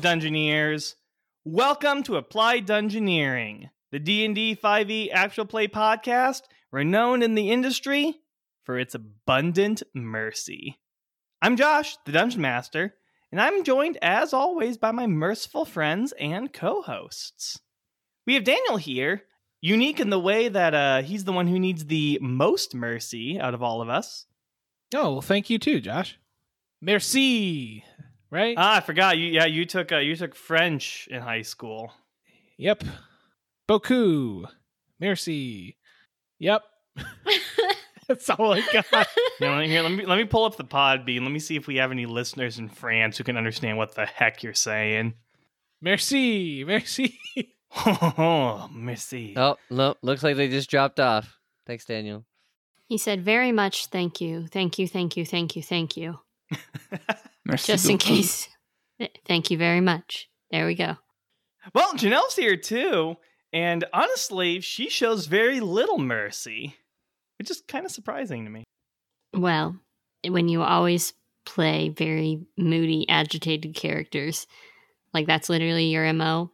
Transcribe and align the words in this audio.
Dungeoneers. 0.00 0.94
Welcome 1.44 2.02
to 2.04 2.16
Applied 2.16 2.66
Dungeoneering, 2.66 3.70
the 3.90 3.98
D&D 3.98 4.56
5e 4.62 5.08
actual 5.12 5.44
play 5.44 5.66
podcast 5.66 6.42
renowned 6.70 7.22
in 7.22 7.34
the 7.34 7.50
industry 7.50 8.14
for 8.64 8.78
its 8.78 8.94
abundant 8.94 9.82
mercy. 9.94 10.78
I'm 11.42 11.56
Josh, 11.56 11.96
the 12.04 12.12
Dungeon 12.12 12.40
Master, 12.40 12.94
and 13.32 13.40
I'm 13.40 13.64
joined 13.64 13.98
as 14.00 14.32
always 14.32 14.76
by 14.78 14.92
my 14.92 15.06
merciful 15.06 15.64
friends 15.64 16.12
and 16.12 16.52
co-hosts. 16.52 17.60
We 18.26 18.34
have 18.34 18.44
Daniel 18.44 18.76
here, 18.76 19.22
unique 19.60 20.00
in 20.00 20.10
the 20.10 20.20
way 20.20 20.48
that 20.48 20.74
uh, 20.74 21.02
he's 21.02 21.24
the 21.24 21.32
one 21.32 21.48
who 21.48 21.58
needs 21.58 21.86
the 21.86 22.18
most 22.22 22.74
mercy 22.74 23.40
out 23.40 23.54
of 23.54 23.62
all 23.62 23.82
of 23.82 23.88
us. 23.88 24.26
Oh, 24.94 25.12
well, 25.12 25.20
thank 25.22 25.50
you 25.50 25.58
too, 25.58 25.80
Josh. 25.80 26.18
Merci. 26.80 27.84
Right? 28.30 28.54
Ah, 28.58 28.76
I 28.76 28.80
forgot. 28.80 29.16
You 29.16 29.26
yeah, 29.28 29.46
you 29.46 29.64
took 29.64 29.92
uh, 29.92 29.98
you 29.98 30.16
took 30.16 30.34
French 30.34 31.08
in 31.10 31.22
high 31.22 31.42
school. 31.42 31.92
yep. 32.56 32.82
Beaucoup. 33.66 34.46
Merci. 35.00 35.76
Yep. 36.38 36.62
That's 38.08 38.30
all 38.30 38.54
I 38.54 38.62
got. 38.72 38.86
You 39.40 39.46
know, 39.46 39.60
here, 39.60 39.82
let 39.82 39.92
me 39.92 40.04
let 40.04 40.18
me 40.18 40.24
pull 40.24 40.44
up 40.44 40.56
the 40.56 40.64
Podbean. 40.64 41.22
Let 41.22 41.30
me 41.30 41.38
see 41.38 41.54
if 41.54 41.68
we 41.68 41.76
have 41.76 41.92
any 41.92 42.06
listeners 42.06 42.58
in 42.58 42.68
France 42.68 43.16
who 43.16 43.22
can 43.22 43.36
understand 43.36 43.78
what 43.78 43.94
the 43.94 44.04
heck 44.04 44.42
you're 44.42 44.52
saying. 44.52 45.14
Merci. 45.80 46.64
Merci. 46.64 47.16
Oh, 47.86 48.68
merci. 48.72 49.34
Oh, 49.36 49.56
look, 49.70 49.98
looks 50.02 50.24
like 50.24 50.36
they 50.36 50.48
just 50.48 50.68
dropped 50.68 50.98
off. 50.98 51.38
Thanks, 51.66 51.84
Daniel. 51.84 52.24
He 52.86 52.98
said, 52.98 53.22
very 53.22 53.52
much 53.52 53.86
thank 53.86 54.20
you, 54.20 54.46
thank 54.48 54.78
you, 54.78 54.88
thank 54.88 55.16
you, 55.16 55.24
thank 55.24 55.54
you, 55.54 55.62
thank 55.62 55.96
you. 55.96 56.18
Merci 57.48 57.72
Just 57.72 57.86
in 57.88 57.96
beaucoup. 57.96 58.06
case. 58.08 58.48
Thank 59.26 59.50
you 59.50 59.58
very 59.58 59.80
much. 59.80 60.28
There 60.50 60.66
we 60.66 60.74
go. 60.74 60.96
Well, 61.74 61.94
Janelle's 61.94 62.36
here 62.36 62.56
too, 62.56 63.16
and 63.52 63.84
honestly, 63.92 64.60
she 64.60 64.88
shows 64.88 65.26
very 65.26 65.60
little 65.60 65.98
mercy, 65.98 66.76
which 67.38 67.50
is 67.50 67.62
kind 67.66 67.84
of 67.84 67.92
surprising 67.92 68.44
to 68.44 68.50
me. 68.50 68.64
Well, 69.34 69.76
when 70.26 70.48
you 70.48 70.62
always 70.62 71.12
play 71.44 71.90
very 71.90 72.40
moody, 72.56 73.06
agitated 73.08 73.74
characters, 73.74 74.46
like 75.12 75.26
that's 75.26 75.48
literally 75.48 75.86
your 75.86 76.10
MO, 76.12 76.50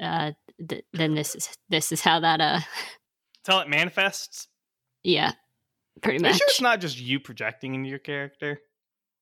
uh, 0.00 0.32
th- 0.68 0.84
then 0.92 1.14
this 1.14 1.34
is 1.34 1.48
this 1.68 1.92
is 1.92 2.00
how 2.00 2.20
that 2.20 2.40
uh 2.40 2.60
Tell 3.44 3.60
it 3.60 3.68
manifests. 3.68 4.48
yeah, 5.04 5.32
pretty 6.02 6.16
Are 6.16 6.26
you 6.26 6.30
much. 6.32 6.38
sure 6.38 6.46
it's 6.48 6.60
not 6.60 6.80
just 6.80 6.98
you 6.98 7.20
projecting 7.20 7.74
into 7.74 7.88
your 7.88 7.98
character? 8.00 8.58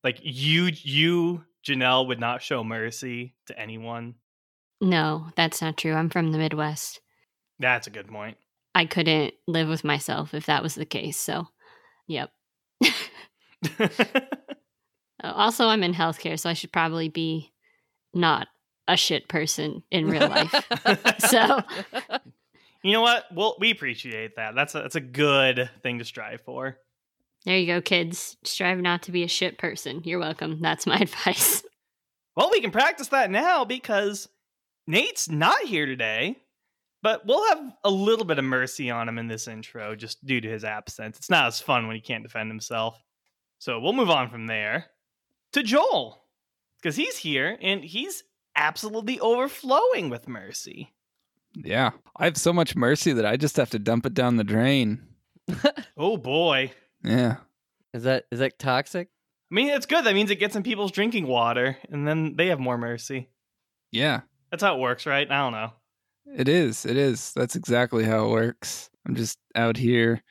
Like 0.05 0.20
you, 0.22 0.69
you, 0.83 1.44
Janelle 1.66 2.06
would 2.08 2.20
not 2.20 2.42
show 2.42 2.62
mercy 2.62 3.34
to 3.47 3.58
anyone. 3.58 4.14
No, 4.80 5.28
that's 5.34 5.62
not 5.62 5.78
true. 5.78 5.94
I'm 5.94 6.10
from 6.10 6.30
the 6.30 6.38
Midwest. 6.38 7.00
That's 7.58 7.86
a 7.86 7.91
good 7.91 8.08
point. 8.08 8.36
I 8.75 8.84
couldn't 8.84 9.34
live 9.47 9.69
with 9.69 9.82
myself 9.82 10.34
if 10.34 10.47
that 10.47 10.62
was 10.62 10.75
the 10.75 10.84
case. 10.84 11.16
So, 11.16 11.48
yep. 12.06 12.30
Uh, 12.84 13.88
Also, 15.22 15.69
I'm 15.69 15.82
in 15.82 15.94
healthcare, 15.94 16.38
so 16.38 16.50
I 16.50 16.53
should 16.53 16.72
probably 16.72 17.09
be 17.09 17.50
not 18.12 18.48
a 18.86 18.97
shit 18.97 19.26
person 19.26 19.82
in 19.91 20.06
real 20.06 20.28
life. 20.28 20.54
So- 21.31 21.60
you 22.82 22.92
know 22.92 23.00
what? 23.00 23.25
Well, 23.32 23.56
we 23.59 23.71
appreciate 23.71 24.36
that. 24.36 24.54
That's 24.54 24.75
a 24.75 24.82
that's 24.82 24.94
a 24.94 25.00
good 25.00 25.71
thing 25.82 26.00
to 26.00 26.04
strive 26.04 26.42
for. 26.42 26.76
There 27.44 27.59
you 27.59 27.66
go, 27.66 27.81
kids. 27.81 28.37
Strive 28.44 28.78
not 28.78 29.03
to 29.03 29.12
be 29.12 29.22
a 29.22 29.28
shit 29.28 29.59
person. 29.59 30.00
You're 30.05 30.19
welcome. 30.19 30.60
That's 30.60 30.87
my 30.87 30.97
advice. 31.00 31.62
Well, 32.37 32.50
we 32.50 32.60
can 32.60 32.71
practice 32.71 33.09
that 33.09 33.31
now 33.31 33.65
because 33.65 34.28
Nate's 34.87 35.28
not 35.28 35.60
here 35.62 35.87
today, 35.87 36.37
but 37.03 37.27
we'll 37.27 37.47
have 37.49 37.72
a 37.84 37.91
little 37.91 38.25
bit 38.25 38.38
of 38.38 38.44
mercy 38.44 38.91
on 38.91 39.09
him 39.09 39.19
in 39.19 39.28
this 39.28 39.47
intro 39.47 39.94
just 39.94 40.25
due 40.25 40.41
to 40.41 40.49
his 40.49 40.65
absence. 40.65 41.19
It's 41.19 41.31
not 41.31 41.47
as 41.47 41.60
fun 41.60 41.87
when 41.87 41.97
he 41.97 42.03
can't 42.03 42.25
defend 42.25 42.50
himself. 42.50 42.99
So 43.59 43.78
we'll 43.78 43.93
move 43.93 44.10
on 44.10 44.31
from 44.31 44.47
there 44.47 44.87
to 45.53 45.62
Joel 45.62 46.25
because 46.83 46.97
he's 46.97 47.16
here 47.16 47.56
and 47.60 47.84
he's 47.84 48.25
absolutely 48.56 49.21
overflowing 49.21 50.09
with 50.10 50.28
mercy. 50.28 50.93
Yeah. 51.54 51.91
I 52.16 52.25
have 52.25 52.37
so 52.37 52.53
much 52.53 52.75
mercy 52.75 53.12
that 53.12 53.27
I 53.27 53.37
just 53.37 53.56
have 53.56 53.71
to 53.71 53.78
dump 53.78 54.06
it 54.06 54.15
down 54.15 54.37
the 54.37 54.44
drain. 54.44 55.03
Oh 55.97 56.16
boy. 56.16 56.72
Yeah. 57.04 57.37
is 57.92 58.04
that 58.04 58.25
is 58.32 58.38
that 58.38 58.59
toxic? 58.59 59.09
I 59.53 59.54
mean, 59.54 59.69
it's 59.69 59.87
good. 59.87 60.04
That 60.04 60.15
means 60.15 60.31
it 60.31 60.37
gets 60.41 60.56
in 60.56 60.62
people's 60.62 60.91
drinking 60.91 61.26
water 61.26 61.76
and 61.91 62.09
then 62.09 62.34
they 62.37 62.48
have 62.48 62.59
more 62.59 62.78
mercy. 62.78 63.28
Yeah. 63.92 64.22
That's 64.50 64.62
how 64.62 64.75
it 64.76 64.81
works, 64.81 65.06
right? 65.06 65.31
I 65.31 65.37
don't 65.38 65.53
know. 65.53 65.72
It 66.37 66.48
is. 66.48 66.87
It 66.87 66.97
is. 66.97 67.32
That's 67.34 67.54
exactly 67.54 68.04
how 68.04 68.25
it 68.26 68.31
works. 68.31 68.88
I'm 69.06 69.15
just 69.15 69.38
out 69.54 69.76
here 69.76 70.22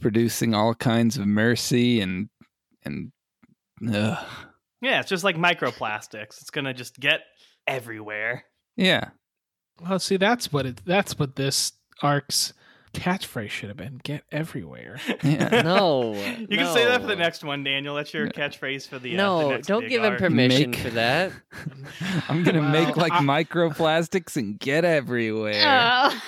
producing 0.00 0.54
all 0.54 0.74
kinds 0.74 1.16
of 1.16 1.26
mercy 1.26 2.00
and 2.00 2.28
and 2.84 3.12
ugh. 3.92 4.26
Yeah, 4.80 5.00
it's 5.00 5.08
just 5.08 5.24
like 5.24 5.36
microplastics. 5.36 6.40
It's 6.40 6.50
going 6.50 6.64
to 6.64 6.74
just 6.74 6.98
get 6.98 7.20
everywhere. 7.66 8.44
yeah. 8.76 9.10
well, 9.80 9.98
see, 9.98 10.16
that's 10.16 10.52
what 10.52 10.66
it. 10.66 10.80
That's 10.84 11.18
what 11.18 11.36
this 11.36 11.72
arc's 12.02 12.52
catchphrase 12.92 13.50
should 13.50 13.68
have 13.68 13.76
been. 13.76 14.00
Get 14.02 14.24
everywhere. 14.32 14.98
Yeah. 15.22 15.62
No. 15.62 16.14
You 16.14 16.46
can 16.46 16.72
say 16.72 16.84
that 16.86 17.00
for 17.02 17.06
the 17.06 17.16
next 17.16 17.44
one, 17.44 17.64
Daniel. 17.64 17.94
That's 17.96 18.12
your 18.14 18.28
catchphrase 18.28 18.88
for 18.88 18.98
the 18.98 19.10
uh, 19.10 19.12
the 19.12 19.16
No, 19.16 19.50
next 19.50 19.66
don't 19.66 19.80
big 19.82 19.90
give 19.90 20.04
him 20.04 20.16
permission 20.16 20.70
Make- 20.70 20.80
for 20.80 20.90
that. 20.90 21.32
I'm 22.28 22.42
gonna 22.44 22.62
make 22.62 22.96
like 22.96 23.12
I- 23.12 23.20
microplastics 23.20 24.36
and 24.36 24.58
get 24.58 24.84
everywhere. 24.84 25.62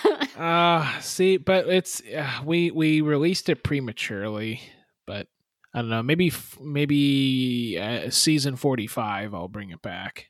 Oh. 0.05 0.27
Uh 0.39 1.01
see, 1.01 1.37
but 1.37 1.67
it's 1.69 2.03
uh, 2.07 2.41
we 2.45 2.71
we 2.71 3.01
released 3.01 3.49
it 3.49 3.63
prematurely, 3.63 4.61
but 5.07 5.29
I 5.75 5.81
don't 5.81 5.91
know. 5.91 6.03
Maybe 6.03 6.29
f- 6.29 6.59
maybe 6.61 7.79
uh, 7.81 8.11
season 8.11 8.57
forty 8.57 8.87
five. 8.87 9.35
I'll 9.35 9.49
bring 9.49 9.71
it 9.71 9.83
back. 9.83 10.27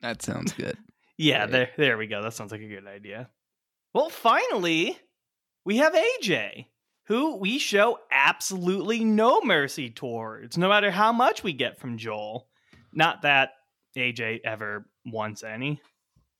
That 0.00 0.22
sounds 0.22 0.52
good. 0.52 0.78
Yeah, 1.18 1.40
Right. 1.42 1.50
there, 1.50 1.70
there 1.76 1.98
we 1.98 2.06
go. 2.06 2.22
That 2.22 2.32
sounds 2.32 2.50
like 2.52 2.62
a 2.62 2.68
good 2.68 2.86
idea. 2.86 3.28
Well, 3.92 4.08
finally, 4.08 4.96
we 5.64 5.78
have 5.78 5.94
AJ, 5.94 6.66
who 7.04 7.36
we 7.36 7.58
show 7.58 7.98
absolutely 8.10 9.04
no 9.04 9.40
mercy 9.42 9.90
towards, 9.90 10.56
no 10.56 10.68
matter 10.68 10.90
how 10.90 11.12
much 11.12 11.42
we 11.42 11.52
get 11.52 11.78
from 11.78 11.98
Joel. 11.98 12.48
Not 12.92 13.22
that 13.22 13.50
AJ 13.96 14.40
ever 14.44 14.86
wants 15.04 15.42
any. 15.42 15.80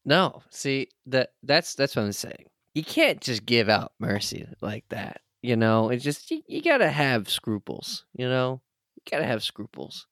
No, 0.05 0.43
see 0.51 0.89
that 1.07 1.31
that's 1.43 1.75
that's 1.75 1.95
what 1.97 2.03
I'm 2.03 2.13
saying. 2.13 2.47
You 2.75 2.85
can't 2.85 3.21
just 3.21 3.45
give 3.45 3.69
out 3.69 3.93
mercy 3.99 4.47
like 4.61 4.85
that. 4.89 5.21
You 5.43 5.57
know, 5.57 5.91
it's 5.91 6.05
just 6.05 6.31
you, 6.31 6.43
you 6.47 6.63
gotta 6.63 6.89
have 6.91 7.29
scruples. 7.29 8.05
You 8.15 8.29
know, 8.29 8.63
you 8.97 9.03
gotta 9.11 9.27
have 9.27 9.43
scruples, 9.43 10.07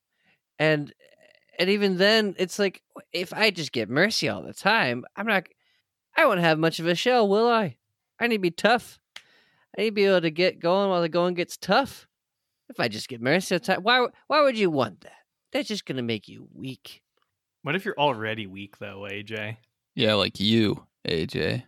and 0.58 0.92
and 1.58 1.70
even 1.70 1.96
then, 1.96 2.34
it's 2.38 2.58
like 2.58 2.82
if 3.12 3.32
I 3.32 3.50
just 3.50 3.72
get 3.72 3.90
mercy 3.90 4.28
all 4.28 4.42
the 4.42 4.54
time, 4.54 5.04
I'm 5.16 5.26
not. 5.26 5.48
I 6.16 6.26
won't 6.26 6.40
have 6.40 6.58
much 6.58 6.80
of 6.80 6.86
a 6.86 6.94
show, 6.94 7.24
will 7.24 7.48
I? 7.48 7.77
I 8.20 8.26
need 8.26 8.36
to 8.36 8.42
be 8.42 8.50
tough. 8.50 8.98
I 9.76 9.82
need 9.82 9.90
to 9.90 9.94
be 9.94 10.04
able 10.04 10.20
to 10.22 10.30
get 10.30 10.60
going 10.60 10.90
while 10.90 11.02
the 11.02 11.08
going 11.08 11.34
gets 11.34 11.56
tough. 11.56 12.06
If 12.68 12.80
I 12.80 12.88
just 12.88 13.08
get 13.08 13.22
mercy 13.22 13.54
all 13.54 13.58
the 13.60 13.64
time, 13.64 13.82
why 13.82 14.06
why 14.26 14.42
would 14.42 14.58
you 14.58 14.70
want 14.70 15.00
that? 15.02 15.12
That's 15.52 15.68
just 15.68 15.86
gonna 15.86 16.02
make 16.02 16.28
you 16.28 16.48
weak. 16.52 17.02
What 17.62 17.74
if 17.74 17.84
you're 17.84 17.98
already 17.98 18.46
weak, 18.46 18.78
though, 18.78 19.06
AJ? 19.10 19.56
Yeah, 19.94 20.14
like 20.14 20.38
you, 20.38 20.86
AJ. 21.06 21.64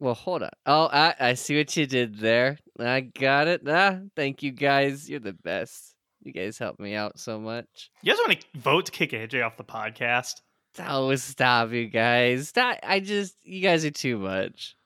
Well, 0.00 0.14
hold 0.14 0.44
on. 0.44 0.50
Oh, 0.64 0.88
I, 0.92 1.14
I 1.18 1.34
see 1.34 1.56
what 1.56 1.76
you 1.76 1.86
did 1.86 2.18
there. 2.18 2.58
I 2.78 3.00
got 3.00 3.48
it. 3.48 3.62
Ah, 3.66 3.98
thank 4.14 4.42
you 4.42 4.52
guys. 4.52 5.10
You're 5.10 5.20
the 5.20 5.32
best. 5.32 5.94
You 6.22 6.32
guys 6.32 6.58
helped 6.58 6.80
me 6.80 6.94
out 6.94 7.18
so 7.18 7.38
much. 7.40 7.90
You 8.02 8.12
guys 8.12 8.18
want 8.26 8.40
to 8.40 8.58
vote 8.58 8.86
to 8.86 8.92
kick 8.92 9.10
AJ 9.10 9.44
off 9.44 9.56
the 9.56 9.64
podcast? 9.64 10.34
Oh, 10.80 11.14
stop, 11.16 11.72
you 11.72 11.86
guys. 11.88 12.48
Stop. 12.48 12.78
I 12.82 13.00
just, 13.00 13.34
you 13.42 13.60
guys 13.60 13.84
are 13.84 13.90
too 13.90 14.18
much. 14.18 14.76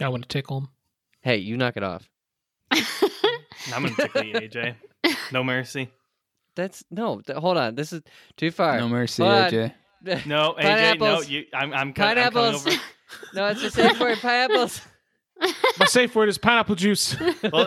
I 0.00 0.08
want 0.08 0.22
to 0.22 0.28
tickle 0.28 0.58
him. 0.58 0.68
Hey, 1.22 1.36
you 1.38 1.56
knock 1.56 1.76
it 1.76 1.82
off. 1.82 2.08
I'm 2.70 3.82
going 3.82 3.94
to 3.94 4.02
tickle 4.02 4.24
you, 4.24 4.34
AJ. 4.34 4.74
No 5.32 5.44
mercy. 5.44 5.90
That's, 6.56 6.84
no, 6.90 7.20
th- 7.20 7.38
hold 7.38 7.56
on. 7.56 7.74
This 7.74 7.92
is 7.92 8.02
too 8.36 8.50
far. 8.50 8.78
No 8.78 8.88
mercy, 8.88 9.22
Hold 9.22 9.34
on. 9.34 9.50
AJ. 9.50 9.72
No, 10.04 10.12
AJ, 10.12 10.26
no. 10.26 10.54
Pineapples. 10.56 11.28
You, 11.28 11.44
I'm, 11.52 11.72
I'm, 11.72 11.92
co- 11.94 12.04
I'm 12.04 12.14
coming 12.16 12.30
Pineapples. 12.32 12.66
over. 12.66 12.76
no, 13.34 13.46
it's 13.48 13.62
a 13.62 13.70
safe 13.70 13.98
word. 14.00 14.18
Pineapples. 14.18 14.80
My 15.78 15.86
safe 15.86 16.14
word 16.14 16.28
is 16.28 16.38
pineapple 16.38 16.76
juice. 16.76 17.16
Well, 17.52 17.66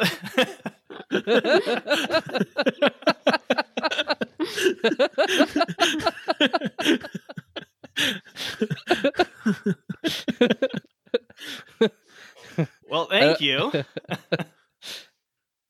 well, 12.90 13.06
thank 13.06 13.36
Uh, 13.36 13.44
you. 13.44 13.72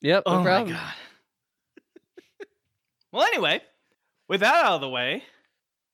yep, 0.02 0.24
no 0.26 0.40
oh 0.40 0.44
problem. 0.44 0.74
my 0.74 0.80
god. 0.80 0.94
well, 3.12 3.24
anyway, 3.26 3.62
with 4.28 4.42
that 4.42 4.66
out 4.66 4.74
of 4.76 4.82
the 4.82 4.90
way, 4.90 5.24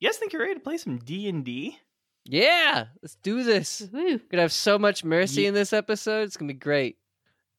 you 0.00 0.08
guys 0.08 0.16
think 0.18 0.32
you're 0.32 0.42
ready 0.42 0.54
to 0.54 0.60
play 0.60 0.76
some 0.78 0.98
D 0.98 1.28
and 1.28 1.44
D? 1.44 1.78
Yeah, 2.26 2.86
let's 3.02 3.16
do 3.16 3.42
this. 3.44 3.86
We're 3.92 4.18
gonna 4.30 4.42
have 4.42 4.52
so 4.52 4.78
much 4.78 5.04
mercy 5.04 5.42
Ye- 5.42 5.46
in 5.48 5.54
this 5.54 5.72
episode. 5.72 6.22
It's 6.24 6.36
gonna 6.36 6.52
be 6.52 6.58
great. 6.58 6.96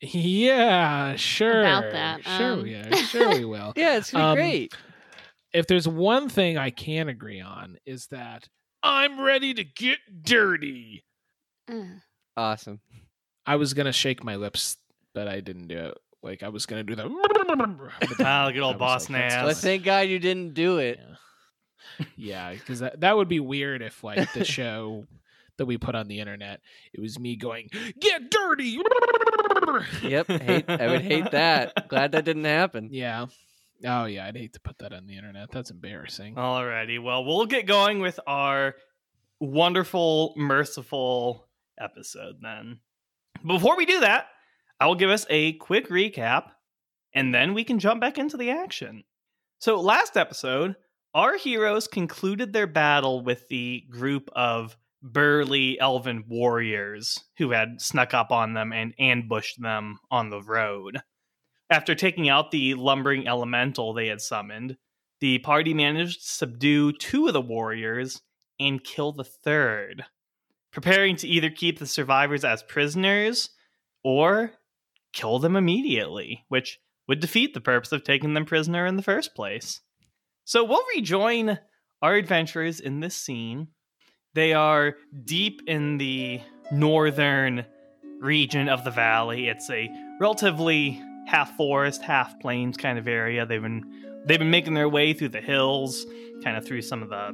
Yeah, 0.02 1.16
sure. 1.16 1.62
About 1.62 1.92
that, 1.92 2.24
Sure, 2.24 2.54
um. 2.54 2.66
yeah, 2.68 2.94
sure 2.96 3.30
we 3.30 3.46
will. 3.46 3.74
Yeah, 3.78 3.98
it's 3.98 4.12
gonna 4.12 4.26
Um, 4.26 4.36
be 4.36 4.42
great. 4.42 4.74
if 5.54 5.68
there's 5.68 5.88
one 5.88 6.30
thing 6.30 6.58
I 6.58 6.70
can 6.70 7.08
agree 7.10 7.40
on 7.42 7.78
is 7.86 8.08
that 8.08 8.48
I'm 8.84 9.20
ready 9.22 9.54
to 9.54 9.64
get 9.64 9.98
dirty. 10.24 11.04
Uh, 11.72 11.84
Awesome. 12.38 12.82
I 13.46 13.56
was 13.58 13.74
gonna 13.74 13.92
shake 13.94 14.24
my 14.24 14.36
lips, 14.36 14.78
but 15.14 15.28
I 15.28 15.40
didn't 15.42 15.68
do 15.68 15.78
it. 15.78 15.98
Like 16.24 16.44
I 16.44 16.50
was 16.50 16.66
gonna 16.66 16.84
do 16.84 16.96
the. 16.96 17.04
Ah, 18.20 18.50
good 18.52 18.62
old 18.62 18.76
I 18.76 18.80
boss 18.80 19.10
like, 19.10 19.20
that's- 19.22 19.34
Nass. 19.34 19.46
Well, 19.46 19.54
thank 19.56 19.84
God 19.84 20.08
you 20.08 20.20
didn't 20.20 20.54
do 20.54 20.78
it. 20.80 21.00
Yeah, 22.18 22.52
yeah, 22.52 22.54
because 22.54 22.80
that 22.80 23.02
that 23.02 23.16
would 23.16 23.28
be 23.28 23.40
weird 23.40 23.82
if 23.82 24.04
like 24.04 24.34
the 24.34 24.44
show 24.44 25.06
that 25.58 25.66
we 25.66 25.78
put 25.78 25.96
on 25.96 26.08
the 26.08 26.20
internet, 26.20 26.62
it 26.94 27.00
was 27.00 27.20
me 27.20 27.36
going 27.36 27.70
get 28.00 28.30
dirty. 28.32 28.80
Yep, 30.04 30.28
hate, 30.28 30.70
I 30.70 30.88
would 30.88 31.02
hate 31.02 31.32
that. 31.32 31.88
Glad 31.90 32.12
that 32.14 32.24
didn't 32.24 32.46
happen. 32.46 32.90
Yeah. 32.92 33.26
Oh 33.86 34.06
yeah, 34.06 34.26
I'd 34.28 34.38
hate 34.38 34.54
to 34.54 34.60
put 34.60 34.78
that 34.80 34.94
on 34.94 35.06
the 35.06 35.18
internet. 35.18 35.52
That's 35.52 35.70
embarrassing. 35.72 36.36
Alrighty, 36.36 37.02
well, 37.02 37.26
we'll 37.26 37.46
get 37.46 37.66
going 37.66 38.00
with 38.00 38.20
our 38.28 38.76
wonderful, 39.40 40.34
merciful 40.38 41.48
episode 41.80 42.36
then. 42.42 42.80
Before 43.46 43.78
we 43.78 43.86
do 43.86 44.00
that, 44.00 44.28
I 44.80 44.88
will 44.88 44.96
give 44.96 45.12
us 45.12 45.26
a 45.30 45.54
quick 45.54 45.90
recap, 45.90 46.46
and 47.14 47.34
then 47.34 47.54
we 47.54 47.64
can 47.64 47.78
jump 47.80 48.02
back 48.02 48.18
into 48.18 48.38
the 48.38 48.50
action. 48.50 49.04
So, 49.60 49.80
last 49.80 50.18
episode, 50.18 50.76
our 51.14 51.38
heroes 51.38 51.88
concluded 51.88 52.54
their 52.54 52.68
battle 52.68 53.24
with 53.24 53.48
the 53.48 53.84
group 53.90 54.30
of 54.36 54.76
burly 55.04 55.80
elven 55.80 56.24
warriors 56.28 57.24
who 57.38 57.52
had 57.52 57.80
snuck 57.80 58.16
up 58.16 58.32
on 58.32 58.54
them 58.54 58.74
and 58.74 58.96
ambushed 58.98 59.62
them 59.62 60.00
on 60.10 60.32
the 60.32 60.42
road. 60.42 61.02
After 61.70 61.94
taking 61.94 62.28
out 62.28 62.50
the 62.50 62.74
lumbering 62.74 63.28
elemental 63.28 63.94
they 63.94 64.08
had 64.08 64.22
summoned, 64.22 64.78
the 65.20 65.38
party 65.40 65.74
managed 65.74 66.22
to 66.22 66.34
subdue 66.34 66.94
two 66.94 67.28
of 67.28 67.34
the 67.34 67.42
warriors 67.42 68.22
and 68.60 68.84
kill 68.84 69.12
the 69.12 69.24
third, 69.24 70.04
preparing 70.76 71.16
to 71.16 71.28
either 71.28 71.50
keep 71.50 71.80
the 71.80 71.88
survivors 71.88 72.44
as 72.44 72.62
prisoners 72.62 73.50
or 74.04 74.52
kill 75.14 75.40
them 75.40 75.56
immediately, 75.56 76.44
which 76.50 76.80
would 77.08 77.22
defeat 77.22 77.54
the 77.54 77.62
purpose 77.62 77.94
of 77.94 78.04
taking 78.04 78.34
them 78.34 78.46
prisoner 78.46 78.86
in 78.86 78.98
the 78.98 79.02
first 79.02 79.34
place. 79.34 79.80
So 80.44 80.66
we'll 80.66 80.84
rejoin 80.94 81.60
our 82.02 82.16
adventurers 82.16 82.82
in 82.82 83.00
this 83.00 83.16
scene. 83.16 83.70
They 84.34 84.52
are 84.52 84.96
deep 85.24 85.62
in 85.66 85.98
the 85.98 86.42
northern 86.74 87.66
region 88.20 88.68
of 88.68 88.84
the 88.84 88.92
valley. 88.92 89.48
It's 89.48 89.70
a 89.70 89.90
relatively 90.20 91.02
half 91.26 91.56
forest, 91.56 92.02
half 92.02 92.38
plains 92.42 92.76
kind 92.76 93.00
of 93.00 93.08
area. 93.08 93.46
They've 93.46 93.62
been 93.62 94.24
they've 94.26 94.40
been 94.40 94.52
making 94.52 94.74
their 94.74 94.90
way 94.90 95.14
through 95.14 95.30
the 95.30 95.42
hills, 95.42 96.06
kind 96.44 96.58
of 96.58 96.66
through 96.66 96.82
some 96.82 97.02
of 97.02 97.10
the 97.10 97.34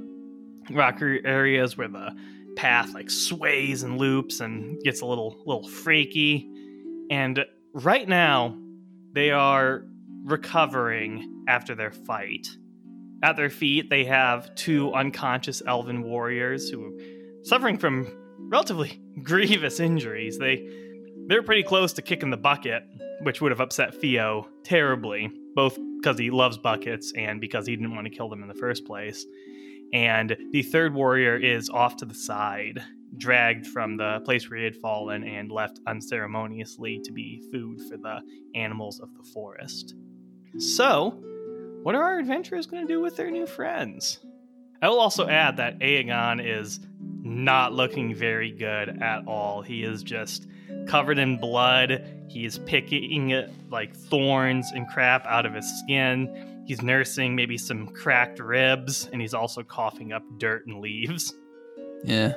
rocky 0.69 1.21
areas 1.25 1.75
where 1.75 1.87
the 1.87 2.15
path 2.55 2.93
like 2.93 3.09
sways 3.09 3.83
and 3.83 3.97
loops 3.97 4.39
and 4.39 4.81
gets 4.83 5.01
a 5.01 5.05
little 5.05 5.41
little 5.45 5.67
freaky. 5.67 6.49
And 7.09 7.45
right 7.73 8.07
now, 8.07 8.57
they 9.13 9.31
are 9.31 9.83
recovering 10.23 11.45
after 11.47 11.75
their 11.75 11.91
fight. 11.91 12.47
At 13.23 13.35
their 13.35 13.49
feet, 13.49 13.89
they 13.89 14.05
have 14.05 14.53
two 14.55 14.93
unconscious 14.93 15.61
elven 15.65 16.03
warriors 16.03 16.69
who 16.69 16.85
are 16.85 16.91
suffering 17.43 17.77
from 17.77 18.07
relatively 18.49 19.01
grievous 19.23 19.79
injuries. 19.79 20.37
They 20.37 20.67
they're 21.27 21.43
pretty 21.43 21.63
close 21.63 21.93
to 21.93 22.01
kicking 22.01 22.29
the 22.29 22.37
bucket, 22.37 22.83
which 23.21 23.41
would 23.41 23.51
have 23.51 23.61
upset 23.61 23.93
Theo 23.95 24.47
terribly, 24.63 25.31
both 25.55 25.77
because 26.01 26.17
he 26.17 26.31
loves 26.31 26.57
buckets 26.57 27.13
and 27.15 27.39
because 27.39 27.67
he 27.67 27.75
didn't 27.75 27.95
want 27.95 28.05
to 28.07 28.13
kill 28.13 28.27
them 28.27 28.41
in 28.41 28.47
the 28.47 28.55
first 28.55 28.85
place. 28.85 29.25
And 29.93 30.37
the 30.51 30.63
third 30.63 30.93
warrior 30.93 31.35
is 31.35 31.69
off 31.69 31.97
to 31.97 32.05
the 32.05 32.13
side, 32.13 32.81
dragged 33.17 33.67
from 33.67 33.97
the 33.97 34.21
place 34.23 34.49
where 34.49 34.59
he 34.59 34.65
had 34.65 34.75
fallen 34.75 35.23
and 35.23 35.51
left 35.51 35.79
unceremoniously 35.85 37.01
to 37.03 37.11
be 37.11 37.41
food 37.51 37.79
for 37.89 37.97
the 37.97 38.21
animals 38.55 38.99
of 38.99 39.09
the 39.15 39.23
forest. 39.33 39.95
So, 40.57 41.19
what 41.83 41.95
are 41.95 42.03
our 42.03 42.19
adventurers 42.19 42.67
going 42.67 42.85
to 42.85 42.93
do 42.93 43.01
with 43.01 43.17
their 43.17 43.31
new 43.31 43.45
friends? 43.45 44.19
I 44.81 44.89
will 44.89 44.99
also 44.99 45.27
add 45.27 45.57
that 45.57 45.79
Aegon 45.79 46.43
is 46.43 46.79
not 47.23 47.73
looking 47.73 48.15
very 48.15 48.51
good 48.51 49.01
at 49.01 49.27
all. 49.27 49.61
He 49.61 49.83
is 49.83 50.03
just 50.03 50.47
covered 50.87 51.19
in 51.19 51.37
blood. 51.37 52.03
He 52.27 52.45
is 52.45 52.57
picking 52.59 53.45
like 53.69 53.95
thorns 53.95 54.71
and 54.73 54.87
crap 54.87 55.25
out 55.25 55.45
of 55.45 55.53
his 55.53 55.67
skin. 55.79 56.50
He's 56.71 56.81
nursing 56.81 57.35
maybe 57.35 57.57
some 57.57 57.87
cracked 57.87 58.39
ribs, 58.39 59.09
and 59.11 59.19
he's 59.19 59.33
also 59.33 59.61
coughing 59.61 60.13
up 60.13 60.23
dirt 60.37 60.65
and 60.67 60.79
leaves. 60.79 61.33
Yeah. 62.05 62.35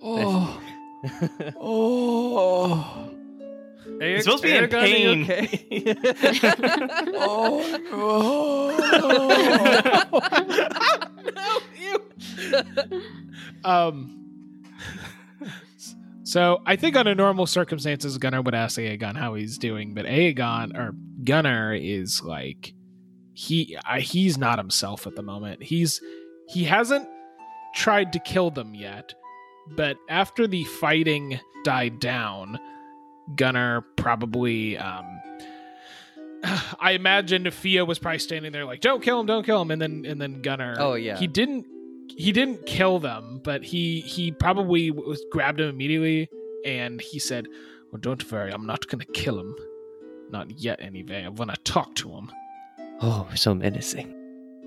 Oh. 0.00 0.62
Oh. 1.60 3.10
He's 4.00 4.22
supposed 4.22 4.44
to 4.44 4.48
be 4.48 4.56
in 4.56 4.68
pain. 4.68 5.26
Um. 13.64 14.12
So 16.22 16.62
I 16.64 16.76
think 16.76 16.94
under 16.94 17.16
normal 17.16 17.46
circumstances, 17.46 18.16
Gunnar 18.18 18.42
would 18.42 18.54
ask 18.54 18.78
Aegon 18.78 19.16
how 19.16 19.34
he's 19.34 19.58
doing, 19.58 19.94
but 19.94 20.06
Aegon 20.06 20.76
or 20.76 20.94
Gunnar 21.24 21.74
is 21.74 22.22
like 22.22 22.72
he 23.36 23.76
uh, 23.86 24.00
he's 24.00 24.38
not 24.38 24.58
himself 24.58 25.06
at 25.06 25.14
the 25.14 25.22
moment. 25.22 25.62
He's 25.62 26.00
he 26.48 26.64
hasn't 26.64 27.06
tried 27.74 28.14
to 28.14 28.18
kill 28.18 28.50
them 28.50 28.74
yet, 28.74 29.12
but 29.68 29.98
after 30.08 30.46
the 30.46 30.64
fighting 30.64 31.38
died 31.62 32.00
down, 32.00 32.58
Gunnar 33.36 33.82
probably 33.96 34.78
um 34.78 35.04
I 36.80 36.92
imagine 36.92 37.50
Fia 37.50 37.84
was 37.84 37.98
probably 37.98 38.20
standing 38.20 38.52
there 38.52 38.64
like, 38.64 38.80
"Don't 38.80 39.02
kill 39.02 39.20
him, 39.20 39.26
don't 39.26 39.44
kill 39.44 39.60
him," 39.60 39.70
and 39.70 39.82
then 39.82 40.06
and 40.06 40.18
then 40.18 40.40
Gunnar. 40.40 40.76
Oh, 40.78 40.94
yeah. 40.94 41.18
he 41.18 41.26
didn't 41.26 41.66
he 42.16 42.32
didn't 42.32 42.64
kill 42.64 43.00
them, 43.00 43.42
but 43.44 43.62
he 43.62 44.00
he 44.00 44.32
probably 44.32 44.90
was 44.90 45.22
grabbed 45.30 45.60
him 45.60 45.68
immediately, 45.68 46.30
and 46.64 47.02
he 47.02 47.18
said, 47.18 47.48
"Well, 47.92 48.00
don't 48.00 48.32
worry, 48.32 48.50
I'm 48.50 48.64
not 48.64 48.86
gonna 48.88 49.04
kill 49.04 49.38
him, 49.38 49.54
not 50.30 50.58
yet 50.58 50.80
anyway. 50.80 51.22
I 51.22 51.28
want 51.28 51.50
to 51.52 51.60
talk 51.70 51.94
to 51.96 52.08
him." 52.12 52.30
Oh, 53.02 53.26
so 53.34 53.54
menacing. 53.54 54.12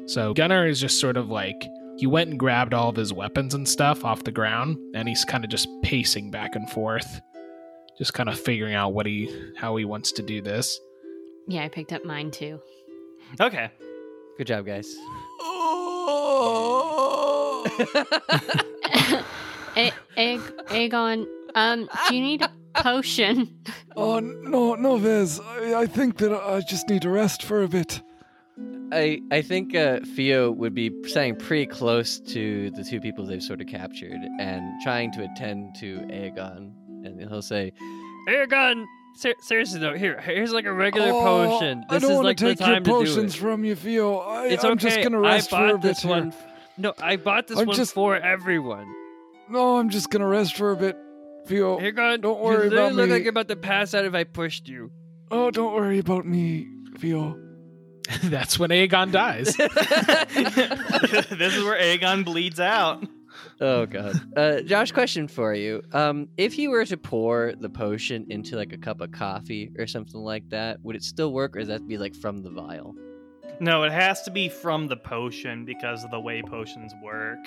So 0.08 0.34
Gunnar 0.34 0.68
is 0.68 0.80
just 0.80 1.00
sort 1.00 1.18
of 1.18 1.30
like 1.30 1.68
he 1.98 2.08
went 2.08 2.30
and 2.32 2.40
grabbed 2.40 2.74
all 2.74 2.90
of 2.90 2.96
his 2.96 3.14
weapons 3.14 3.54
and 3.54 3.68
stuff 3.68 4.04
off 4.06 4.24
the 4.24 4.32
ground, 4.32 4.78
and 4.96 5.08
he's 5.08 5.26
kind 5.26 5.44
of 5.44 5.50
just 5.52 5.68
pacing 5.84 6.32
back 6.32 6.56
and 6.56 6.70
forth, 6.70 7.22
just 7.98 8.14
kind 8.14 8.30
of 8.30 8.40
figuring 8.40 8.74
out 8.74 8.94
what 8.94 9.06
he 9.06 9.30
how 9.58 9.76
he 9.76 9.86
wants 9.86 10.12
to 10.14 10.22
do 10.24 10.42
this. 10.42 10.80
yeah, 11.48 11.64
I 11.64 11.68
picked 11.70 11.94
up 11.94 12.06
mine 12.06 12.32
too. 12.32 12.60
Okay. 13.40 13.70
Good 14.38 14.48
job, 14.48 14.66
guys. 14.66 14.96
A- 19.76 19.92
Aeg- 20.18 20.68
Aegon, 20.68 21.28
um, 21.56 21.90
do 22.08 22.16
you 22.16 22.22
need 22.22 22.42
a 22.42 22.50
potion? 22.74 23.56
Oh 23.96 24.20
no, 24.20 24.76
no, 24.76 24.98
Vez. 24.98 25.40
I, 25.40 25.82
I 25.82 25.86
think 25.86 26.18
that 26.18 26.34
I 26.34 26.62
just 26.62 26.90
need 26.90 27.02
to 27.04 27.10
rest 27.10 27.44
for 27.44 27.64
a 27.64 27.68
bit. 27.68 28.02
I 28.92 29.20
I 29.32 29.42
think 29.42 29.76
uh, 29.76 30.00
Theo 30.16 30.52
would 30.52 30.74
be 30.74 30.92
staying 31.06 31.36
pretty 31.38 31.66
close 31.68 32.20
to 32.20 32.72
the 32.72 32.84
two 32.84 33.00
people 33.00 33.26
they've 33.26 33.42
sort 33.44 33.62
of 33.62 33.68
captured 33.68 34.20
and 34.40 34.64
trying 34.84 35.12
to 35.14 35.24
attend 35.24 35.76
to 35.80 36.00
Aegon, 36.10 36.72
and 37.06 37.20
he'll 37.20 37.42
say, 37.42 37.72
"Aegon, 38.28 38.86
ser- 39.16 39.36
seriously 39.42 39.80
though, 39.80 39.96
here, 39.96 40.20
here's 40.22 40.52
like 40.52 40.66
a 40.66 40.74
regular 40.74 41.10
Oh, 41.12 41.22
potion. 41.60 41.84
I 41.90 41.94
This 41.96 42.02
don't 42.04 42.12
is 42.12 42.16
want 42.16 42.26
like 42.26 42.38
to 42.38 42.46
take 42.46 42.58
the 42.58 42.64
time 42.64 42.74
your 42.74 42.80
to 42.80 42.84
do 42.86 42.92
potions 42.92 43.36
it. 43.36 43.38
from 43.40 43.64
you, 43.64 43.76
Theo. 43.76 44.18
I, 44.18 44.46
It's 44.48 44.64
I'm 44.64 44.72
okay. 44.74 44.90
just 44.90 45.02
gonna 45.02 45.20
rest 45.20 45.54
I 45.54 45.70
for 45.70 45.76
a 45.76 45.78
bit 45.78 45.82
this 45.82 46.00
here. 46.02 46.12
one. 46.12 46.34
No, 46.78 46.94
I 47.02 47.18
bought 47.18 47.48
this 47.48 47.58
I'm 47.60 47.68
one 47.68 47.76
just- 47.76 47.94
for 47.94 48.16
everyone. 48.16 48.88
No, 49.50 49.78
I'm 49.78 49.90
just 49.90 50.10
gonna 50.10 50.28
rest 50.28 50.56
for 50.56 50.72
a 50.72 50.76
bit, 50.76 50.96
Theo. 51.48 51.80
Aegon, 51.80 52.22
don't 52.22 52.38
you 52.38 52.44
worry 52.44 52.70
literally 52.70 52.76
about 52.78 52.94
look 52.96 53.08
me. 53.08 53.14
like 53.14 53.24
you're 53.24 53.30
about 53.32 53.48
to 53.50 53.56
pass 53.56 53.94
out 53.94 54.06
if 54.06 54.14
I 54.14 54.24
pushed 54.24 54.68
you. 54.68 54.92
Oh, 55.32 55.52
don't 55.52 55.74
worry 55.74 56.00
about 56.00 56.26
me, 56.26 56.68
Theo. 57.00 57.38
That's 58.24 58.58
when 58.58 58.70
Aegon 58.72 59.12
dies. 59.12 59.56
this 59.58 61.56
is 61.56 61.64
where 61.64 61.80
Aegon 61.80 62.26
bleeds 62.26 62.60
out. 62.60 63.04
Oh 63.62 63.86
god. 63.86 64.38
Uh, 64.38 64.62
Josh, 64.62 64.92
question 64.92 65.28
for 65.28 65.54
you. 65.54 65.84
Um, 65.94 66.30
if 66.38 66.58
you 66.58 66.72
were 66.72 66.86
to 66.86 66.98
pour 66.98 67.54
the 67.60 67.70
potion 67.70 68.26
into 68.30 68.56
like 68.56 68.74
a 68.74 68.78
cup 68.78 69.02
of 69.02 69.12
coffee 69.12 69.72
or 69.78 69.86
something 69.86 70.20
like 70.20 70.50
that, 70.50 70.82
would 70.82 70.96
it 70.96 71.04
still 71.04 71.32
work, 71.34 71.56
or 71.56 71.60
does 71.60 71.68
that 71.68 71.88
be 71.88 71.98
like 71.98 72.16
from 72.16 72.42
the 72.42 72.50
vial? 72.50 72.96
No, 73.60 73.84
it 73.84 73.92
has 73.92 74.24
to 74.24 74.32
be 74.32 74.50
from 74.50 74.88
the 74.88 74.98
potion 74.98 75.66
because 75.66 76.04
of 76.04 76.12
the 76.12 76.20
way 76.20 76.42
potions 76.42 76.94
work. 77.04 77.40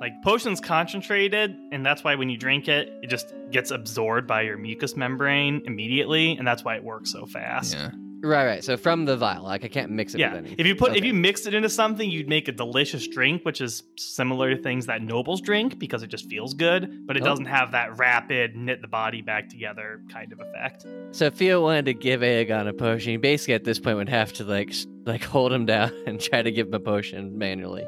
Like 0.00 0.22
potion's 0.22 0.60
concentrated, 0.60 1.56
and 1.72 1.84
that's 1.84 2.04
why 2.04 2.14
when 2.14 2.28
you 2.28 2.36
drink 2.36 2.68
it, 2.68 2.92
it 3.02 3.08
just 3.08 3.34
gets 3.50 3.70
absorbed 3.70 4.26
by 4.26 4.42
your 4.42 4.58
mucous 4.58 4.94
membrane 4.94 5.62
immediately, 5.64 6.36
and 6.36 6.46
that's 6.46 6.62
why 6.62 6.76
it 6.76 6.84
works 6.84 7.10
so 7.10 7.24
fast. 7.26 7.74
Yeah. 7.74 7.90
Right, 8.26 8.46
right. 8.46 8.64
So 8.64 8.76
from 8.76 9.04
the 9.04 9.16
vial, 9.16 9.44
like 9.44 9.64
I 9.64 9.68
can't 9.68 9.90
mix 9.92 10.14
it 10.14 10.18
Yeah, 10.20 10.30
with 10.30 10.38
anything. 10.40 10.58
if 10.58 10.66
you 10.66 10.74
put 10.74 10.96
if 10.96 11.04
you 11.04 11.14
mix 11.14 11.46
it 11.46 11.54
into 11.54 11.68
something, 11.68 12.10
you'd 12.10 12.28
make 12.28 12.48
a 12.48 12.52
delicious 12.52 13.06
drink, 13.06 13.44
which 13.44 13.60
is 13.60 13.84
similar 13.96 14.54
to 14.54 14.60
things 14.60 14.86
that 14.86 15.02
nobles 15.02 15.40
drink 15.40 15.78
because 15.78 16.02
it 16.02 16.08
just 16.08 16.28
feels 16.28 16.54
good, 16.54 17.06
but 17.06 17.16
it 17.16 17.22
Oh. 17.22 17.26
doesn't 17.26 17.44
have 17.46 17.72
that 17.72 17.96
rapid 17.98 18.56
knit 18.56 18.82
the 18.82 18.88
body 18.88 19.22
back 19.22 19.48
together 19.48 20.00
kind 20.12 20.32
of 20.32 20.40
effect. 20.40 20.84
So 21.12 21.26
if 21.26 21.34
Theo 21.34 21.62
wanted 21.62 21.84
to 21.86 21.94
give 21.94 22.20
Aegon 22.22 22.66
a 22.68 22.72
potion, 22.72 23.12
he 23.12 23.16
basically 23.16 23.54
at 23.54 23.64
this 23.64 23.78
point 23.78 23.96
would 23.96 24.08
have 24.08 24.32
to 24.34 24.44
like 24.44 24.74
like 25.04 25.22
hold 25.22 25.52
him 25.52 25.64
down 25.66 25.92
and 26.06 26.20
try 26.20 26.42
to 26.42 26.50
give 26.50 26.66
him 26.66 26.74
a 26.74 26.80
potion 26.80 27.38
manually. 27.38 27.84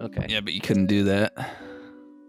Okay. 0.00 0.26
Yeah, 0.28 0.40
but 0.40 0.52
you 0.54 0.60
couldn't 0.60 0.86
do 0.86 1.04
that. 1.04 1.32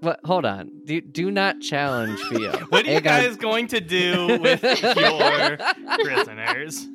What? 0.02 0.20
Hold 0.24 0.46
on. 0.46 0.72
Do 0.86 1.02
do 1.02 1.30
not 1.30 1.60
challenge 1.60 2.20
Theo. 2.30 2.52
What 2.70 2.88
are 2.88 2.92
you 2.94 3.02
guys 3.02 3.36
going 3.36 3.68
to 3.68 3.82
do 3.82 4.38
with 4.40 4.64
your 4.96 5.58
prisoners? 6.04 6.88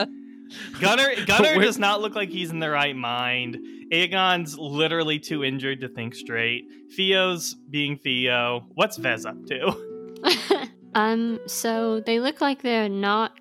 Gunner 0.80 1.08
Gunner 1.26 1.60
does 1.60 1.78
not 1.78 2.00
look 2.00 2.14
like 2.14 2.28
he's 2.30 2.50
in 2.50 2.58
the 2.60 2.70
right 2.70 2.96
mind. 2.96 3.58
Aegon's 3.92 4.58
literally 4.58 5.18
too 5.18 5.44
injured 5.44 5.80
to 5.82 5.88
think 5.88 6.14
straight. 6.14 6.64
Theo's 6.96 7.54
being 7.70 7.98
Theo. 7.98 8.66
What's 8.74 8.96
Vez 8.96 9.24
up 9.26 9.36
to? 9.46 10.68
um, 10.94 11.38
so 11.46 12.00
they 12.00 12.18
look 12.20 12.40
like 12.40 12.62
they're 12.62 12.88
not 12.88 13.38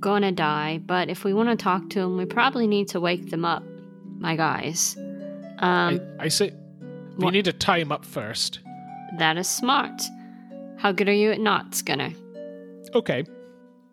gonna 0.00 0.32
die, 0.32 0.80
but 0.84 1.08
if 1.08 1.24
we 1.24 1.32
want 1.34 1.48
to 1.50 1.56
talk 1.56 1.90
to 1.90 2.00
them, 2.00 2.16
we 2.16 2.24
probably 2.24 2.66
need 2.66 2.88
to 2.88 3.00
wake 3.00 3.30
them 3.30 3.44
up, 3.44 3.62
my 4.18 4.36
guys. 4.36 4.96
Um, 5.58 6.00
I, 6.18 6.24
I 6.24 6.28
say 6.28 6.52
we 7.16 7.24
what- 7.24 7.32
need 7.32 7.44
to 7.46 7.52
tie 7.52 7.78
him 7.78 7.92
up 7.92 8.04
first. 8.04 8.60
that 9.18 9.36
is 9.36 9.48
smart. 9.48 10.00
How 10.78 10.92
good 10.92 11.08
are 11.08 11.12
you 11.14 11.32
at 11.32 11.40
knots, 11.40 11.82
Gunner? 11.82 12.10
Okay. 12.94 13.24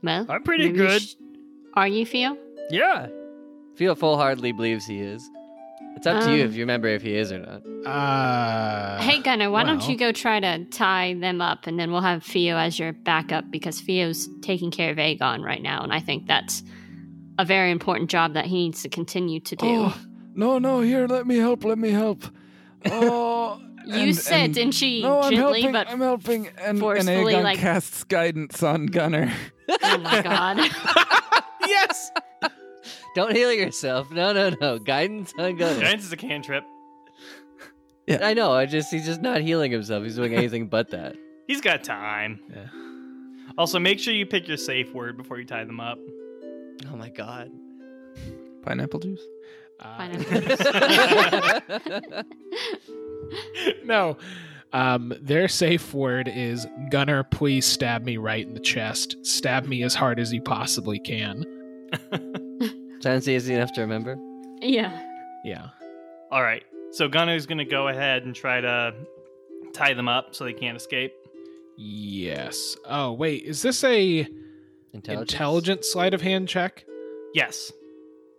Well, 0.04 0.26
I'm 0.30 0.44
pretty 0.44 0.70
good. 0.70 1.02
sh- 1.02 1.16
are 1.76 1.88
you, 1.88 2.06
Theo? 2.06 2.38
Yeah. 2.70 3.08
Theo 3.76 3.96
full 3.96 4.18
heartedly 4.18 4.52
believes 4.52 4.86
he 4.86 5.00
is. 5.00 5.28
It's 5.98 6.08
up 6.08 6.24
to 6.26 6.36
you 6.36 6.44
Um, 6.44 6.50
if 6.50 6.54
you 6.56 6.62
remember 6.62 6.88
if 6.90 7.02
he 7.02 7.16
is 7.16 7.32
or 7.32 7.40
not. 7.40 7.62
Uh 7.86 9.02
hey, 9.02 9.22
Gunner, 9.22 9.50
why 9.50 9.64
don't 9.64 9.88
you 9.88 9.96
go 9.98 10.12
try 10.12 10.40
to 10.40 10.66
tie 10.66 11.14
them 11.14 11.40
up, 11.42 11.68
and 11.68 11.80
then 11.80 11.92
we'll 11.92 12.02
have 12.02 12.24
Theo 12.24 12.58
as 12.58 12.78
your 12.78 12.92
backup 12.92 13.50
because 13.50 13.80
Theo's 13.80 14.28
taking 14.42 14.72
care 14.72 14.92
of 14.92 14.98
Aegon 14.98 15.42
right 15.44 15.62
now, 15.62 15.84
and 15.84 15.94
I 15.94 16.00
think 16.02 16.28
that's 16.28 16.64
a 17.40 17.46
very 17.46 17.72
important 17.72 18.10
job 18.10 18.34
that 18.34 18.46
he 18.46 18.56
needs 18.66 18.82
to 18.84 18.90
continue 18.90 19.40
to 19.42 19.56
do. 19.56 19.66
Oh, 19.68 19.98
no, 20.34 20.58
no, 20.60 20.82
here, 20.82 21.08
let 21.08 21.28
me 21.28 21.38
help, 21.38 21.64
let 21.64 21.78
me 21.78 21.92
help. 21.92 22.24
Oh, 22.88 23.60
you 23.86 23.94
and- 23.96 24.16
said, 24.16 24.42
and- 24.46 24.54
didn't 24.54 24.74
she? 24.76 25.02
No, 25.02 25.22
I'm 25.22 25.32
gently, 25.34 25.62
helping. 25.62 25.72
but 25.72 25.90
I'm 25.90 26.02
helping, 26.02 26.48
and, 26.48 26.58
and 26.60 26.80
forcefully, 26.80 27.34
Aegon 27.34 27.44
like- 27.44 27.60
casts 27.60 28.04
guidance 28.04 28.62
on 28.64 28.86
Gunner. 28.88 29.32
oh 29.70 29.98
my 30.00 30.22
god. 30.22 30.60
yes! 31.76 32.12
Don't 33.16 33.36
heal 33.36 33.52
yourself. 33.52 34.12
No, 34.12 34.34
no, 34.34 34.56
no. 34.60 34.78
Guidance 34.78 35.34
on 35.38 35.56
Gunner. 35.56 35.80
Guidance 35.82 36.04
is 36.06 36.12
a 36.12 36.18
cantrip. 36.18 36.64
Yeah. 38.08 38.20
I 38.22 38.34
know. 38.34 38.52
I 38.52 38.66
just 38.66 38.92
he's 38.92 39.06
just 39.06 39.22
not 39.22 39.42
healing 39.42 39.72
himself. 39.72 40.04
He's 40.04 40.16
doing 40.16 40.36
anything 40.36 40.68
but 40.68 40.92
that. 40.92 41.16
He's 41.48 41.62
got 41.62 41.84
time. 41.84 42.40
Yeah. 42.54 42.68
Also, 43.58 43.80
make 43.80 44.00
sure 44.00 44.14
you 44.14 44.26
pick 44.26 44.48
your 44.48 44.58
safe 44.58 44.94
word 44.94 45.18
before 45.18 45.40
you 45.40 45.46
tie 45.46 45.64
them 45.64 45.80
up. 45.80 45.98
Oh 46.92 46.96
my 46.96 47.10
god. 47.10 47.52
Pineapple 48.64 49.00
juice. 49.00 49.22
Uh, 49.80 49.98
Pineapple 49.98 50.42
no. 53.86 54.18
Um, 54.74 55.14
their 55.22 55.48
safe 55.48 55.94
word 55.94 56.28
is 56.28 56.68
Gunner, 56.90 57.24
please 57.24 57.66
stab 57.66 58.04
me 58.04 58.18
right 58.18 58.46
in 58.46 58.54
the 58.54 58.60
chest. 58.60 59.16
Stab 59.26 59.66
me 59.66 59.84
as 59.84 59.96
hard 59.96 60.20
as 60.20 60.34
you 60.34 60.42
possibly 60.42 61.00
can. 61.00 61.46
Sounds 63.02 63.28
easy 63.30 63.54
enough 63.54 63.72
to 63.74 63.82
remember. 63.82 64.18
yeah. 64.62 65.02
Yeah. 65.44 65.68
All 66.32 66.42
right. 66.42 66.64
So 66.92 67.08
Gunner's 67.08 67.46
going 67.46 67.60
to 67.60 67.66
go 67.66 67.88
ahead 67.88 68.24
and 68.24 68.34
try 68.34 68.62
to 68.62 68.94
tie 69.74 69.94
them 69.94 70.08
up 70.08 70.34
so 70.34 70.44
they 70.44 70.54
can't 70.54 70.76
escape. 70.76 71.14
Yes. 71.78 72.76
Oh, 72.86 73.12
wait. 73.14 73.44
Is 73.44 73.62
this 73.62 73.84
a 73.84 74.26
Intelligence. 74.94 75.32
intelligent 75.34 75.86
sleight 75.86 76.14
of 76.14 76.22
hand 76.22 76.48
check? 76.48 76.86
Yes. 77.34 77.72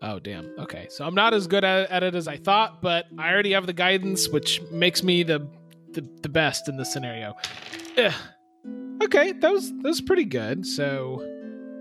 Oh, 0.03 0.19
damn. 0.19 0.51
Okay. 0.59 0.87
So 0.91 1.05
I'm 1.07 1.15
not 1.15 1.33
as 1.35 1.47
good 1.47 1.65
at, 1.65 1.91
at 1.91 2.03
it 2.03 2.15
as 2.15 2.27
I 2.27 2.39
thought, 2.39 2.83
but 2.83 3.07
I 3.19 3.31
already 3.31 3.53
have 3.53 3.67
the 3.67 3.73
guidance, 3.73 4.29
which 4.29 4.61
makes 4.73 5.03
me 5.03 5.23
the 5.23 5.49
the, 5.93 6.07
the 6.23 6.29
best 6.29 6.69
in 6.69 6.77
this 6.77 6.93
scenario. 6.93 7.35
Ugh. 7.97 8.13
Okay, 9.05 9.33
that 9.33 9.53
was 9.53 9.71
that 9.71 9.85
was 9.85 10.01
pretty 10.01 10.25
good. 10.25 10.67
So 10.67 11.23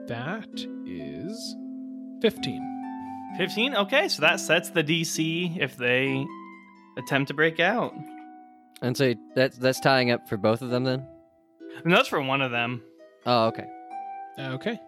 that 0.08 0.48
is 0.86 1.56
15. 2.22 2.72
15? 3.38 3.76
Okay, 3.76 4.08
so 4.08 4.22
that 4.22 4.40
sets 4.40 4.70
the 4.70 4.84
DC 4.84 5.58
if 5.60 5.76
they 5.78 6.26
attempt 6.98 7.28
to 7.30 7.34
break 7.34 7.60
out. 7.60 7.94
And 8.82 8.96
so 8.96 9.14
that's 9.36 9.58
that's 9.58 9.80
tying 9.80 10.12
up 10.12 10.28
for 10.30 10.38
both 10.38 10.62
of 10.62 10.70
them 10.70 10.84
then. 10.84 11.06
And 11.84 11.92
that's 11.94 12.08
for 12.08 12.22
one 12.22 12.42
of 12.42 12.52
them. 12.52 12.82
Oh, 13.26 13.48
okay. 13.48 13.66
Okay. 14.40 14.80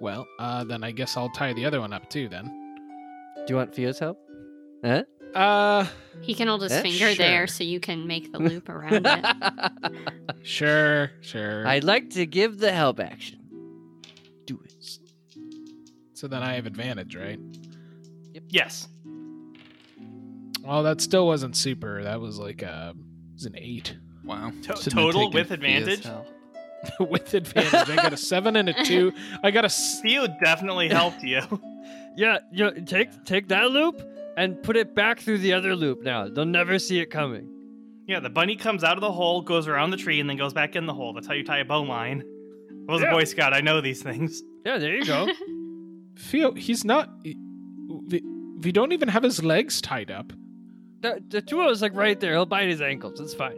Well, 0.00 0.26
uh, 0.38 0.64
then 0.64 0.82
I 0.82 0.90
guess 0.90 1.16
I'll 1.16 1.30
tie 1.30 1.52
the 1.52 1.64
other 1.64 1.80
one 1.80 1.92
up 1.92 2.08
too. 2.10 2.28
Then. 2.28 2.46
Do 3.36 3.44
you 3.48 3.56
want 3.56 3.74
Theo's 3.74 3.98
help? 3.98 4.18
Huh? 4.84 5.04
Uh, 5.34 5.86
He 6.20 6.34
can 6.34 6.48
hold 6.48 6.62
his 6.62 6.72
Eh, 6.72 6.82
finger 6.82 7.14
there 7.14 7.46
so 7.46 7.64
you 7.64 7.80
can 7.80 8.06
make 8.06 8.32
the 8.32 8.38
loop 8.38 8.68
around 8.68 9.06
it. 9.06 9.24
sure, 10.42 11.10
sure. 11.20 11.66
I'd 11.66 11.84
like 11.84 12.10
to 12.10 12.26
give 12.26 12.58
the 12.58 12.72
help 12.72 13.00
action. 13.00 13.38
Do 14.46 14.60
it. 14.64 14.98
So 16.14 16.26
then 16.28 16.42
I 16.42 16.54
have 16.54 16.66
advantage, 16.66 17.16
right? 17.16 17.38
Yep. 18.34 18.42
Yes. 18.48 18.88
Well, 20.62 20.82
that 20.84 21.00
still 21.00 21.26
wasn't 21.26 21.56
super. 21.56 22.02
That 22.04 22.20
was 22.20 22.38
like 22.38 22.62
uh, 22.62 22.92
it 22.96 23.34
was 23.34 23.44
an 23.46 23.56
eight 23.56 23.96
Wow. 24.24 24.50
To- 24.50 24.76
Shouldn't 24.76 24.84
have 24.84 24.92
total 24.92 25.20
taken 25.22 25.34
with 25.34 25.50
advantage? 25.50 26.04
help. 26.04 26.28
with 27.10 27.34
advantage. 27.34 27.90
I 27.90 27.96
got 27.96 28.12
a 28.12 28.16
seven 28.16 28.54
and 28.56 28.68
a 28.68 28.84
two. 28.84 29.12
I 29.42 29.50
got 29.50 29.64
a 29.64 29.66
s- 29.66 30.00
Theo 30.00 30.26
definitely 30.44 30.88
helped 30.88 31.22
you. 31.22 31.40
Yeah, 32.14 32.40
you 32.52 32.64
know, 32.64 32.70
take 32.72 33.24
take 33.24 33.48
that 33.48 33.70
loop 33.70 34.06
and 34.36 34.62
put 34.62 34.76
it 34.76 34.94
back 34.94 35.18
through 35.20 35.38
the 35.38 35.54
other 35.54 35.74
loop 35.74 36.02
now. 36.02 36.28
They'll 36.28 36.44
never 36.44 36.78
see 36.78 37.00
it 37.00 37.06
coming. 37.06 37.48
yeah, 38.06 38.20
the 38.20 38.28
bunny 38.28 38.54
comes 38.54 38.84
out 38.84 38.98
of 38.98 39.00
the 39.00 39.10
hole, 39.10 39.40
goes 39.40 39.66
around 39.66 39.92
the 39.92 39.96
tree, 39.96 40.20
and 40.20 40.28
then 40.28 40.36
goes 40.36 40.52
back 40.52 40.76
in 40.76 40.84
the 40.84 40.92
hole. 40.92 41.14
That's 41.14 41.26
how 41.26 41.32
you 41.32 41.42
tie 41.42 41.60
a 41.60 41.64
bowline. 41.64 42.22
I 42.88 42.92
was 42.92 43.02
a 43.02 43.06
Yeah. 43.06 43.12
Boy 43.12 43.24
Scout. 43.24 43.52
I 43.54 43.60
know 43.60 43.80
these 43.80 44.02
things. 44.02 44.42
Yeah, 44.66 44.78
there 44.78 44.94
you 44.96 45.04
go. 45.04 45.28
Theo. 46.16 46.52
He's 46.52 46.84
not. 46.84 47.10
We, 47.24 48.22
we 48.62 48.72
don't 48.72 48.92
even 48.92 49.08
have 49.08 49.22
his 49.22 49.42
legs 49.42 49.80
tied 49.80 50.10
up. 50.10 50.32
the, 51.00 51.22
the 51.28 51.42
two 51.42 51.60
is 51.68 51.82
like 51.82 51.94
right 51.94 52.18
there. 52.20 52.32
He'll 52.32 52.46
bite 52.46 52.68
his 52.68 52.80
ankles. 52.82 53.18
It's 53.20 53.34
fine. 53.34 53.56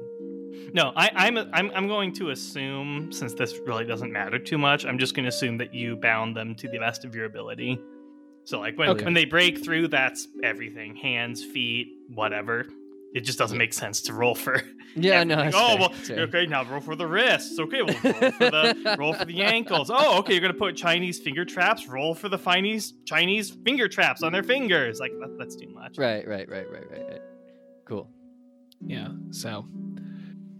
No, 0.72 0.92
I, 0.96 1.10
I'm, 1.14 1.36
I'm 1.52 1.70
I'm 1.74 1.88
going 1.88 2.12
to 2.14 2.30
assume 2.30 3.12
since 3.12 3.34
this 3.34 3.54
really 3.66 3.84
doesn't 3.84 4.12
matter 4.12 4.38
too 4.38 4.56
much, 4.58 4.84
I'm 4.86 4.98
just 4.98 5.14
going 5.14 5.24
to 5.24 5.28
assume 5.28 5.58
that 5.58 5.74
you 5.74 5.96
bound 5.96 6.36
them 6.36 6.54
to 6.56 6.68
the 6.68 6.78
best 6.78 7.04
of 7.04 7.14
your 7.14 7.26
ability. 7.26 7.78
So 8.44 8.60
like 8.60 8.76
when 8.78 8.88
Okay. 8.90 9.04
when 9.04 9.14
they 9.14 9.24
break 9.24 9.64
through, 9.64 9.88
that's 9.88 10.26
everything: 10.42 10.96
hands, 10.96 11.44
feet, 11.44 11.88
whatever. 12.08 12.66
It 13.14 13.20
just 13.20 13.38
doesn't 13.38 13.56
make 13.56 13.72
sense 13.72 14.00
to 14.02 14.12
roll 14.12 14.34
for. 14.34 14.60
Yeah, 14.96 15.24
no. 15.24 15.34
everything. 15.34 15.60
Oh 15.60 15.68
fair, 15.70 15.78
well. 15.80 15.88
fair. 15.88 16.20
Okay, 16.20 16.46
now 16.46 16.62
roll 16.70 16.80
for 16.80 16.94
the 16.94 17.04
wrists. 17.04 17.58
Okay, 17.58 17.82
well 17.82 17.96
roll 18.04 18.12
for 18.30 18.50
the 18.50 18.96
roll 19.00 19.12
for 19.12 19.24
the 19.24 19.42
ankles. 19.42 19.90
Oh, 19.92 20.18
okay, 20.20 20.34
you're 20.34 20.40
gonna 20.40 20.54
put 20.54 20.76
Chinese 20.76 21.18
finger 21.18 21.44
traps. 21.44 21.88
Roll 21.88 22.14
for 22.14 22.28
the 22.28 22.38
Chinese 22.38 22.94
Chinese 23.04 23.50
finger 23.50 23.88
traps 23.88 24.22
on 24.22 24.30
their 24.32 24.44
fingers. 24.44 25.00
Like 25.00 25.10
that, 25.18 25.36
that's 25.36 25.56
too 25.56 25.68
much. 25.74 25.98
Right, 25.98 26.24
right, 26.28 26.48
right, 26.48 26.70
right, 26.70 26.88
right, 26.92 27.06
right. 27.10 27.20
Cool. 27.86 28.08
Yeah. 28.86 29.08
So 29.32 29.66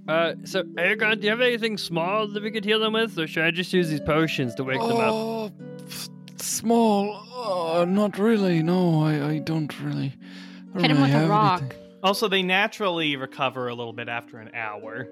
Uh, 0.09 0.33
so 0.43 0.65
Aegon, 0.65 1.21
do 1.21 1.25
you 1.27 1.31
have 1.31 1.41
anything 1.41 1.79
small 1.79 2.27
that 2.27 2.43
we 2.43 2.51
could 2.51 2.65
heal 2.65 2.81
them 2.81 2.95
with, 2.95 3.17
or 3.17 3.29
should 3.29 3.45
I 3.45 3.53
just 3.53 3.73
use 3.73 3.89
these 3.89 4.01
potions 4.01 4.57
to 4.57 4.65
wake 4.65 4.81
them 4.81 4.97
up? 4.97 5.13
Oh, 5.15 5.53
small. 6.39 7.15
Uh, 7.81 7.85
not 7.85 8.19
really. 8.19 8.65
No, 8.65 9.05
I, 9.05 9.29
I 9.35 9.39
don't 9.39 9.73
really. 9.81 10.13
I 10.75 10.79
don't 10.79 10.83
Hit 10.83 10.91
him 10.91 10.97
really 11.03 11.13
with 11.15 11.23
a 11.23 11.29
rock. 11.29 11.61
anything. 11.63 11.79
Also, 12.05 12.29
they 12.29 12.43
naturally 12.43 13.17
recover 13.17 13.69
a 13.69 13.75
little 13.75 13.95
bit 13.95 14.09
after 14.09 14.39
an 14.39 14.51
hour. 14.55 15.09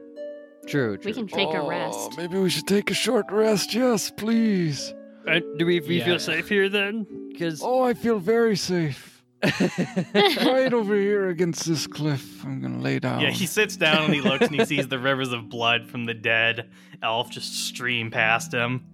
True, 0.69 0.97
true. 0.99 1.11
we 1.11 1.13
can 1.15 1.27
take 1.27 1.49
a 1.49 1.59
Oh, 1.63 1.67
rest. 1.69 2.17
Maybe 2.19 2.39
we 2.39 2.51
should 2.51 2.67
take 2.69 2.91
a 2.91 2.95
short 2.95 3.27
rest. 3.33 3.75
Yes, 3.75 4.11
please. 4.11 4.95
Uh, 5.27 5.41
do 5.57 5.65
we, 5.67 5.81
we 5.81 5.99
Yeah. 5.99 6.05
feel 6.05 6.19
safe 6.19 6.49
here 6.49 6.69
then? 6.69 7.07
Because 7.31 7.63
Oh, 7.65 7.83
I 7.83 7.95
feel 7.95 8.19
very 8.19 8.57
safe. 8.57 9.25
right 9.43 10.73
over 10.73 10.95
here 10.95 11.29
against 11.31 11.67
this 11.67 11.87
cliff. 11.89 12.45
I'm 12.45 12.61
gonna 12.61 12.79
lay 12.79 13.01
down. 13.01 13.21
Yeah, 13.23 13.31
he 13.31 13.47
sits 13.47 13.77
down 13.77 14.05
and 14.05 14.15
he 14.15 14.21
looks 14.21 14.47
and 14.47 14.55
he 14.55 14.65
sees 14.65 14.87
the 14.87 15.01
rivers 15.01 15.33
of 15.33 15.49
blood 15.49 15.89
from 15.91 16.05
the 16.05 16.15
dead 16.15 16.71
elf 17.03 17.29
just 17.31 17.53
stream 17.67 18.11
past 18.13 18.53
him. 18.53 18.85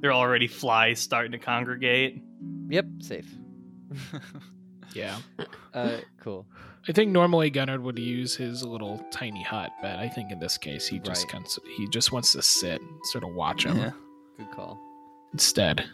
There 0.00 0.10
are 0.10 0.14
already 0.14 0.48
flies 0.48 0.98
starting 1.00 1.32
to 1.32 1.38
congregate. 1.38 2.22
yep, 2.68 2.84
safe. 2.98 3.32
yeah. 4.94 5.16
Uh, 5.72 5.98
cool. 6.20 6.46
I 6.88 6.92
think 6.92 7.10
normally 7.10 7.50
Gunnar 7.50 7.80
would 7.80 7.98
use 7.98 8.36
his 8.36 8.62
little 8.62 9.04
tiny 9.10 9.42
hut, 9.42 9.70
but 9.82 9.98
I 9.98 10.08
think 10.08 10.30
in 10.30 10.38
this 10.38 10.56
case 10.56 10.86
he 10.86 10.98
just 11.00 11.24
Right. 11.24 11.32
cons- 11.32 11.58
he 11.76 11.88
just 11.88 12.12
wants 12.12 12.32
to 12.32 12.42
sit 12.42 12.80
and 12.80 12.90
sort 13.06 13.24
of 13.24 13.34
watch 13.34 13.64
him 13.66 13.76
Yeah. 13.76 13.90
Good 14.38 14.50
call. 14.52 14.78
instead. 15.32 15.84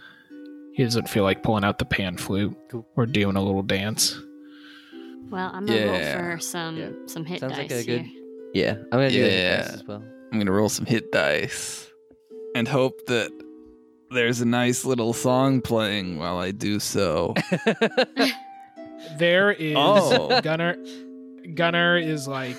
He 0.75 0.85
doesn't 0.85 1.09
feel 1.09 1.23
like 1.25 1.43
pulling 1.43 1.65
out 1.65 1.79
the 1.79 1.85
pan 1.85 2.17
flute 2.17 2.57
Cool. 2.71 2.87
or 2.97 3.07
doing 3.07 3.37
a 3.37 3.43
little 3.43 3.63
dance. 3.63 4.19
Well, 5.31 5.51
I'm 5.53 5.65
gonna 5.67 5.87
roll 5.87 6.13
for 6.35 6.39
some 6.41 6.77
Yeah. 6.77 6.89
some 7.07 7.25
hit 7.25 7.41
Sounds 7.41 7.53
dice 7.57 7.71
like 7.71 7.81
a 7.81 7.85
good- 7.85 8.01
here. 8.03 8.23
Yeah, 8.55 8.73
I'm 8.75 8.91
gonna 8.91 9.11
do 9.11 9.19
Yeah. 9.19 9.63
that 9.63 9.75
as 9.75 9.85
well. 9.87 10.05
I'm 10.31 10.39
gonna 10.39 10.53
roll 10.53 10.69
some 10.69 10.85
hit 10.87 11.11
dice 11.13 11.91
and 12.55 12.69
hope 12.69 13.07
that 13.07 13.31
there's 14.11 14.43
a 14.43 14.45
nice 14.47 14.85
little 14.85 15.15
song 15.15 15.63
playing 15.63 16.19
while 16.19 16.37
I 16.39 16.51
do 16.51 16.79
so. 16.79 17.35
There 19.19 19.51
is 19.53 19.75
Oh. 19.79 20.41
Gunner. 20.43 20.77
Gunnar 21.55 21.99
is 21.99 22.29
like, 22.29 22.57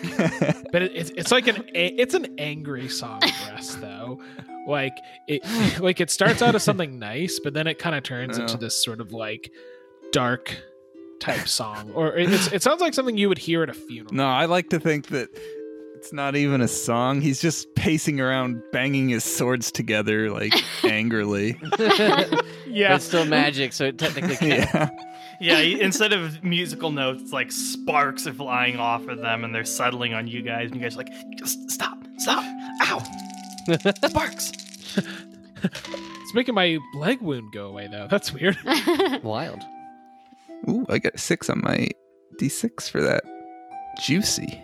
but 0.72 0.82
it, 0.82 0.92
it's 0.94 1.10
it's 1.12 1.32
like 1.32 1.48
an 1.48 1.64
it's 1.74 2.14
an 2.14 2.36
angry 2.38 2.90
song 2.90 3.22
dress 3.46 3.76
though. 3.76 4.20
Like 4.68 4.94
it 5.28 5.42
like 5.80 6.02
it 6.02 6.10
starts 6.10 6.42
out 6.42 6.54
as 6.56 6.64
something 6.64 7.00
nice, 7.00 7.40
but 7.44 7.54
then 7.54 7.66
it 7.68 7.80
kind 7.80 7.96
of 7.96 8.04
turns 8.04 8.38
into 8.38 8.58
this 8.58 8.82
sort 8.84 9.00
of 9.00 9.14
like 9.14 9.52
dark 10.12 10.56
type 11.22 11.48
song, 11.48 11.92
or 11.94 12.18
it- 12.18 12.32
it's, 12.34 12.52
it 12.52 12.62
sounds 12.62 12.82
like 12.82 12.94
something 12.94 13.18
you 13.18 13.30
would 13.30 13.38
hear 13.38 13.64
at 13.64 13.70
a 13.70 13.74
funeral. 13.74 14.14
no, 14.14 14.28
I 14.28 14.46
like 14.46 14.70
to 14.72 14.80
think 14.82 15.08
that 15.08 15.30
it's 15.96 16.12
not 16.12 16.36
even 16.36 16.60
a 16.60 16.68
song. 16.68 17.22
He's 17.22 17.42
just 17.42 17.74
pacing 17.76 18.20
around, 18.20 18.62
banging 18.74 19.08
his 19.08 19.24
swords 19.24 19.72
together 19.72 20.30
like 20.30 20.54
angrily. 20.84 21.58
But 21.78 22.44
Yeah, 22.68 22.96
it's 22.96 23.06
still 23.06 23.24
magic, 23.24 23.72
so 23.72 23.86
it 23.86 23.98
technically 23.98 24.36
counts. 24.36 24.74
yeah. 24.74 24.90
Yeah, 25.44 25.60
instead 25.60 26.14
of 26.14 26.44
musical 26.44 26.92
notes, 26.92 27.32
like 27.34 27.52
sparks 27.52 28.26
are 28.28 28.34
flying 28.34 28.78
off 28.78 29.08
of 29.08 29.20
them 29.20 29.44
and 29.44 29.54
they're 29.54 29.66
settling 29.66 30.14
on 30.14 30.28
you 30.28 30.42
guys, 30.42 30.72
and 30.72 30.76
you 30.76 30.82
guys 30.82 30.96
are 30.96 31.00
like, 31.00 31.12
just 31.38 31.70
stop, 31.70 31.98
stop, 32.18 32.44
ow, 32.84 33.04
sparks. 34.08 34.52
it's 34.96 36.34
making 36.34 36.56
my 36.56 36.78
leg 36.96 37.22
wound 37.22 37.52
go 37.54 37.68
away 37.68 37.88
though. 37.88 38.08
That's 38.10 38.32
weird. 38.34 38.58
Wild. 39.24 39.62
Ooh, 40.70 40.86
I 40.88 41.00
got 41.00 41.16
a 41.16 41.18
six 41.18 41.50
on 41.50 41.62
my 41.62 41.90
d6 42.40 42.90
for 42.90 43.02
that. 43.02 43.24
Juicy. 44.02 44.62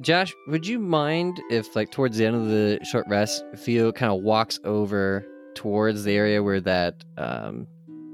Josh, 0.00 0.32
would 0.46 0.66
you 0.66 0.78
mind 0.78 1.40
if, 1.50 1.74
like, 1.74 1.90
towards 1.90 2.16
the 2.16 2.24
end 2.24 2.36
of 2.36 2.46
the 2.46 2.78
short 2.84 3.06
rest, 3.08 3.44
Theo 3.56 3.90
kind 3.90 4.12
of 4.12 4.22
walks 4.22 4.60
over 4.64 5.26
towards 5.54 6.04
the 6.04 6.14
area 6.14 6.42
where 6.42 6.60
that 6.60 6.94
um, 7.18 7.66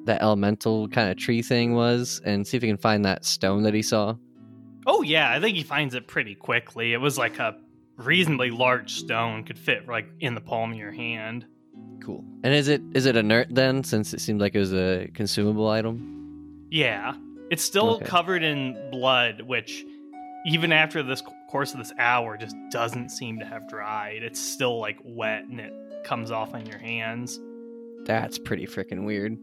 that 0.07 0.23
elemental 0.23 0.89
kind 0.89 1.11
of 1.11 1.17
tree 1.17 1.43
thing 1.43 1.75
was, 1.75 2.21
and 2.25 2.47
see 2.47 2.57
if 2.57 2.63
he 2.63 2.69
can 2.69 2.77
find 2.79 3.05
that 3.05 3.25
stone 3.25 3.63
that 3.65 3.75
he 3.75 3.83
saw? 3.83 4.15
Oh 4.87 5.03
yeah, 5.03 5.31
I 5.33 5.41
think 5.41 5.57
he 5.57 5.63
finds 5.63 5.95
it 5.95 6.07
pretty 6.07 6.35
quickly. 6.35 6.93
It 6.93 6.99
was 6.99 7.19
like 7.19 7.39
a 7.39 7.57
reasonably 7.97 8.51
large 8.51 8.93
stone, 8.93 9.43
could 9.45 9.59
fit 9.59 9.87
like 9.89 10.09
in 10.21 10.35
the 10.35 10.41
palm 10.41 10.73
of 10.73 10.79
your 10.79 10.93
hand. 10.93 11.45
Cool. 12.03 12.25
And 12.45 12.55
is 12.55 12.69
it 12.69 12.81
is 12.95 13.07
it 13.07 13.17
inert 13.17 13.49
then, 13.51 13.83
since 13.85 14.15
it 14.15 14.21
seemed 14.21 14.41
like 14.41 14.55
it 14.55 14.61
was 14.61 14.73
a 14.73 15.09
consumable 15.15 15.69
item? 15.69 16.67
Yeah, 16.71 17.15
it's 17.51 17.63
still 17.65 17.97
Okay. 17.97 18.05
covered 18.07 18.43
in 18.43 18.91
blood, 18.91 19.41
which 19.43 19.85
even 20.47 20.73
after 20.73 21.03
this 21.03 21.23
course 21.51 21.73
of 21.73 21.79
this 21.79 21.93
hour, 21.99 22.37
just 22.37 22.55
doesn't 22.71 23.09
seem 23.11 23.41
to 23.41 23.45
have 23.45 23.69
dried. 23.69 24.23
It's 24.23 24.39
still 24.41 24.79
like 24.79 24.99
wet, 25.03 25.45
and 25.45 25.59
it 25.59 25.73
comes 26.05 26.31
off 26.31 26.55
on 26.55 26.65
your 26.67 26.79
hands. 26.79 27.41
That's 28.05 28.39
pretty 28.39 28.67
freaking 28.67 29.05
weird. 29.05 29.37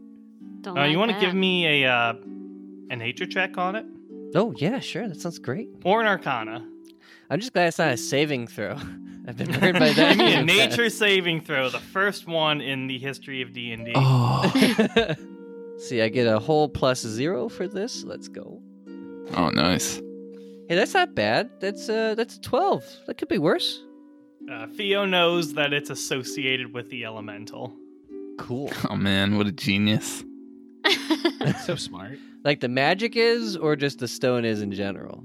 Don't 0.64 0.76
Uh, 0.78 0.84
you 0.84 0.98
want 0.98 1.10
want 1.12 1.20
to 1.20 1.26
give 1.26 1.34
me 1.34 1.82
a 1.84 1.88
uh, 1.90 2.14
a 2.90 2.96
nature 2.96 3.26
check 3.26 3.56
on 3.58 3.76
it, 3.76 3.86
Oh 4.34 4.52
yeah, 4.56 4.80
sure. 4.80 5.06
That 5.08 5.20
sounds 5.20 5.38
great. 5.38 5.68
or 5.84 6.00
an 6.00 6.06
Arcana? 6.06 6.66
I'm 7.30 7.40
just 7.40 7.52
glad 7.52 7.68
it's 7.68 7.78
not 7.78 7.92
a 7.92 7.96
saving 7.96 8.46
throw. 8.48 8.76
I've 9.26 9.36
been 9.38 9.52
burned 9.58 9.78
by 9.78 9.92
that. 10.00 10.16
Give 10.16 10.26
me 10.26 10.34
a 10.34 10.42
nature 10.68 10.90
saving 10.90 11.40
throw, 11.42 11.70
the 11.70 11.78
first 11.78 12.26
one 12.26 12.60
in 12.60 12.86
the 12.88 12.98
history 12.98 13.40
of 13.42 13.52
D 13.52 13.72
and 13.72 13.84
D. 13.86 13.92
Oh. 13.94 14.52
See, 15.78 16.00
I 16.02 16.08
get 16.08 16.26
a 16.26 16.38
whole 16.38 16.68
plus 16.68 17.00
zero 17.00 17.48
for 17.48 17.66
this. 17.66 18.04
Let's 18.04 18.28
go. 18.28 18.60
oh, 19.34 19.50
nice. 19.50 19.96
Hey, 20.68 20.76
that's 20.76 20.94
not 20.94 21.14
bad. 21.14 21.50
That's 21.60 21.88
uh, 21.88 22.14
that's 22.14 22.36
a 22.36 22.40
twelve. 22.40 22.84
That 23.06 23.18
could 23.18 23.28
be 23.28 23.38
worse. 23.38 23.82
Uh, 24.50 24.66
Theo 24.76 25.04
knows 25.06 25.54
that 25.54 25.72
it's 25.72 25.90
associated 25.90 26.72
with 26.74 26.90
the 26.90 27.04
elemental. 27.04 27.72
Cool. 28.38 28.70
Oh 28.90 28.96
man, 28.96 29.36
what 29.36 29.46
a 29.46 29.52
genius. 29.52 30.22
so 31.64 31.76
smart. 31.76 32.18
Like 32.44 32.60
the 32.60 32.68
magic 32.68 33.16
is, 33.16 33.56
or 33.56 33.76
just 33.76 33.98
the 33.98 34.08
stone 34.08 34.44
is 34.44 34.62
in 34.62 34.72
general. 34.72 35.24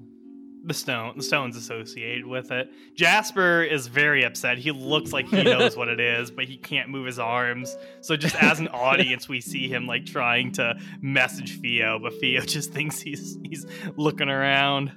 The 0.66 0.74
stone, 0.74 1.14
the 1.16 1.24
stone's 1.24 1.56
associated 1.56 2.26
with 2.26 2.52
it. 2.52 2.70
Jasper 2.94 3.64
is 3.64 3.88
very 3.88 4.24
upset. 4.24 4.58
He 4.58 4.72
looks 4.72 5.14
like 5.14 5.28
he 5.28 5.42
knows 5.42 5.76
what 5.76 5.88
it 5.88 6.00
is, 6.00 6.32
but 6.32 6.46
he 6.46 6.58
can't 6.58 6.90
move 6.90 7.06
his 7.06 7.18
arms. 7.18 7.78
So 8.02 8.16
just 8.18 8.36
as 8.36 8.60
an 8.60 8.68
audience, 8.68 9.28
we 9.28 9.42
see 9.42 9.68
him 9.68 9.88
like 9.88 10.06
trying 10.06 10.52
to 10.54 10.78
message 11.02 11.60
Theo, 11.60 11.98
but 12.00 12.20
Theo 12.20 12.42
just 12.42 12.74
thinks 12.74 13.00
he's 13.00 13.38
he's 13.44 13.66
looking 13.96 14.30
around. 14.30 14.92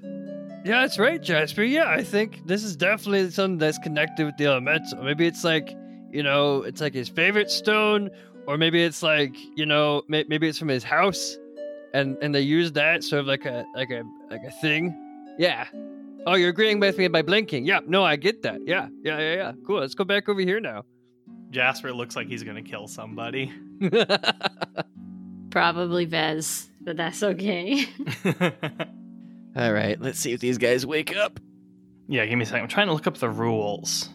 Yeah, 0.64 0.82
that's 0.82 0.98
right, 0.98 1.20
Jasper. 1.20 1.64
Yeah, 1.64 1.88
I 1.88 2.04
think 2.04 2.46
this 2.46 2.62
is 2.62 2.76
definitely 2.76 3.30
something 3.30 3.58
that's 3.58 3.78
connected 3.78 4.26
with 4.26 4.36
the 4.36 4.46
elemental. 4.46 5.02
Maybe 5.02 5.26
it's 5.26 5.42
like, 5.42 5.74
you 6.10 6.22
know, 6.22 6.62
it's 6.62 6.80
like 6.80 6.94
his 6.94 7.08
favorite 7.08 7.50
stone, 7.50 8.10
or 8.46 8.56
maybe 8.58 8.82
it's 8.82 9.02
like, 9.02 9.36
you 9.56 9.66
know, 9.66 10.02
may- 10.08 10.24
maybe 10.28 10.48
it's 10.48 10.58
from 10.58 10.68
his 10.68 10.84
house, 10.84 11.36
and 11.94 12.16
and 12.22 12.34
they 12.34 12.40
use 12.40 12.72
that 12.72 13.04
sort 13.04 13.20
of 13.20 13.26
like 13.26 13.44
a 13.46 13.64
like 13.74 13.90
a 13.90 14.02
like 14.30 14.42
a 14.46 14.50
thing. 14.60 14.94
Yeah. 15.38 15.66
Oh, 16.26 16.34
you're 16.34 16.50
agreeing 16.50 16.78
with 16.78 16.98
me 16.98 17.08
by 17.08 17.22
blinking. 17.22 17.64
Yeah. 17.66 17.80
No, 17.86 18.04
I 18.04 18.16
get 18.16 18.42
that. 18.42 18.60
Yeah. 18.66 18.88
Yeah. 19.02 19.18
Yeah. 19.18 19.34
Yeah. 19.34 19.52
Cool. 19.66 19.80
Let's 19.80 19.94
go 19.94 20.04
back 20.04 20.28
over 20.28 20.40
here 20.40 20.60
now. 20.60 20.84
Jasper 21.50 21.92
looks 21.92 22.16
like 22.16 22.28
he's 22.28 22.42
gonna 22.42 22.62
kill 22.62 22.86
somebody. 22.88 23.52
Probably 25.50 26.06
Vez, 26.06 26.70
but 26.80 26.96
that's 26.96 27.22
okay. 27.22 27.84
All 29.54 29.70
right, 29.72 30.00
let's 30.00 30.18
see 30.18 30.32
if 30.32 30.40
these 30.40 30.56
guys 30.56 30.86
wake 30.86 31.14
up. 31.14 31.38
yeah, 32.08 32.24
give 32.24 32.38
me 32.38 32.44
a 32.44 32.46
second. 32.46 32.62
I'm 32.62 32.68
trying 32.68 32.86
to 32.86 32.94
look 32.94 33.06
up 33.06 33.18
the 33.18 33.28
rules. 33.28 34.08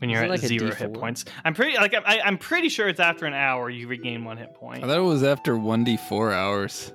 When 0.00 0.10
you're 0.10 0.22
at 0.22 0.30
like 0.30 0.40
zero 0.40 0.74
hit 0.74 0.94
points, 0.94 1.24
I'm 1.44 1.54
pretty 1.54 1.76
like 1.76 1.94
I, 1.94 2.20
I'm 2.24 2.38
pretty 2.38 2.68
sure 2.70 2.88
it's 2.88 3.00
after 3.00 3.26
an 3.26 3.34
hour 3.34 3.68
you 3.70 3.86
regain 3.86 4.24
one 4.24 4.36
hit 4.38 4.54
point. 4.54 4.82
I 4.82 4.86
thought 4.86 4.96
it 4.98 5.02
was 5.02 5.22
after 5.22 5.54
1d4 5.56 6.32
hours. 6.32 6.92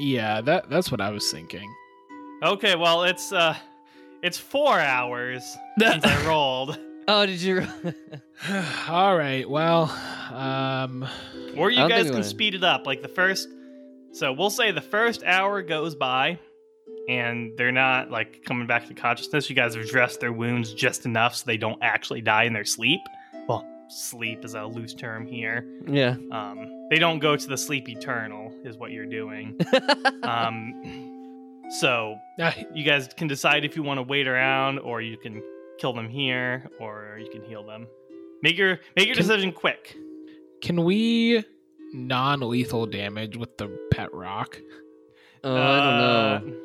Yeah, 0.00 0.40
that 0.42 0.68
that's 0.68 0.90
what 0.90 1.00
I 1.00 1.10
was 1.10 1.30
thinking. 1.30 1.72
Okay, 2.42 2.74
well 2.76 3.04
it's 3.04 3.32
uh, 3.32 3.54
it's 4.22 4.38
four 4.38 4.78
hours 4.78 5.56
since 5.78 6.04
I 6.04 6.26
rolled. 6.28 6.78
Oh, 7.06 7.24
did 7.26 7.40
you? 7.40 7.66
All 8.88 9.16
right. 9.16 9.48
Well, 9.48 9.84
um, 10.32 11.06
Or 11.56 11.70
you 11.70 11.88
guys 11.88 12.04
can 12.04 12.12
wanna- 12.12 12.24
speed 12.24 12.54
it 12.54 12.62
up. 12.64 12.86
Like 12.86 13.02
the 13.02 13.08
first, 13.08 13.48
so 14.12 14.32
we'll 14.32 14.50
say 14.50 14.72
the 14.72 14.80
first 14.82 15.22
hour 15.24 15.62
goes 15.62 15.94
by, 15.94 16.38
and 17.08 17.52
they're 17.56 17.72
not 17.72 18.10
like 18.10 18.44
coming 18.44 18.66
back 18.66 18.86
to 18.88 18.94
consciousness. 18.94 19.48
You 19.48 19.56
guys 19.56 19.74
have 19.74 19.88
dressed 19.88 20.20
their 20.20 20.32
wounds 20.32 20.74
just 20.74 21.06
enough 21.06 21.34
so 21.36 21.44
they 21.46 21.56
don't 21.56 21.78
actually 21.82 22.20
die 22.20 22.44
in 22.44 22.52
their 22.52 22.64
sleep. 22.64 23.00
Well, 23.48 23.66
sleep 23.88 24.44
is 24.44 24.54
a 24.54 24.64
loose 24.64 24.94
term 24.94 25.26
here. 25.26 25.64
yeah. 25.86 26.16
Um, 26.30 26.86
they 26.90 26.98
don't 26.98 27.18
go 27.18 27.36
to 27.36 27.46
the 27.46 27.56
sleep 27.56 27.88
eternal, 27.88 28.52
is 28.64 28.76
what 28.76 28.90
you're 28.92 29.06
doing. 29.06 29.58
Um, 30.22 31.64
so 31.80 32.16
uh, 32.40 32.52
you 32.74 32.84
guys 32.84 33.08
can 33.16 33.28
decide 33.28 33.64
if 33.64 33.76
you 33.76 33.82
want 33.82 33.98
to 33.98 34.02
wait 34.02 34.26
around, 34.26 34.78
or 34.78 35.00
you 35.02 35.16
can 35.18 35.42
kill 35.78 35.92
them 35.92 36.08
here, 36.08 36.68
or 36.80 37.18
you 37.22 37.28
can 37.30 37.42
heal 37.44 37.64
them. 37.64 37.86
Make 38.42 38.56
your 38.56 38.78
make 38.96 39.06
your 39.06 39.14
Can- 39.16 39.22
decision 39.26 39.52
quick. 39.52 39.96
can 40.62 40.82
we 40.84 41.44
non-lethal 41.92 42.86
damage 42.86 43.36
with 43.36 43.56
the 43.58 43.68
pet 43.92 44.12
rock? 44.14 44.58
oh, 45.44 45.54
I 45.54 45.76
don't 45.76 45.98
know, 45.98 46.52
Uh, 46.58 46.64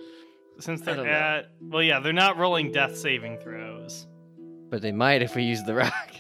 Since 0.60 0.82
they're 0.82 0.96
don't 0.96 1.06
know. 1.06 1.12
at, 1.12 1.52
well, 1.62 1.82
yeah, 1.84 2.00
they're 2.00 2.14
not 2.14 2.38
rolling 2.38 2.72
death 2.72 2.96
saving 2.98 3.38
throws. 3.40 4.08
but 4.70 4.82
they 4.82 4.92
might 4.92 5.22
if 5.22 5.36
we 5.36 5.44
use 5.44 5.62
the 5.64 5.76
rock. 5.76 6.12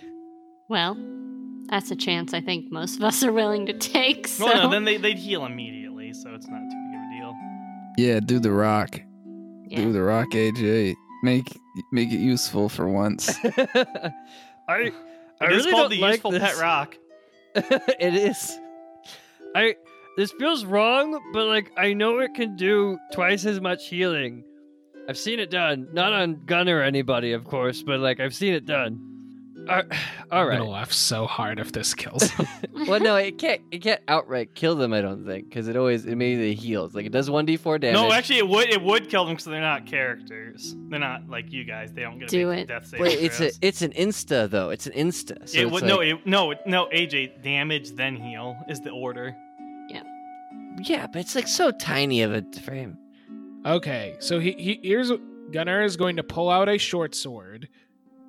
well, 0.69 0.97
that's 1.67 1.91
a 1.91 1.95
chance 1.95 2.33
I 2.33 2.41
think 2.41 2.71
most 2.71 2.97
of 2.97 3.03
us 3.03 3.23
are 3.23 3.31
willing 3.31 3.65
to 3.67 3.73
take. 3.73 4.27
So 4.27 4.45
Well, 4.45 4.63
no, 4.65 4.69
then 4.69 4.83
they, 4.85 4.97
they'd 4.97 5.17
heal 5.17 5.45
immediately, 5.45 6.13
so 6.13 6.33
it's 6.33 6.47
not 6.47 6.59
too 6.59 6.81
big 6.91 6.99
of 6.99 7.01
a 7.01 7.17
deal. 7.19 7.33
Yeah, 7.97 8.19
do 8.19 8.39
the 8.39 8.51
rock. 8.51 8.99
yeah. 9.67 9.77
Do 9.77 9.93
the 9.93 10.01
rock, 10.03 10.27
AJ. 10.31 10.93
Make 11.23 11.45
make 11.91 12.11
it 12.11 12.17
useful 12.19 12.67
for 12.69 12.87
once. 12.89 13.29
I 13.45 14.11
I 14.67 14.91
It 15.45 15.51
is 15.53 15.65
really 15.65 15.71
called 15.71 15.83
don't 15.83 15.89
the 15.91 16.01
like 16.01 16.11
useful 16.15 16.31
this. 16.31 16.41
pet 16.43 16.57
rock. 16.59 16.97
it 17.55 18.13
is. 18.13 18.59
I 19.55 19.75
this 20.17 20.31
feels 20.33 20.65
wrong, 20.65 21.19
but 21.33 21.45
like 21.47 21.71
I 21.77 21.93
know 21.93 22.19
it 22.19 22.33
can 22.33 22.55
do 22.55 22.97
twice 23.13 23.45
as 23.45 23.59
much 23.61 23.87
healing. 23.87 24.43
I've 25.09 25.17
seen 25.17 25.39
it 25.39 25.49
done, 25.51 25.87
not 25.91 26.13
on 26.13 26.45
Gunner 26.45 26.77
or 26.79 26.83
anybody, 26.83 27.33
of 27.33 27.43
course, 27.43 27.83
but 27.83 27.99
like 27.99 28.19
I've 28.19 28.33
seen 28.35 28.53
it 28.53 28.65
done. 28.65 29.09
Uh, 29.67 29.81
all 30.31 30.43
I'm 30.49 30.57
gonna 30.57 30.69
laugh 30.69 30.91
so 30.91 31.25
hard 31.25 31.57
if 31.59 31.71
this 31.71 31.93
kills 31.93 32.23
him. 32.31 32.45
well, 32.87 32.99
no, 32.99 33.15
it 33.15 33.37
can't. 33.37 33.61
It 33.71 33.79
can't 33.79 34.01
outright 34.09 34.55
kill 34.55 34.75
them. 34.75 34.91
I 34.93 34.99
don't 35.01 35.25
think 35.25 35.49
because 35.49 35.67
it 35.69 35.77
always 35.77 36.05
it 36.05 36.11
immediately 36.11 36.53
heals. 36.53 36.93
Like 36.93 37.05
it 37.05 37.11
does 37.13 37.29
one 37.29 37.45
d 37.45 37.55
four 37.57 37.77
damage. 37.79 37.95
No, 37.95 38.11
actually, 38.11 38.39
it 38.39 38.47
would 38.47 38.69
it 38.69 38.81
would 38.81 39.09
kill 39.09 39.25
them 39.25 39.33
because 39.35 39.45
they're 39.45 39.61
not 39.61 39.85
characters. 39.85 40.75
They're 40.89 40.99
not 40.99 41.29
like 41.29 41.51
you 41.51 41.63
guys. 41.63 41.93
They 41.93 42.01
don't 42.01 42.19
get 42.19 42.27
to 42.29 42.37
Do 42.37 42.47
make 42.49 42.59
it. 42.63 42.67
death 42.67 42.87
saving 42.87 43.05
Wait, 43.05 43.19
it's 43.19 43.39
a 43.39 43.51
it's 43.61 43.81
an 43.81 43.91
insta 43.93 44.49
though. 44.49 44.69
It's 44.69 44.85
an 44.85 44.93
insta. 44.93 45.47
So 45.47 45.57
it 45.57 45.63
it's 45.63 45.71
would 45.71 45.83
like, 45.83 45.89
no, 45.89 45.99
it, 46.01 46.27
no, 46.27 46.53
no. 46.65 46.85
AJ, 46.93 47.41
damage 47.43 47.91
then 47.91 48.15
heal 48.17 48.57
is 48.67 48.81
the 48.81 48.89
order. 48.91 49.33
Yeah, 50.83 51.07
but 51.07 51.19
it's 51.19 51.35
like 51.35 51.47
so 51.47 51.71
tiny 51.71 52.21
of 52.21 52.33
a 52.33 52.43
frame. 52.63 52.97
Okay, 53.65 54.15
so 54.19 54.39
he, 54.39 54.51
he 54.53 54.79
here's 54.83 55.11
Gunnar 55.51 55.83
is 55.83 55.95
going 55.95 56.17
to 56.17 56.23
pull 56.23 56.49
out 56.49 56.67
a 56.67 56.77
short 56.77 57.15
sword, 57.15 57.69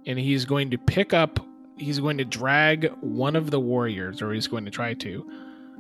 and 0.06 0.18
he's 0.18 0.44
going 0.44 0.70
to 0.70 0.78
pick 0.78 1.12
up. 1.12 1.40
He's 1.76 1.98
going 1.98 2.18
to 2.18 2.24
drag 2.24 2.92
one 3.00 3.34
of 3.34 3.50
the 3.50 3.58
warriors, 3.58 4.22
or 4.22 4.32
he's 4.32 4.46
going 4.46 4.64
to 4.64 4.70
try 4.70 4.94
to. 4.94 5.28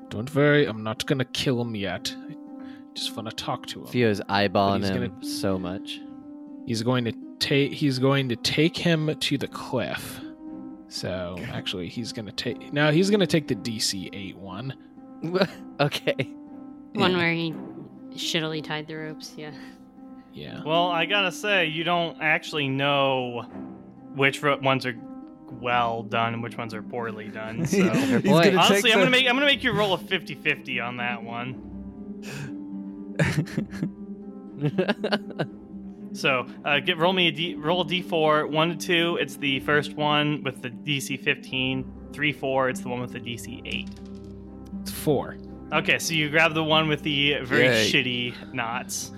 Don't 0.08 0.32
worry, 0.34 0.66
I'm 0.66 0.82
not 0.82 1.06
gonna 1.06 1.24
kill 1.24 1.60
him 1.60 1.74
yet. 1.74 2.14
I 2.28 2.34
just 2.94 3.16
want 3.16 3.28
to 3.28 3.36
talk 3.36 3.66
to 3.66 3.80
him. 3.80 3.86
Theo's 3.86 4.20
eyeballing 4.28 4.80
he's 4.80 4.90
him 4.90 5.22
so 5.22 5.58
much. 5.58 6.00
He's 6.66 6.82
going 6.82 7.04
to 7.04 7.12
take. 7.38 7.72
He's 7.72 7.98
going 7.98 8.28
to 8.28 8.36
take 8.36 8.76
him 8.76 9.14
to 9.18 9.38
the 9.38 9.48
cliff. 9.48 10.20
So 10.88 11.36
actually, 11.52 11.88
he's 11.88 12.12
going 12.12 12.26
to 12.26 12.32
take. 12.32 12.72
No, 12.72 12.90
he's 12.90 13.10
going 13.10 13.20
to 13.20 13.26
take 13.26 13.48
the 13.48 13.56
DC 13.56 14.10
eight 14.12 14.36
one. 14.36 14.74
okay. 15.80 16.34
One 16.94 17.12
Yeah. 17.12 17.16
where 17.18 17.32
he 17.32 17.54
shittily 18.14 18.62
tied 18.62 18.86
the 18.86 18.94
ropes. 18.96 19.34
Yeah. 19.36 19.52
Yeah. 20.32 20.62
Well, 20.64 20.88
I 20.88 21.06
gotta 21.06 21.30
say, 21.32 21.66
you 21.66 21.84
don't 21.84 22.16
actually 22.20 22.68
know 22.68 23.46
which 24.14 24.42
ones 24.42 24.86
are 24.86 24.94
well 25.60 26.02
done 26.02 26.34
and 26.34 26.42
which 26.42 26.56
ones 26.56 26.74
are 26.74 26.82
poorly 26.82 27.28
done. 27.28 27.66
So. 27.66 27.76
He's 27.78 28.22
gonna 28.22 28.56
Honestly, 28.56 28.82
take 28.90 28.92
I'm 28.92 28.98
gonna 28.98 29.10
make 29.10 29.26
I'm 29.28 29.34
gonna 29.36 29.46
make 29.46 29.62
you 29.62 29.72
roll 29.72 29.94
a 29.94 29.98
50-50 29.98 30.84
on 30.84 30.96
that 30.98 31.22
one. 31.22 31.70
So 36.14 36.46
uh, 36.64 36.78
get 36.78 36.96
roll 36.96 37.12
me 37.12 37.26
a 37.26 37.32
D, 37.32 37.54
roll 37.56 37.80
a 37.80 37.84
d4 37.84 38.48
one 38.48 38.68
to 38.70 38.76
two. 38.76 39.18
It's 39.20 39.36
the 39.36 39.58
first 39.60 39.94
one 39.94 40.44
with 40.44 40.62
the 40.62 40.70
DC 40.70 41.20
15. 41.20 41.92
Three 42.12 42.32
four. 42.32 42.68
It's 42.68 42.78
the 42.80 42.88
one 42.88 43.00
with 43.00 43.10
the 43.12 43.18
DC 43.18 43.62
eight. 43.66 43.88
It's 44.82 44.92
four. 44.92 45.36
Okay, 45.72 45.98
so 45.98 46.14
you 46.14 46.30
grab 46.30 46.54
the 46.54 46.62
one 46.64 46.88
with 46.88 47.02
the 47.02 47.38
very 47.42 47.66
Yay. 47.66 47.90
shitty 47.90 48.52
knots. 48.54 49.12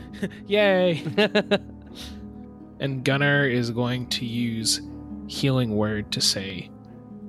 Yay! 0.46 1.02
and 2.80 3.04
Gunnar 3.04 3.46
is 3.46 3.70
going 3.70 4.06
to 4.08 4.26
use 4.26 4.80
healing 5.26 5.74
word 5.76 6.12
to 6.12 6.20
say, 6.20 6.70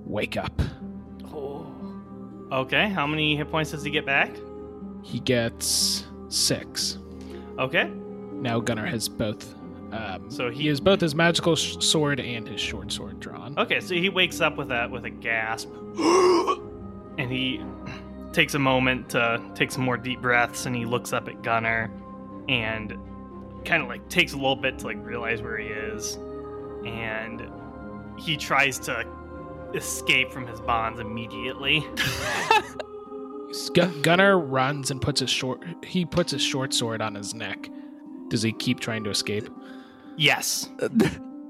"Wake 0.05 0.36
up." 0.38 0.62
Okay, 2.51 2.88
how 2.89 3.07
many 3.07 3.36
hit 3.36 3.49
points 3.49 3.71
does 3.71 3.83
he 3.83 3.89
get 3.89 4.05
back? 4.05 4.29
He 5.01 5.19
gets 5.19 6.05
six. 6.29 6.99
Okay, 7.57 7.86
Now 8.33 8.59
Gunnar 8.59 8.86
has 8.86 9.09
both. 9.09 9.55
Um, 9.91 10.29
So 10.29 10.49
he 10.51 10.63
he- 10.63 10.67
has 10.67 10.79
both 10.79 11.01
his 11.01 11.15
magical 11.15 11.55
sh- 11.55 11.77
sword 11.79 12.19
and 12.19 12.47
his 12.47 12.62
short 12.62 12.91
sword 12.91 13.19
drawn. 13.19 13.57
okay, 13.57 13.79
so 13.79 13.95
he 13.95 14.09
wakes 14.09 14.39
up 14.41 14.55
with 14.57 14.71
a 14.71 14.88
with 14.91 15.05
a 15.05 15.09
gasp, 15.09 15.69
and 17.17 17.31
he 17.31 17.59
takes 18.34 18.56
a 18.56 18.60
moment 18.60 19.10
to 19.12 19.41
take 19.56 19.72
some 19.72 19.84
more 19.84 19.98
deep 19.98 20.22
breaths, 20.22 20.65
and 20.65 20.76
he 20.76 20.86
looks 20.86 21.13
up 21.13 21.28
at 21.28 21.41
Gunner, 21.43 21.91
and 22.50 22.98
kind 23.63 23.82
of 23.82 23.88
like 23.88 24.08
takes 24.10 24.34
a 24.34 24.36
little 24.36 24.56
bit 24.56 24.80
to 24.80 24.88
like 24.88 24.98
realize 25.06 25.41
where 25.41 25.58
he 25.58 25.67
is, 25.67 26.15
and 26.86 27.48
he 28.19 28.36
tries 28.36 28.78
to 28.80 29.06
escape 29.74 30.32
from 30.32 30.46
his 30.46 30.60
bonds 30.62 31.00
immediately. 31.00 31.86
Gun- 33.74 34.02
Gunnar 34.02 34.39
runs 34.39 34.91
and 34.91 35.02
puts 35.02 35.19
his 35.19 35.30
short. 35.30 35.63
He 35.84 36.06
puts 36.06 36.32
his 36.32 36.41
short 36.41 36.74
sword 36.74 37.02
on 37.02 37.15
his 37.15 37.34
neck. 37.34 37.69
Does 38.30 38.41
he 38.41 38.52
keep 38.52 38.80
trying 38.80 39.04
to 39.04 39.10
escape? 39.10 39.48
Yes. 40.17 40.69
Gu- 40.80 40.89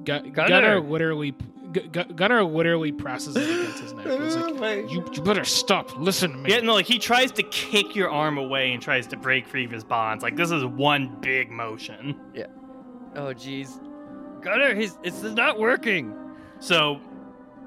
Gunnar! 0.03 0.31
Gunnar 0.31 0.79
literally. 0.81 1.33
Gu- 1.73 1.87
Gu- 1.89 2.13
Gunnar 2.13 2.43
literally 2.43 2.91
presses 2.91 3.35
it 3.35 3.43
against 3.49 3.79
his 3.79 3.93
neck. 3.93 4.05
He's 4.05 4.35
like, 4.35 4.91
you, 4.91 5.05
you 5.13 5.21
better 5.21 5.43
stop. 5.43 5.97
Listen 5.97 6.31
to 6.31 6.37
me. 6.37 6.51
Yeah, 6.51 6.61
no, 6.61 6.73
like 6.73 6.85
he 6.85 6.99
tries 6.99 7.31
to 7.33 7.43
kick 7.43 7.95
your 7.95 8.09
arm 8.09 8.37
away 8.37 8.71
and 8.71 8.81
tries 8.81 9.07
to 9.07 9.17
break 9.17 9.47
free 9.47 9.65
of 9.65 9.71
his 9.71 9.83
bonds. 9.83 10.23
Like 10.23 10.35
this 10.35 10.51
is 10.51 10.63
one 10.63 11.17
big 11.21 11.49
motion. 11.49 12.19
Yeah. 12.33 12.45
Oh 13.15 13.33
jeez. 13.33 13.79
Gunnar, 14.41 14.75
he's 14.75 14.97
it's 15.03 15.21
not 15.23 15.59
working. 15.59 16.13
So 16.59 16.99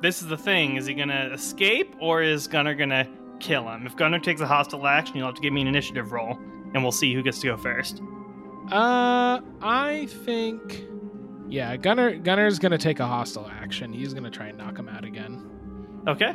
this 0.02 0.22
is 0.22 0.28
the 0.28 0.36
thing: 0.38 0.76
is 0.76 0.86
he 0.86 0.94
gonna 0.94 1.30
escape 1.32 1.94
or 2.00 2.22
is 2.22 2.46
Gunnar 2.48 2.74
gonna 2.74 3.08
kill 3.40 3.68
him? 3.68 3.86
If 3.86 3.96
Gunnar 3.96 4.18
takes 4.18 4.40
a 4.40 4.46
hostile 4.46 4.86
action, 4.86 5.16
you'll 5.16 5.26
have 5.26 5.34
to 5.36 5.40
give 5.42 5.52
me 5.52 5.60
an 5.62 5.68
initiative 5.68 6.12
roll, 6.12 6.38
and 6.74 6.82
we'll 6.82 6.92
see 6.92 7.12
who 7.14 7.22
gets 7.22 7.40
to 7.40 7.48
go 7.48 7.56
first. 7.56 8.02
Uh, 8.70 9.40
I 9.62 10.06
think. 10.24 10.84
Yeah, 11.48 11.76
Gunnar. 11.76 12.16
Gunner's 12.16 12.58
gonna 12.58 12.78
take 12.78 13.00
a 13.00 13.06
hostile 13.06 13.48
action. 13.50 13.92
He's 13.92 14.12
gonna 14.14 14.30
try 14.30 14.48
and 14.48 14.58
knock 14.58 14.78
him 14.78 14.88
out 14.88 15.04
again. 15.04 15.48
Okay. 16.08 16.34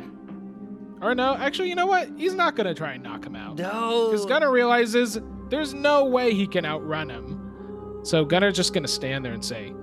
Or 1.00 1.14
no, 1.14 1.34
actually, 1.34 1.68
you 1.68 1.74
know 1.74 1.86
what? 1.86 2.08
He's 2.16 2.34
not 2.34 2.56
gonna 2.56 2.74
try 2.74 2.92
and 2.92 3.02
knock 3.02 3.24
him 3.26 3.36
out. 3.36 3.56
No. 3.58 4.10
Because 4.10 4.26
Gunnar 4.26 4.50
realizes 4.50 5.18
there's 5.48 5.74
no 5.74 6.04
way 6.04 6.32
he 6.32 6.46
can 6.46 6.64
outrun 6.64 7.10
him. 7.10 8.00
So 8.04 8.24
Gunner's 8.24 8.56
just 8.56 8.72
gonna 8.72 8.88
stand 8.88 9.24
there 9.24 9.32
and 9.32 9.44
say, 9.44 9.74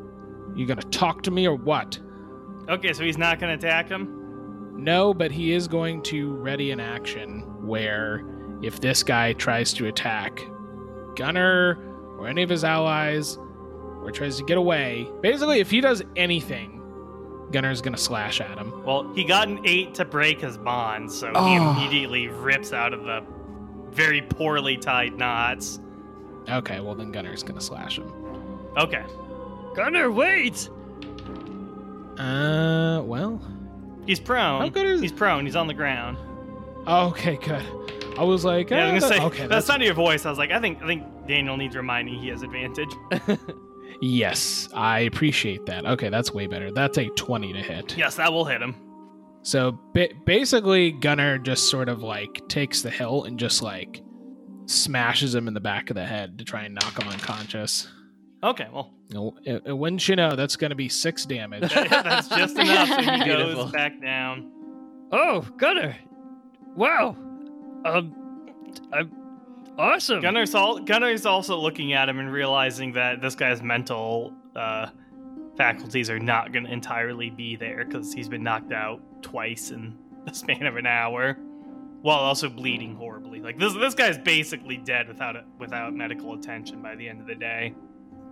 "You 0.56 0.65
gonna 0.65 0.82
talk 0.84 1.22
to 1.24 1.32
me 1.32 1.48
or 1.48 1.56
what?" 1.56 2.00
Okay, 2.68 2.94
so 2.94 3.04
he's 3.04 3.18
not 3.18 3.39
gonna 3.39 3.54
attack 3.54 3.89
him. 3.89 4.15
No, 4.78 5.13
but 5.13 5.32
he 5.32 5.54
is 5.54 5.68
going 5.68 6.02
to 6.04 6.32
ready 6.34 6.72
an 6.72 6.80
action 6.80 7.42
where 7.65 8.24
if 8.62 8.80
this 8.80 9.04
guy 9.04 9.34
tries 9.34 9.74
to 9.74 9.88
attack 9.88 10.42
Gunner 11.15 11.78
or 12.18 12.28
any 12.28 12.44
of 12.44 12.50
his 12.50 12.63
allies 12.63 13.38
or 14.10 14.12
tries 14.12 14.38
to 14.38 14.43
get 14.43 14.58
away, 14.58 15.08
basically, 15.22 15.60
if 15.60 15.69
he 15.69 15.80
does 15.82 16.02
anything, 16.15 16.76
Gunner's 17.52 17.82
gonna 17.82 17.98
slash 17.98 18.41
at 18.41 18.58
him. 18.58 18.84
Well, 18.84 19.12
he 19.13 19.24
got 19.24 19.48
an 19.48 19.60
eight 19.65 19.93
to 19.95 20.06
break 20.06 20.41
his 20.41 20.58
bonds, 20.58 21.15
so 21.17 21.28
he 21.28 21.34
Oh. 21.36 21.72
immediately 21.72 22.28
rips 22.28 22.74
out 22.74 22.93
of 22.93 23.04
the 23.04 23.24
very 23.91 24.22
poorly 24.22 24.78
tied 24.78 25.17
knots. 25.17 25.80
Okay, 26.50 26.80
well 26.80 26.95
then 26.95 27.12
Gunner's 27.12 27.43
gonna 27.43 27.62
slash 27.62 27.98
him. 28.00 28.12
Okay. 28.78 29.04
Gunner, 29.76 30.12
wait! 30.12 30.69
Uh, 32.17 33.02
well, 33.06 33.41
He's 34.06 34.19
prone. 34.19 34.62
How 34.62 34.69
good 34.69 34.86
is- 34.88 35.02
He's 35.02 35.12
prone. 35.12 35.45
He's 35.45 35.56
on 35.56 35.67
the 35.67 35.74
ground. 35.74 36.17
okay, 36.88 37.36
good. 37.38 37.63
I 38.17 38.24
was 38.24 38.43
like, 38.43 38.69
Yeah, 38.72 38.88
I 38.88 38.89
uh, 38.89 38.93
was 38.93 39.04
gonna 39.04 39.15
say 39.15 39.24
okay, 39.26 39.38
that 39.43 39.50
that's 39.50 39.67
not 39.67 39.82
your 39.82 39.93
voice. 39.93 40.26
I 40.26 40.30
was 40.30 40.38
like, 40.39 40.52
I 40.52 40.60
think 40.60 40.82
I 40.84 40.88
think 40.88 41.04
Daniel 41.28 41.56
needs 41.58 41.76
reminding 41.76 42.15
he 42.15 42.28
has 42.30 42.41
advantage. 42.43 42.89
yes, 44.02 44.69
I 44.73 45.02
appreciate 45.02 45.65
that. 45.67 45.86
Okay, 45.86 46.10
that's 46.10 46.34
way 46.34 46.47
better. 46.47 46.71
That's 46.71 46.97
a 46.97 47.06
twenty 47.10 47.54
to 47.54 47.60
hit. 47.60 47.97
yes, 47.97 48.15
that 48.15 48.32
will 48.32 48.45
hit 48.45 48.62
him. 48.62 48.75
So 49.41 49.80
ba- 49.93 50.10
basically, 50.25 50.91
Gunner 50.91 51.38
just 51.38 51.69
sort 51.69 51.89
of 51.89 52.04
like 52.04 52.47
takes 52.49 52.82
the 52.82 52.89
hill 52.89 53.23
and 53.23 53.39
just 53.39 53.62
like 53.62 54.02
smashes 54.65 55.34
him 55.34 55.47
in 55.47 55.54
the 55.54 55.60
back 55.62 55.89
of 55.89 55.95
the 55.95 56.06
head 56.06 56.38
to 56.39 56.43
try 56.45 56.63
and 56.63 56.75
knock 56.75 57.02
him 57.02 57.08
unconscious. 57.08 57.88
Okay, 58.43 58.67
well, 58.71 58.93
You 59.10 59.34
and- 59.45 59.62
and 59.65 59.80
wouldn't 59.80 60.08
you 60.08 60.15
know, 60.15 60.36
that's 60.36 60.56
going 60.56 60.69
to 60.69 60.75
be 60.75 60.88
six 60.89 61.25
damage. 61.25 61.73
that's 61.73 62.28
just 62.30 62.58
enough. 62.58 62.88
So 62.89 63.02
he 63.02 63.23
Beautiful. 63.23 63.63
goes 63.63 63.71
back 63.71 64.02
down. 64.02 64.52
Oh, 65.12 65.41
Gunner! 65.58 65.95
Wow. 66.75 67.17
Um, 67.86 68.15
I'm 68.93 69.12
awesome. 69.80 70.22
Gunner's, 70.22 70.54
all, 70.54 70.80
Gunner's 70.80 71.26
also 71.26 71.58
looking 71.58 71.94
at 71.94 72.10
him 72.10 72.20
and 72.20 72.32
realizing 72.32 72.94
that 72.94 73.22
this 73.22 73.36
guy's 73.36 73.62
mental 73.62 74.34
uh, 74.56 74.88
faculties 75.58 76.10
are 76.10 76.20
not 76.20 76.52
going 76.52 76.65
to 76.65 76.72
entirely 76.72 77.30
be 77.30 77.56
there 77.56 77.86
because 77.86 78.13
he's 78.13 78.30
been 78.30 78.44
knocked 78.44 78.72
out 78.72 79.02
twice 79.22 79.72
in 79.72 79.98
the 80.26 80.34
span 80.34 80.65
of 80.65 80.76
an 80.76 80.86
hour, 80.86 81.38
while 82.02 82.20
also 82.20 82.50
bleeding 82.50 82.96
horribly. 82.96 83.39
Like 83.42 83.58
this, 83.58 83.74
this 83.74 83.94
guy's 83.94 84.18
basically 84.18 84.78
dead 84.78 85.08
without 85.08 85.36
it, 85.36 85.46
without 85.58 85.94
medical 85.94 86.34
attention 86.34 86.82
by 86.82 86.96
the 86.96 87.08
end 87.08 87.22
of 87.22 87.28
the 87.28 87.36
day. 87.36 87.74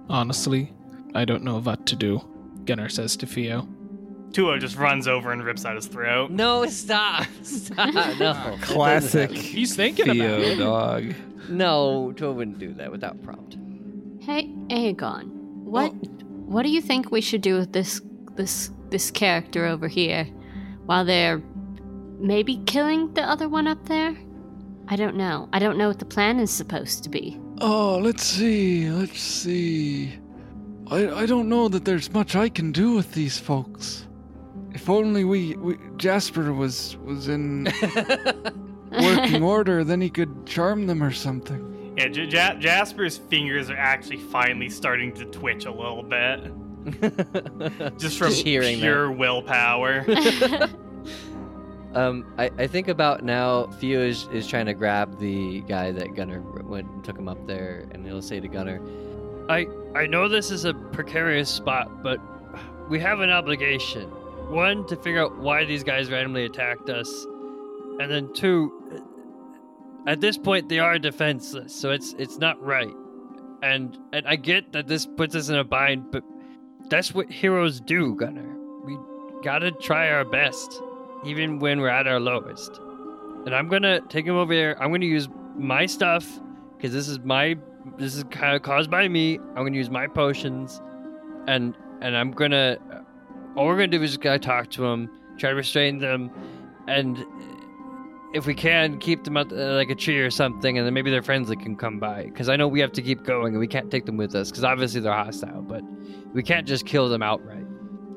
Honestly, 0.10 0.74
I 1.16 1.26
don't 1.26 1.44
know 1.44 1.60
what 1.60 1.86
to 1.88 1.96
do, 1.96 2.22
Gunner 2.66 2.90
says 2.90 3.18
to 3.18 3.26
Theo. 3.26 3.68
Tuo 4.34 4.58
just 4.60 4.76
runs 4.78 5.08
over 5.08 5.32
and 5.32 5.44
rips 5.44 5.66
out 5.66 5.76
his 5.76 5.88
throat. 5.88 6.30
No, 6.32 6.66
stop. 6.68 7.26
Stop. 7.44 7.94
No. 8.20 8.58
Classic. 8.62 9.32
He's 9.32 9.76
thinking 9.76 10.06
about 10.06 10.16
Theo 10.16 10.40
it. 10.42 10.56
dog. 10.58 11.14
No, 11.50 12.12
Tua 12.16 12.32
wouldn't 12.34 12.60
do 12.60 12.74
that 12.74 12.92
without 12.92 13.22
prompt. 13.24 13.58
Hey, 14.22 14.48
Aegon, 14.70 15.30
what 15.64 15.90
what 16.46 16.64
do 16.64 16.70
you 16.70 16.82
think 16.82 17.12
we 17.12 17.22
should 17.22 17.42
do 17.42 17.56
with 17.56 17.72
this 17.74 18.02
this 18.36 18.70
this 18.90 19.10
character 19.12 19.66
over 19.66 19.88
here 19.88 20.26
while 20.86 21.06
they're 21.06 21.42
maybe 22.20 22.58
killing 22.66 23.14
the 23.14 23.22
other 23.24 23.48
one 23.48 23.68
up 23.68 23.86
there? 23.86 24.16
I 24.90 24.96
don't 24.96 25.16
know. 25.16 25.50
I 25.54 25.60
don't 25.60 25.78
know 25.78 25.88
what 25.90 26.00
the 26.00 26.06
plan 26.06 26.40
is 26.40 26.52
supposed 26.52 27.04
to 27.04 27.10
be. 27.10 27.40
Oh, 27.60 27.98
let's 28.02 28.24
see, 28.24 28.90
let's 28.90 29.20
see. 29.20 30.14
I, 30.90 31.10
I 31.10 31.26
don't 31.26 31.50
know 31.50 31.68
that 31.70 31.84
there's 31.86 32.12
much 32.14 32.36
I 32.36 32.48
can 32.50 32.72
do 32.72 32.94
with 32.94 33.12
these 33.14 33.38
folks. 33.38 34.07
If 34.74 34.90
only 34.90 35.24
we, 35.24 35.56
we 35.56 35.78
Jasper 35.98 36.54
was 36.54 36.98
was 37.04 37.28
in 37.28 37.68
working 38.92 39.44
order, 39.44 39.84
then 39.84 40.02
he 40.02 40.10
could 40.10 40.46
charm 40.46 40.88
them 40.88 41.02
or 41.04 41.12
something. 41.12 41.94
Yeah, 41.98 42.10
J- 42.10 42.26
Ja- 42.26 42.54
Jasper's 42.56 43.18
fingers 43.18 43.70
are 43.70 43.78
actually 43.78 44.18
finally 44.18 44.70
starting 44.70 45.14
to 45.16 45.26
twitch 45.26 45.66
a 45.66 45.72
little 45.72 46.04
bit, 46.04 46.52
just 47.98 48.18
from 48.20 48.30
Just 48.30 48.44
hearing 48.46 48.78
that. 48.80 48.84
pure 48.86 49.12
willpower. 49.12 50.06
Um, 51.94 52.32
I, 52.38 52.52
I 52.60 52.68
think 52.68 52.90
about 52.90 53.24
now. 53.24 53.68
Theo 53.80 54.02
is, 54.02 54.28
is 54.32 54.46
trying 54.46 54.68
to 54.68 54.74
grab 54.76 55.18
the 55.20 55.62
guy 55.62 55.92
that 55.92 56.14
Gunner 56.14 56.42
went 56.42 56.86
and 56.88 57.04
took 57.04 57.18
him 57.18 57.28
up 57.28 57.48
there, 57.48 57.88
and 57.92 58.06
he'll 58.06 58.22
say 58.22 58.40
to 58.40 58.48
Gunner, 58.48 58.80
I 59.50 59.66
I 59.96 60.06
know 60.06 60.28
this 60.28 60.52
is 60.52 60.66
a 60.66 60.76
precarious 60.76 61.50
spot, 61.50 62.04
but 62.04 62.20
we 62.90 63.00
have 63.00 63.22
an 63.22 63.32
obligation. 63.32 64.12
One, 64.50 64.88
to 64.88 64.96
figure 64.96 65.22
out 65.22 65.38
why 65.38 65.66
these 65.66 65.84
guys 65.84 66.10
randomly 66.10 66.46
attacked 66.46 66.90
us, 66.90 67.26
and 68.00 68.10
then 68.10 68.34
two, 68.34 68.72
at 70.08 70.22
this 70.22 70.38
point 70.38 70.70
they 70.70 70.80
are 70.80 70.98
defenseless, 70.98 71.76
so 71.76 71.92
it's 71.92 72.14
it's 72.14 72.38
not 72.38 72.62
right. 72.64 72.94
And 73.62 73.98
and 74.14 74.26
I 74.26 74.38
get 74.38 74.72
that 74.72 74.88
this 74.88 75.06
puts 75.06 75.36
us 75.36 75.50
in 75.50 75.56
a 75.56 75.64
bind, 75.64 76.12
but 76.12 76.24
that's 76.90 77.14
what 77.14 77.30
heroes 77.30 77.82
do, 77.82 78.16
Gunner. 78.16 78.56
We 78.86 78.98
gotta 79.44 79.72
try 79.72 80.10
our 80.12 80.24
best, 80.24 80.82
even 81.26 81.60
when 81.60 81.82
we're 81.82 81.90
at 81.90 82.08
our 82.08 82.20
lowest. 82.20 82.80
And 83.46 83.54
I'm 83.54 83.68
gonna 83.68 84.00
take 84.08 84.26
him 84.26 84.36
over 84.36 84.56
there. 84.56 84.82
I'm 84.82 84.92
gonna 84.92 85.06
use 85.06 85.28
my 85.58 85.86
stuff 85.86 86.40
because 86.78 86.94
this 86.94 87.10
is 87.10 87.20
my 87.20 87.58
this 87.98 88.16
is 88.16 88.24
kind 88.26 88.56
of 88.56 88.62
caused 88.62 88.90
by 88.90 89.08
me. 89.10 89.40
I'm 89.40 89.66
gonna 89.66 89.76
use 89.76 89.90
my 89.90 90.08
potions, 90.08 90.82
and 91.48 91.76
and 92.02 92.16
I'm 92.16 92.32
gonna 92.32 92.78
all 93.58 93.66
we're 93.66 93.76
gonna 93.76 93.88
do 93.88 94.02
is 94.04 94.12
just 94.12 94.22
gotta 94.22 94.40
talk 94.40 94.70
to 94.72 94.82
them, 94.82 95.10
try 95.38 95.50
to 95.50 95.56
restrain 95.56 95.98
them, 95.98 96.32
and 96.88 97.26
if 98.34 98.46
we 98.46 98.54
can 98.54 99.00
keep 99.00 99.24
them 99.24 99.36
at 99.36 99.52
uh, 99.52 99.74
like 99.74 99.90
a 99.90 99.96
tree 99.96 100.20
or 100.20 100.30
something, 100.30 100.78
and 100.78 100.86
then 100.86 100.94
maybe 100.94 101.10
their 101.10 101.24
friends 101.24 101.50
that 101.50 101.60
can 101.60 101.76
come 101.76 102.00
by. 102.00 102.26
Because 102.26 102.50
I 102.50 102.56
know 102.56 102.68
we 102.68 102.80
have 102.82 102.92
to 102.94 103.02
keep 103.02 103.24
going, 103.24 103.54
and 103.54 103.60
we 103.60 103.68
can't 103.68 103.90
take 103.90 104.06
them 104.06 104.16
with 104.16 104.36
us 104.36 104.52
because 104.52 104.64
obviously 104.64 105.02
they're 105.02 105.12
hostile. 105.12 105.62
But 105.64 105.82
we 106.34 106.44
can't 106.44 106.68
just 106.68 106.86
kill 106.86 107.10
them 107.10 107.24
outright. 107.24 107.66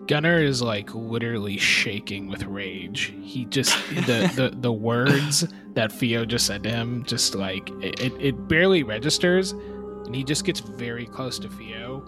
Gunner 0.06 0.38
is 0.40 0.60
like 0.60 0.94
literally 0.94 1.56
shaking 1.56 2.28
with 2.28 2.42
rage. 2.44 3.14
He 3.22 3.46
just 3.46 3.74
the 3.94 4.30
the, 4.34 4.56
the 4.56 4.72
words 4.72 5.46
that 5.74 5.90
Theo 5.90 6.24
just 6.24 6.46
said 6.46 6.64
to 6.64 6.70
him 6.70 7.04
just 7.04 7.34
like 7.34 7.70
it, 7.80 8.00
it, 8.00 8.12
it 8.20 8.48
barely 8.48 8.82
registers 8.82 9.52
and 9.52 10.14
he 10.16 10.24
just 10.24 10.44
gets 10.44 10.58
very 10.58 11.06
close 11.06 11.38
to 11.38 11.48
Theo. 11.48 12.04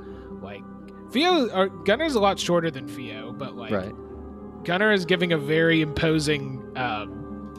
Theo 1.12 1.48
or 1.50 1.68
Gunner's 1.68 2.14
a 2.14 2.20
lot 2.20 2.38
shorter 2.38 2.70
than 2.70 2.88
Theo, 2.88 3.32
but 3.32 3.54
like 3.56 3.70
"Right, 3.70 3.94
Gunner 4.64 4.92
is 4.92 5.04
giving 5.04 5.32
a 5.32 5.38
very 5.38 5.82
imposing 5.82 6.72
um, 6.76 7.54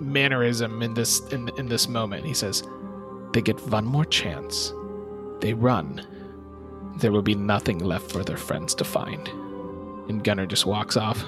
mannerism 0.00 0.82
in 0.82 0.94
this 0.94 1.20
in 1.28 1.50
in 1.58 1.68
this 1.68 1.88
moment. 1.88 2.24
He 2.24 2.34
says, 2.34 2.62
"They 3.32 3.42
get 3.42 3.60
one 3.68 3.84
more 3.84 4.04
chance. 4.04 4.72
They 5.40 5.52
run. 5.52 6.06
There 6.96 7.12
will 7.12 7.22
be 7.22 7.34
nothing 7.34 7.78
left 7.80 8.10
for 8.10 8.24
their 8.24 8.38
friends 8.38 8.74
to 8.76 8.84
find." 8.84 9.28
And 10.08 10.24
Gunner 10.24 10.46
just 10.46 10.66
walks 10.66 10.96
off. 10.96 11.22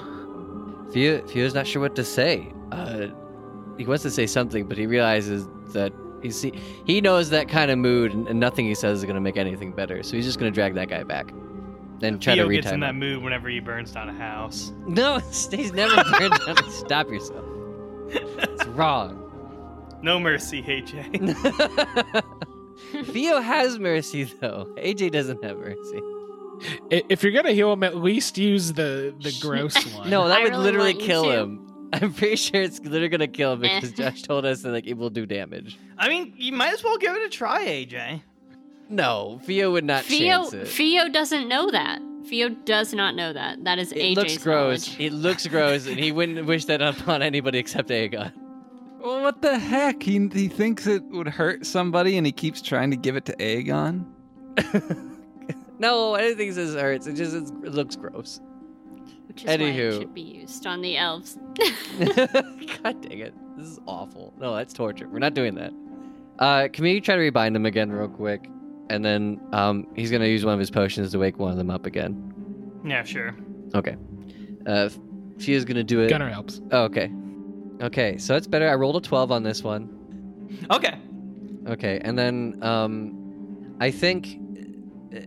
Theo 0.90 1.20
Theo's 1.26 1.54
not 1.54 1.66
sure 1.66 1.82
what 1.82 1.96
to 1.96 2.04
say. 2.04 2.52
Uh, 2.72 3.08
he 3.76 3.84
wants 3.84 4.02
to 4.04 4.10
say 4.10 4.26
something, 4.26 4.66
but 4.66 4.78
he 4.78 4.86
realizes 4.86 5.46
that 5.74 5.92
he 6.22 6.30
see 6.30 6.52
he 6.84 7.00
knows 7.00 7.30
that 7.30 7.48
kind 7.48 7.70
of 7.70 7.78
mood, 7.78 8.12
and, 8.12 8.26
and 8.28 8.38
nothing 8.40 8.66
he 8.66 8.74
says 8.74 8.98
is 8.98 9.04
gonna 9.04 9.20
make 9.20 9.36
anything 9.36 9.72
better. 9.72 10.02
So 10.02 10.16
he's 10.16 10.24
just 10.24 10.38
gonna 10.38 10.50
drag 10.50 10.74
that 10.74 10.88
guy 10.88 11.02
back, 11.02 11.30
and 12.02 12.20
try 12.20 12.34
Theo 12.34 12.48
to 12.48 12.54
gets 12.54 12.66
retime 12.68 12.74
in 12.74 12.80
that 12.80 12.90
him. 12.90 12.98
mood 12.98 13.22
whenever 13.22 13.48
he 13.48 13.60
burns 13.60 13.92
down 13.92 14.08
a 14.08 14.12
house. 14.14 14.72
No, 14.86 15.18
he's 15.18 15.72
never 15.72 15.94
burned 16.18 16.34
down. 16.46 16.70
Stop 16.70 17.08
yourself. 17.10 17.44
It's 18.08 18.66
wrong. 18.68 19.22
No 20.02 20.20
mercy, 20.20 20.62
AJ. 20.62 22.24
Theo 23.06 23.40
has 23.40 23.78
mercy 23.78 24.24
though. 24.24 24.68
AJ 24.76 25.10
doesn't 25.12 25.42
have 25.42 25.56
mercy. 25.58 26.00
If 26.90 27.22
you're 27.22 27.32
gonna 27.32 27.52
heal 27.52 27.72
him, 27.72 27.82
at 27.82 27.96
least 27.96 28.38
use 28.38 28.72
the 28.72 29.14
the 29.20 29.36
gross 29.40 29.74
one. 29.94 30.08
No, 30.10 30.28
that 30.28 30.38
I 30.38 30.42
would 30.44 30.52
really 30.52 30.64
literally 30.64 30.94
kill 30.94 31.24
to. 31.24 31.30
him. 31.30 31.66
I'm 31.92 32.12
pretty 32.12 32.36
sure 32.36 32.62
it's 32.62 32.80
literally 32.80 33.08
gonna 33.08 33.28
kill 33.28 33.52
him 33.54 33.60
because 33.60 33.92
eh. 33.92 33.94
Josh 34.10 34.22
told 34.22 34.44
us 34.44 34.62
that 34.62 34.70
like 34.70 34.86
it 34.86 34.94
will 34.94 35.10
do 35.10 35.26
damage. 35.26 35.78
I 35.98 36.08
mean, 36.08 36.34
you 36.36 36.52
might 36.52 36.72
as 36.72 36.82
well 36.82 36.98
give 36.98 37.14
it 37.14 37.22
a 37.22 37.28
try, 37.28 37.64
AJ. 37.66 38.22
No, 38.88 39.40
Theo 39.44 39.72
would 39.72 39.84
not 39.84 40.04
Theo 40.04 40.42
chance 40.42 40.54
it. 40.54 40.68
Theo 40.68 41.08
doesn't 41.08 41.48
know 41.48 41.70
that. 41.70 42.00
Theo 42.26 42.48
does 42.48 42.92
not 42.92 43.14
know 43.14 43.32
that. 43.32 43.64
That 43.64 43.78
is 43.78 43.92
it 43.92 43.98
AJ's 43.98 44.16
looks 44.16 44.38
gross. 44.38 44.88
knowledge. 44.88 45.00
It 45.00 45.12
looks 45.12 45.46
gross, 45.46 45.86
and 45.86 45.98
he 45.98 46.12
wouldn't 46.12 46.46
wish 46.46 46.64
that 46.66 46.82
upon 46.82 47.22
anybody 47.22 47.58
except 47.58 47.88
Aegon. 47.88 48.32
Well, 49.00 49.22
what 49.22 49.42
the 49.42 49.58
heck? 49.58 50.02
He 50.02 50.28
he 50.32 50.48
thinks 50.48 50.86
it 50.86 51.04
would 51.04 51.28
hurt 51.28 51.66
somebody, 51.66 52.16
and 52.16 52.26
he 52.26 52.32
keeps 52.32 52.60
trying 52.60 52.90
to 52.90 52.96
give 52.96 53.16
it 53.16 53.24
to 53.26 53.36
Aegon. 53.36 54.04
No, 55.78 56.14
anything 56.14 56.52
says 56.52 56.74
it 56.74 56.80
hurts. 56.80 57.06
It 57.06 57.14
just 57.14 57.34
it 57.34 57.72
looks 57.74 57.96
gross. 57.96 58.40
Which 59.36 59.44
is 59.44 59.48
why 59.48 59.56
Anywho. 59.58 59.92
it 59.92 59.98
should 59.98 60.14
be 60.14 60.22
used 60.22 60.66
on 60.66 60.80
the 60.80 60.96
elves. 60.96 61.38
God 61.98 63.02
dang 63.02 63.18
it. 63.18 63.34
This 63.58 63.66
is 63.68 63.78
awful. 63.86 64.32
No, 64.38 64.56
that's 64.56 64.72
torture. 64.72 65.06
We're 65.08 65.18
not 65.18 65.34
doing 65.34 65.54
that. 65.56 65.72
Uh, 66.38 66.68
can 66.72 66.84
we 66.84 67.02
try 67.02 67.16
to 67.16 67.20
rebind 67.20 67.54
him 67.54 67.66
again 67.66 67.92
real 67.92 68.08
quick? 68.08 68.48
And 68.88 69.04
then 69.04 69.38
um, 69.52 69.86
he's 69.94 70.10
going 70.10 70.22
to 70.22 70.28
use 70.28 70.42
one 70.44 70.54
of 70.54 70.60
his 70.60 70.70
potions 70.70 71.12
to 71.12 71.18
wake 71.18 71.38
one 71.38 71.50
of 71.50 71.58
them 71.58 71.68
up 71.70 71.84
again. 71.84 72.32
Yeah, 72.82 73.04
sure. 73.04 73.36
Okay. 73.74 73.96
Uh, 74.66 74.88
she 75.38 75.52
is 75.52 75.66
going 75.66 75.76
to 75.76 75.84
do 75.84 76.00
it. 76.00 76.08
Gunner 76.08 76.30
helps. 76.30 76.62
Oh, 76.70 76.84
okay. 76.84 77.10
Okay, 77.82 78.16
so 78.16 78.32
that's 78.32 78.46
better. 78.46 78.70
I 78.70 78.74
rolled 78.74 78.96
a 78.96 79.00
12 79.00 79.30
on 79.32 79.42
this 79.42 79.62
one. 79.62 80.64
Okay. 80.70 80.98
Okay, 81.66 82.00
and 82.02 82.18
then 82.18 82.58
um, 82.62 83.76
I 83.80 83.90
think 83.90 84.38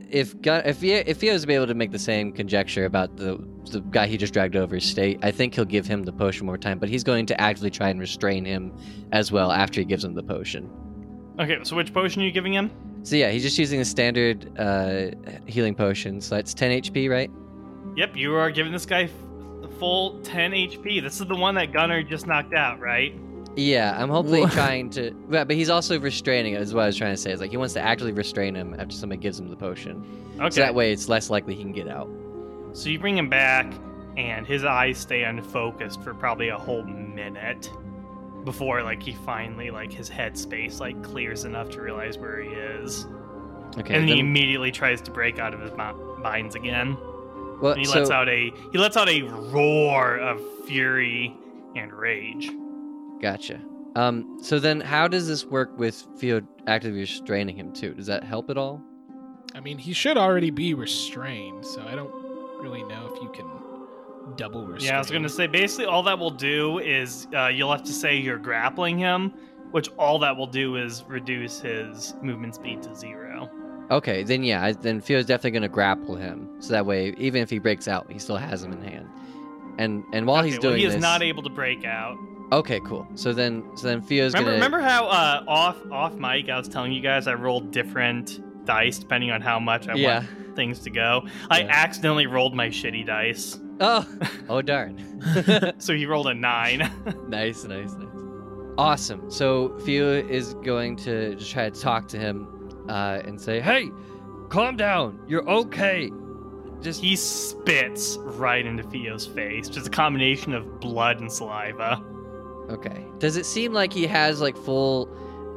if 0.10 0.40
Gun- 0.42 0.64
if 0.66 0.82
he 0.82 0.94
if 0.94 1.22
he 1.22 1.30
was 1.30 1.46
be 1.46 1.54
able 1.54 1.68
to 1.68 1.74
make 1.74 1.92
the 1.92 2.00
same 2.00 2.32
conjecture 2.32 2.86
about 2.86 3.18
the 3.18 3.38
the 3.70 3.82
guy 3.82 4.08
he 4.08 4.18
just 4.18 4.34
dragged 4.34 4.56
over 4.56 4.76
his 4.76 4.86
state, 4.86 5.20
I 5.24 5.32
think 5.32 5.56
he'll 5.56 5.66
give 5.66 5.88
him 5.88 6.04
the 6.04 6.12
potion 6.12 6.46
more 6.46 6.58
time. 6.58 6.80
But 6.80 6.90
he's 6.90 7.04
going 7.04 7.26
to 7.28 7.40
actively 7.42 7.70
try 7.70 7.90
and 7.90 8.00
restrain 8.00 8.46
him 8.46 8.74
as 9.12 9.32
well 9.32 9.52
after 9.52 9.80
he 9.82 9.86
gives 9.86 10.04
him 10.04 10.14
the 10.14 10.24
potion. 10.24 10.70
Okay, 11.40 11.58
so 11.64 11.76
which 11.76 11.94
potion 11.94 12.22
are 12.22 12.26
you 12.26 12.32
giving 12.32 12.54
him? 12.54 12.70
So 13.04 13.16
yeah, 13.16 13.32
he's 13.32 13.44
just 13.44 13.58
using 13.58 13.80
a 13.80 13.86
standard 13.86 14.52
uh, 14.60 15.12
healing 15.46 15.74
potion. 15.76 16.20
So 16.22 16.36
that's 16.36 16.54
10 16.54 16.82
HP, 16.82 17.10
right? 17.10 17.32
Yep, 17.96 18.16
you 18.16 18.36
are 18.36 18.52
giving 18.52 18.72
this 18.74 18.86
guy 18.86 19.10
the 19.62 19.68
full 19.68 20.20
10 20.22 20.52
HP. 20.52 21.02
This 21.02 21.22
is 21.22 21.28
the 21.28 21.36
one 21.36 21.56
that 21.56 21.72
Gunner 21.72 22.04
just 22.04 22.28
knocked 22.28 22.54
out, 22.54 22.80
right? 22.80 23.14
Yeah, 23.56 23.96
I'm 24.02 24.10
hopefully 24.10 24.42
Wha- 24.42 24.50
trying 24.52 24.90
to. 24.92 25.14
Yeah, 25.30 25.44
but 25.44 25.56
he's 25.56 25.70
also 25.70 26.00
restraining 26.00 26.54
it. 26.54 26.62
Is 26.62 26.74
what 26.74 26.84
I 26.84 26.86
was 26.88 26.96
trying 26.98 27.14
to 27.14 27.18
say. 27.22 27.32
Is 27.32 27.40
like 27.42 27.52
he 27.52 27.58
wants 27.58 27.74
to 27.74 27.82
actually 27.82 28.12
restrain 28.12 28.56
him 28.56 28.76
after 28.78 28.94
somebody 28.96 29.20
gives 29.22 29.40
him 29.40 29.50
the 29.50 29.56
potion. 29.56 30.06
Okay. 30.40 30.50
So 30.52 30.62
that 30.62 30.76
way, 30.76 30.92
it's 30.92 31.10
less 31.10 31.30
likely 31.30 31.56
he 31.56 31.64
can 31.64 31.72
get 31.72 31.88
out. 31.88 32.10
So 32.74 32.90
you 32.90 33.00
bring 33.00 33.18
him 33.18 33.30
back, 33.30 33.72
and 34.18 34.46
his 34.46 34.64
eyes 34.66 34.98
stay 34.98 35.24
unfocused 35.24 36.02
for 36.04 36.14
probably 36.14 36.50
a 36.50 36.58
whole 36.58 36.84
minute 36.84 37.72
before, 38.46 38.84
like, 38.84 39.02
he 39.04 39.14
finally, 39.26 39.70
like, 39.72 39.92
his 39.92 40.10
headspace, 40.10 40.80
like, 40.80 41.02
clears 41.04 41.44
enough 41.46 41.70
to 41.72 41.82
realize 41.82 42.18
where 42.18 42.40
he 42.42 42.50
is. 42.50 43.06
Okay. 43.78 43.94
and 43.96 44.10
he 44.10 44.20
immediately 44.20 44.72
tries 44.72 45.00
to 45.00 45.12
break 45.12 45.38
out 45.38 45.54
of 45.54 45.60
his 45.62 45.70
mi- 45.74 46.24
binds 46.24 46.56
again. 46.56 46.98
well, 47.62 47.74
And 47.74 47.80
he 47.82 47.86
so- 47.86 48.00
lets 48.00 48.10
out 48.10 48.28
a 48.28 48.52
he 48.72 48.78
lets 48.80 48.98
out 48.98 49.08
a 49.10 49.22
roar 49.22 50.18
of 50.18 50.42
fury 50.66 51.36
and 51.76 51.94
rage. 51.94 52.50
Gotcha. 53.22 53.60
Um, 53.96 54.38
so 54.42 54.58
then 54.60 54.80
how 54.82 55.08
does 55.08 55.28
this 55.28 55.46
work 55.46 55.78
with 55.78 55.96
Theo 56.18 56.42
actively 56.66 57.02
restraining 57.02 57.56
him 57.58 57.72
too? 57.72 57.94
Does 57.94 58.08
that 58.08 58.24
help 58.24 58.50
at 58.50 58.58
all? 58.58 58.82
I 59.54 59.60
mean, 59.60 59.78
he 59.78 59.94
should 59.94 60.18
already 60.18 60.50
be 60.52 60.74
restrained, 60.74 61.64
so 61.66 61.84
I 61.88 61.94
don't 61.96 62.19
really 62.60 62.84
know 62.84 63.10
if 63.14 63.22
you 63.22 63.30
can 63.30 63.48
double 64.36 64.66
restrain. 64.66 64.92
Yeah, 64.92 64.96
I 64.98 65.00
was 65.00 65.10
gonna 65.12 65.30
say 65.30 65.48
basically 65.48 65.86
all 65.86 66.04
that 66.04 66.18
will 66.20 66.30
do 66.32 66.80
is 66.80 67.28
uh, 67.36 67.48
you'll 67.48 67.72
have 67.72 67.84
to 67.84 67.94
say 67.94 68.18
you're 68.18 68.38
grappling 68.38 68.98
him, 68.98 69.34
which 69.72 69.90
all 69.98 70.20
that 70.20 70.36
will 70.36 70.48
do 70.48 70.76
is 70.76 71.04
reduce 71.08 71.60
his 71.60 72.14
movement 72.22 72.56
speed 72.56 72.82
to 72.84 72.96
zero. 72.96 73.50
Okay, 73.92 74.24
then 74.24 74.44
yeah, 74.44 74.64
I- 74.64 74.74
then 74.74 75.02
Theo's 75.02 75.26
definitely 75.26 75.52
gonna 75.52 75.68
grapple 75.70 76.16
him, 76.16 76.48
so 76.60 76.74
that 76.74 76.86
way 76.86 77.14
even 77.18 77.42
if 77.42 77.50
he 77.50 77.58
breaks 77.60 77.88
out, 77.88 78.12
he 78.12 78.20
still 78.20 78.38
has 78.38 78.64
him 78.64 78.72
in 78.74 78.82
hand. 78.82 79.08
And 79.80 80.04
and 80.14 80.28
while 80.28 80.40
okay, 80.40 80.48
he's 80.50 80.56
well, 80.60 80.72
doing 80.72 80.80
he 80.80 80.86
is 80.86 80.94
this, 80.96 81.02
not 81.02 81.24
able 81.24 81.42
to 81.44 81.50
break 81.50 81.86
out. 81.86 82.18
okay, 82.52 82.80
cool. 82.86 83.08
So 83.16 83.34
then 83.34 83.64
so 83.76 83.88
then 83.88 84.02
Theo's 84.02 84.34
Remember, 84.34 84.52
gonna 84.52 84.64
remember 84.64 84.80
how 84.88 85.08
uh, 85.08 85.44
off 85.48 85.78
off 85.92 86.14
mic 86.16 86.50
I 86.50 86.58
was 86.58 86.68
telling 86.68 86.92
you 86.92 87.02
guys 87.02 87.28
I 87.28 87.34
rolled 87.34 87.72
different 87.72 88.42
dice 88.70 89.00
depending 89.00 89.32
on 89.32 89.42
how 89.42 89.60
much 89.60 89.88
I 89.88 89.96
yeah. 89.96 90.20
want 90.20 90.56
things 90.56 90.80
to 90.82 90.92
go. 90.92 91.26
I 91.50 91.62
Yeah. 91.62 91.68
accidentally 91.70 92.28
rolled 92.28 92.54
my 92.54 92.68
shitty 92.68 93.06
dice, 93.06 93.60
Oh, 93.80 94.06
oh 94.50 94.62
darn. 94.62 94.94
so 95.80 95.96
he 95.96 96.06
rolled 96.06 96.28
a 96.28 96.34
nine. 96.34 96.80
nice, 97.28 97.64
nice, 97.64 97.94
nice. 97.94 98.08
Awesome. 98.78 99.32
So 99.32 99.70
Theo 99.86 100.12
is 100.14 100.54
going 100.66 100.96
to 100.98 101.36
just 101.36 101.52
try 101.52 101.70
to 101.70 101.80
talk 101.80 102.08
to 102.10 102.18
him 102.18 102.48
uh, 102.88 103.22
and 103.26 103.40
say, 103.42 103.60
"Hey, 103.60 103.90
calm 104.50 104.76
down. 104.78 105.20
You're 105.28 105.50
okay. 105.50 106.12
just 106.82 107.02
He 107.02 107.16
spits 107.16 108.18
right 108.22 108.66
into 108.66 108.84
Theo's 108.84 109.26
face, 109.26 109.68
just 109.68 109.88
a 109.88 109.90
combination 109.90 110.54
of 110.54 110.80
blood 110.80 111.20
and 111.20 111.32
saliva. 111.32 112.02
Okay. 112.70 113.06
Does 113.18 113.36
it 113.36 113.46
seem 113.46 113.74
like 113.74 113.92
he 113.92 114.06
has 114.08 114.42
like 114.42 114.56
full 114.56 115.10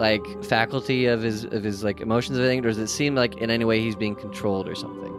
like 0.02 0.44
faculty 0.44 1.06
of 1.06 1.22
his 1.22 1.44
of 1.44 1.62
his 1.62 1.84
like 1.84 2.00
emotions 2.00 2.36
and 2.36 2.44
everything, 2.44 2.64
or 2.64 2.68
does 2.68 2.78
it 2.78 2.88
seem 2.88 3.14
like 3.14 3.36
in 3.36 3.50
any 3.50 3.64
way 3.64 3.80
he's 3.80 3.94
being 3.94 4.16
controlled 4.16 4.68
or 4.68 4.74
something? 4.74 5.12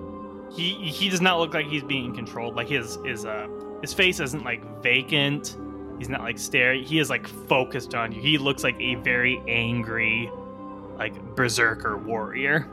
He 0.52 0.74
he 0.74 1.08
does 1.10 1.22
not 1.22 1.40
look 1.40 1.54
like 1.54 1.68
he's 1.68 1.84
being 1.84 2.14
controlled. 2.14 2.56
Like 2.56 2.68
his 2.68 3.00
his 3.06 3.26
uh 3.26 3.48
his 3.82 3.94
face 3.94 4.20
isn't 4.20 4.44
like 4.44 4.62
vacant. 4.84 5.58
He's 6.00 6.10
not 6.10 6.20
like 6.20 6.38
staring. 6.38 6.84
He 6.84 7.00
is 7.00 7.10
like 7.10 7.26
focused 7.26 7.96
on 7.96 8.12
you. 8.12 8.22
He 8.22 8.38
looks 8.38 8.62
like 8.62 8.76
a 8.82 8.96
very 8.96 9.42
angry, 9.48 10.30
like 10.98 11.14
berserker 11.34 11.98
warrior. 11.98 12.68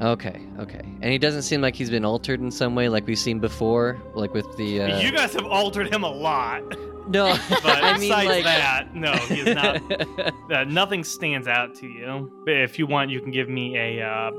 Okay, 0.00 0.40
okay. 0.58 0.80
And 1.02 1.12
he 1.12 1.18
doesn't 1.18 1.42
seem 1.42 1.60
like 1.60 1.74
he's 1.74 1.90
been 1.90 2.06
altered 2.06 2.40
in 2.40 2.50
some 2.50 2.74
way, 2.74 2.88
like 2.88 3.06
we've 3.06 3.18
seen 3.18 3.38
before, 3.38 4.00
like 4.14 4.32
with 4.32 4.56
the. 4.56 4.80
Uh... 4.80 4.98
You 4.98 5.12
guys 5.12 5.34
have 5.34 5.44
altered 5.44 5.92
him 5.92 6.04
a 6.04 6.10
lot, 6.10 6.62
No, 7.10 7.36
but 7.48 7.64
I 7.82 7.92
mean 7.98 8.08
besides 8.08 8.28
like. 8.28 8.44
that, 8.44 8.94
no, 8.94 9.12
he 9.12 9.40
is 9.40 9.54
not. 9.56 10.50
uh, 10.52 10.64
nothing 10.64 11.02
stands 11.02 11.48
out 11.48 11.74
to 11.76 11.86
you. 11.86 12.42
But 12.44 12.54
if 12.54 12.78
you 12.78 12.86
want, 12.86 13.10
you 13.10 13.20
can 13.20 13.32
give 13.32 13.48
me 13.48 13.76
a 13.76 14.06
uh, 14.06 14.30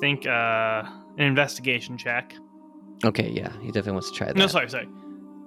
think 0.00 0.26
uh, 0.26 0.84
an 1.18 1.24
investigation 1.24 1.98
check. 1.98 2.34
okay, 3.04 3.28
yeah, 3.28 3.50
he 3.60 3.66
definitely 3.66 3.92
wants 3.92 4.10
to 4.10 4.16
try 4.16 4.28
that. 4.28 4.36
No, 4.36 4.46
sorry, 4.46 4.70
sorry. 4.70 4.88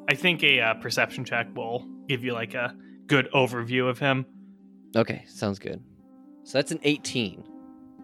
I 0.10 0.16
think 0.16 0.44
a 0.44 0.60
uh, 0.60 0.74
perception 0.76 1.24
check 1.24 1.48
will 1.56 1.88
give 2.08 2.24
you 2.24 2.34
like 2.34 2.56
a 2.56 2.76
good 3.08 3.30
overview 3.34 3.88
of 3.90 4.00
him. 4.00 4.26
Okay, 4.96 5.24
sounds 5.28 5.60
good. 5.60 5.82
So 6.44 6.58
that's 6.58 6.72
an 6.72 6.80
18. 6.84 7.44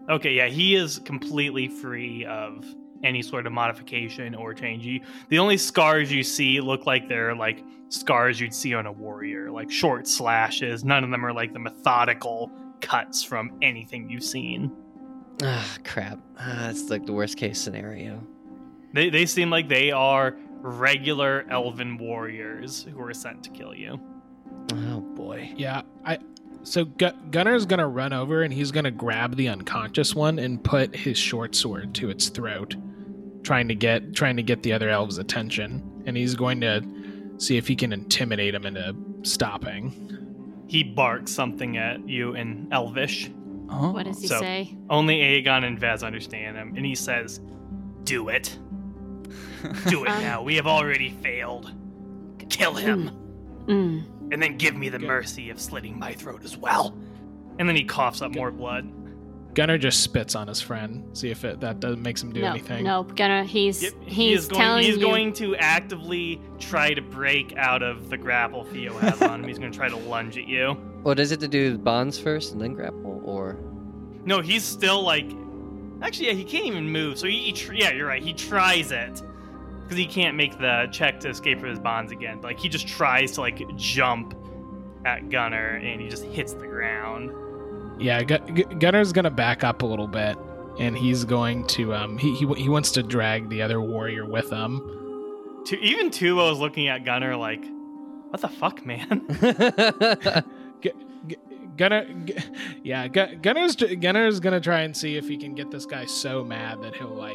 Okay, 0.08 0.32
yeah, 0.32 0.46
he 0.46 0.76
is 0.76 1.00
completely 1.00 1.68
free 1.68 2.24
of 2.24 2.64
any 3.02 3.22
sort 3.22 3.46
of 3.46 3.52
modification 3.52 4.34
or 4.34 4.54
change. 4.54 4.86
You, 4.86 5.00
the 5.28 5.38
only 5.38 5.56
scars 5.56 6.12
you 6.12 6.22
see 6.22 6.60
look 6.60 6.86
like 6.86 7.08
they're 7.08 7.34
like 7.34 7.62
scars 7.88 8.40
you'd 8.40 8.54
see 8.54 8.74
on 8.74 8.86
a 8.86 8.92
warrior, 8.92 9.50
like 9.50 9.70
short 9.70 10.06
slashes. 10.08 10.84
None 10.84 11.04
of 11.04 11.10
them 11.10 11.24
are 11.24 11.32
like 11.32 11.52
the 11.52 11.58
methodical 11.58 12.50
cuts 12.80 13.22
from 13.22 13.58
anything 13.62 14.10
you've 14.10 14.24
seen. 14.24 14.72
Ah, 15.42 15.76
crap. 15.84 16.18
Ah, 16.38 16.64
that's 16.66 16.88
like 16.90 17.06
the 17.06 17.12
worst 17.12 17.36
case 17.36 17.60
scenario. 17.60 18.22
They 18.94 19.10
they 19.10 19.26
seem 19.26 19.50
like 19.50 19.68
they 19.68 19.90
are 19.90 20.36
regular 20.60 21.46
elven 21.50 21.98
warriors 21.98 22.86
who 22.90 22.96
were 22.96 23.12
sent 23.14 23.44
to 23.44 23.50
kill 23.50 23.74
you. 23.74 24.00
Oh 24.72 25.00
boy. 25.00 25.52
Yeah, 25.56 25.82
I. 26.04 26.18
So 26.62 26.84
Gu- 26.84 27.12
Gunner's 27.30 27.66
gonna 27.66 27.86
run 27.86 28.12
over 28.12 28.42
and 28.42 28.52
he's 28.52 28.70
gonna 28.72 28.90
grab 28.90 29.36
the 29.36 29.48
unconscious 29.48 30.14
one 30.14 30.38
and 30.38 30.62
put 30.62 30.96
his 30.96 31.16
short 31.18 31.54
sword 31.54 31.94
to 31.96 32.10
its 32.10 32.28
throat, 32.28 32.74
trying 33.42 33.68
to 33.68 33.74
get 33.74 34.14
trying 34.14 34.36
to 34.36 34.42
get 34.42 34.62
the 34.62 34.72
other 34.72 34.88
elves' 34.88 35.18
attention, 35.18 36.02
and 36.06 36.16
he's 36.16 36.34
going 36.34 36.60
to 36.62 36.82
see 37.38 37.56
if 37.56 37.66
he 37.68 37.76
can 37.76 37.92
intimidate 37.92 38.54
him 38.54 38.66
into 38.66 38.94
stopping. 39.22 39.92
He 40.68 40.82
barks 40.82 41.30
something 41.32 41.76
at 41.76 42.08
you 42.08 42.34
in 42.34 42.68
Elvish. 42.72 43.30
Huh? 43.68 43.90
What 43.90 44.04
does 44.06 44.20
he 44.20 44.28
So- 44.28 44.40
say? 44.40 44.76
Only 44.90 45.18
Aegon 45.18 45.64
and 45.64 45.78
Vez 45.78 46.02
understand 46.02 46.56
him, 46.56 46.74
and 46.76 46.84
he 46.86 46.94
says, 46.94 47.40
"Do 48.04 48.28
it, 48.28 48.58
do 49.88 50.04
it 50.04 50.08
Um, 50.10 50.20
now. 50.22 50.42
We 50.42 50.56
have 50.56 50.66
already 50.66 51.10
failed. 51.10 51.72
Kill 52.48 52.74
him, 52.74 53.10
Mm. 53.66 54.04
and 54.32 54.40
then 54.42 54.56
give 54.56 54.76
me 54.76 54.88
the 54.88 54.98
Good. 54.98 55.08
mercy 55.08 55.50
of 55.50 55.60
slitting 55.60 55.98
my 55.98 56.12
throat 56.12 56.42
as 56.44 56.56
well." 56.56 56.96
And 57.58 57.68
then 57.68 57.74
he 57.76 57.84
coughs 57.84 58.22
up 58.22 58.34
more 58.34 58.50
blood. 58.52 58.88
Gunner 59.56 59.78
just 59.78 60.02
spits 60.02 60.34
on 60.34 60.46
his 60.48 60.60
friend, 60.60 61.08
see 61.16 61.30
if 61.30 61.42
it, 61.44 61.60
that 61.60 61.80
does 61.80 61.96
makes 61.96 62.22
him 62.22 62.30
do 62.32 62.42
no, 62.42 62.50
anything. 62.50 62.84
no, 62.84 63.02
gonna. 63.02 63.42
He's 63.42 63.82
Yep, 63.82 63.94
he's 64.02 64.14
he 64.14 64.32
is 64.34 64.46
going. 64.48 64.60
telling 64.60 64.84
He's 64.84 64.96
you. 64.96 65.02
going 65.02 65.32
to 65.32 65.56
actively 65.56 66.40
try 66.58 66.92
to 66.92 67.00
break 67.00 67.56
out 67.56 67.82
of 67.82 68.10
the 68.10 68.18
grapple 68.18 68.64
Theo 68.64 68.96
has 68.98 69.20
on 69.22 69.40
him. 69.42 69.48
He's 69.48 69.58
going 69.58 69.72
to 69.72 69.76
try 69.76 69.88
to 69.88 69.96
lunge 69.96 70.38
at 70.38 70.46
you. 70.46 70.76
What 71.06 71.16
does 71.18 71.30
it 71.30 71.38
to 71.40 71.46
do 71.48 71.70
with 71.70 71.84
bonds 71.84 72.18
first 72.18 72.52
and 72.52 72.60
then 72.60 72.74
grapple, 72.74 73.22
or 73.24 73.56
No, 74.24 74.40
he's 74.40 74.64
still 74.64 75.02
like. 75.02 75.30
Actually, 76.02 76.26
yeah, 76.26 76.32
he 76.34 76.42
can't 76.44 76.66
even 76.66 76.90
move. 76.90 77.16
So 77.16 77.26
he, 77.28 77.38
he 77.38 77.52
tr- 77.52 77.74
yeah, 77.74 77.92
you're 77.92 78.08
right. 78.08 78.22
He 78.22 78.32
tries 78.34 78.90
it 78.90 79.22
because 79.84 79.96
he 79.96 80.04
can't 80.06 80.36
make 80.36 80.58
the 80.58 80.88
check 80.92 81.20
to 81.20 81.28
escape 81.30 81.60
from 81.60 81.70
his 81.70 81.78
bonds 81.78 82.10
again. 82.12 82.40
Like 82.42 82.58
he 82.58 82.68
just 82.68 82.88
tries 82.88 83.30
to 83.32 83.40
like 83.40 83.62
jump 83.76 84.34
at 85.06 85.28
Gunner, 85.30 85.76
and 85.76 86.00
he 86.00 86.08
just 86.08 86.24
hits 86.24 86.52
the 86.54 86.66
ground. 86.66 87.30
Yeah, 87.98 88.22
Gu- 88.22 88.38
Gu- 88.38 88.78
Gunner's 88.78 89.12
gonna 89.12 89.30
back 89.30 89.64
up 89.64 89.82
a 89.82 89.86
little 89.86 90.06
bit, 90.08 90.36
and 90.78 90.96
he's 90.96 91.24
going 91.24 91.66
to 91.68 91.94
um 91.94 92.18
he, 92.18 92.34
he 92.34 92.46
he 92.54 92.68
wants 92.68 92.90
to 92.92 93.02
drag 93.02 93.48
the 93.48 93.62
other 93.62 93.80
warrior 93.80 94.24
with 94.26 94.50
him. 94.50 94.80
To 95.66 95.78
even 95.80 96.10
Tuo 96.10 96.52
is 96.52 96.58
looking 96.58 96.88
at 96.88 97.04
Gunner 97.04 97.36
like, 97.36 97.64
"What 98.30 98.40
the 98.42 98.48
fuck, 98.48 98.84
man?" 98.84 99.26
Gu- 100.82 100.90
Gu- 101.28 101.36
Gunner, 101.76 102.04
Gu- 102.26 102.34
yeah, 102.82 103.08
Gunner's 103.08 103.76
Gunner's 103.76 104.40
gonna 104.40 104.60
try 104.60 104.80
and 104.82 104.96
see 104.96 105.16
if 105.16 105.26
he 105.28 105.36
can 105.36 105.54
get 105.54 105.70
this 105.70 105.86
guy 105.86 106.04
so 106.06 106.44
mad 106.44 106.82
that 106.82 106.94
he'll 106.96 107.08
like. 107.14 107.34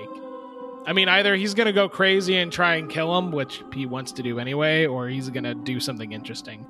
I 0.86 0.94
mean, 0.94 1.10
either 1.10 1.36
he's 1.36 1.54
gonna 1.54 1.74
go 1.74 1.88
crazy 1.90 2.38
and 2.38 2.52
try 2.52 2.76
and 2.76 2.90
kill 2.90 3.16
him, 3.18 3.32
which 3.32 3.62
he 3.74 3.86
wants 3.86 4.12
to 4.14 4.24
do 4.24 4.40
anyway, 4.40 4.86
or 4.86 5.08
he's 5.10 5.30
gonna 5.30 5.54
do 5.56 5.80
something 5.80 6.12
interesting. 6.12 6.66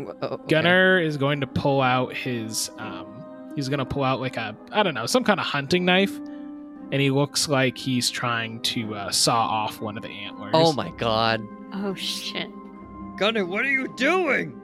Oh, 0.00 0.12
okay. 0.22 0.44
Gunner 0.48 1.00
is 1.00 1.16
going 1.16 1.40
to 1.40 1.46
pull 1.46 1.80
out 1.80 2.12
his 2.14 2.70
um 2.78 3.15
he's 3.56 3.68
going 3.68 3.78
to 3.80 3.84
pull 3.84 4.04
out 4.04 4.20
like 4.20 4.36
a 4.36 4.56
I 4.70 4.84
don't 4.84 4.94
know, 4.94 5.06
some 5.06 5.24
kind 5.24 5.40
of 5.40 5.46
hunting 5.46 5.84
knife 5.84 6.16
and 6.92 7.00
he 7.00 7.10
looks 7.10 7.48
like 7.48 7.76
he's 7.76 8.10
trying 8.10 8.60
to 8.60 8.94
uh, 8.94 9.10
saw 9.10 9.34
off 9.36 9.80
one 9.80 9.96
of 9.96 10.04
the 10.04 10.08
antlers. 10.10 10.52
Oh 10.54 10.72
my 10.72 10.90
god. 10.98 11.44
Oh 11.74 11.94
shit! 11.94 12.48
Gunner, 13.18 13.44
what 13.44 13.64
are 13.64 13.70
you 13.70 13.92
doing? 13.96 14.60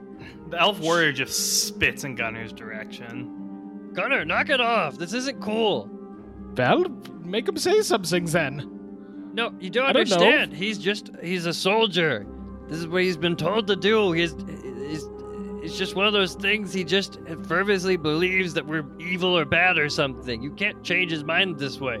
the 0.49 0.59
elf 0.59 0.79
warrior 0.79 1.11
just 1.11 1.67
spits 1.67 2.03
in 2.03 2.15
Gunner's 2.15 2.53
direction. 2.53 3.89
Gunner, 3.93 4.23
knock 4.23 4.49
it 4.49 4.61
off. 4.61 4.97
This 4.97 5.13
isn't 5.13 5.41
cool. 5.41 5.89
Well, 6.55 6.85
make 7.21 7.47
him 7.47 7.57
say 7.57 7.81
something 7.81 8.25
then. 8.25 9.31
No, 9.33 9.51
you 9.59 9.69
don't 9.69 9.85
I 9.85 9.93
don't 9.93 10.09
know. 10.09 10.15
understand. 10.15 10.53
He's 10.53 10.77
just 10.77 11.09
he's 11.21 11.45
a 11.45 11.53
soldier. 11.53 12.25
This 12.69 12.77
is 12.77 12.87
what 12.87 13.01
he's 13.01 13.17
been 13.17 13.35
told 13.35 13.67
to 13.67 13.75
do. 13.75 14.11
He's, 14.13 14.33
he's 14.33 14.52
it's 15.63 15.77
just 15.77 15.95
one 15.95 16.05
of 16.05 16.13
those 16.13 16.35
things 16.35 16.73
he 16.73 16.83
just 16.83 17.19
fervently 17.47 17.95
believes 17.95 18.53
that 18.53 18.65
we're 18.65 18.85
evil 18.99 19.37
or 19.37 19.45
bad 19.45 19.77
or 19.77 19.87
something. 19.87 20.43
You 20.43 20.51
can't 20.51 20.83
change 20.83 21.11
his 21.11 21.23
mind 21.23 21.57
this 21.57 21.79
way. 21.79 21.99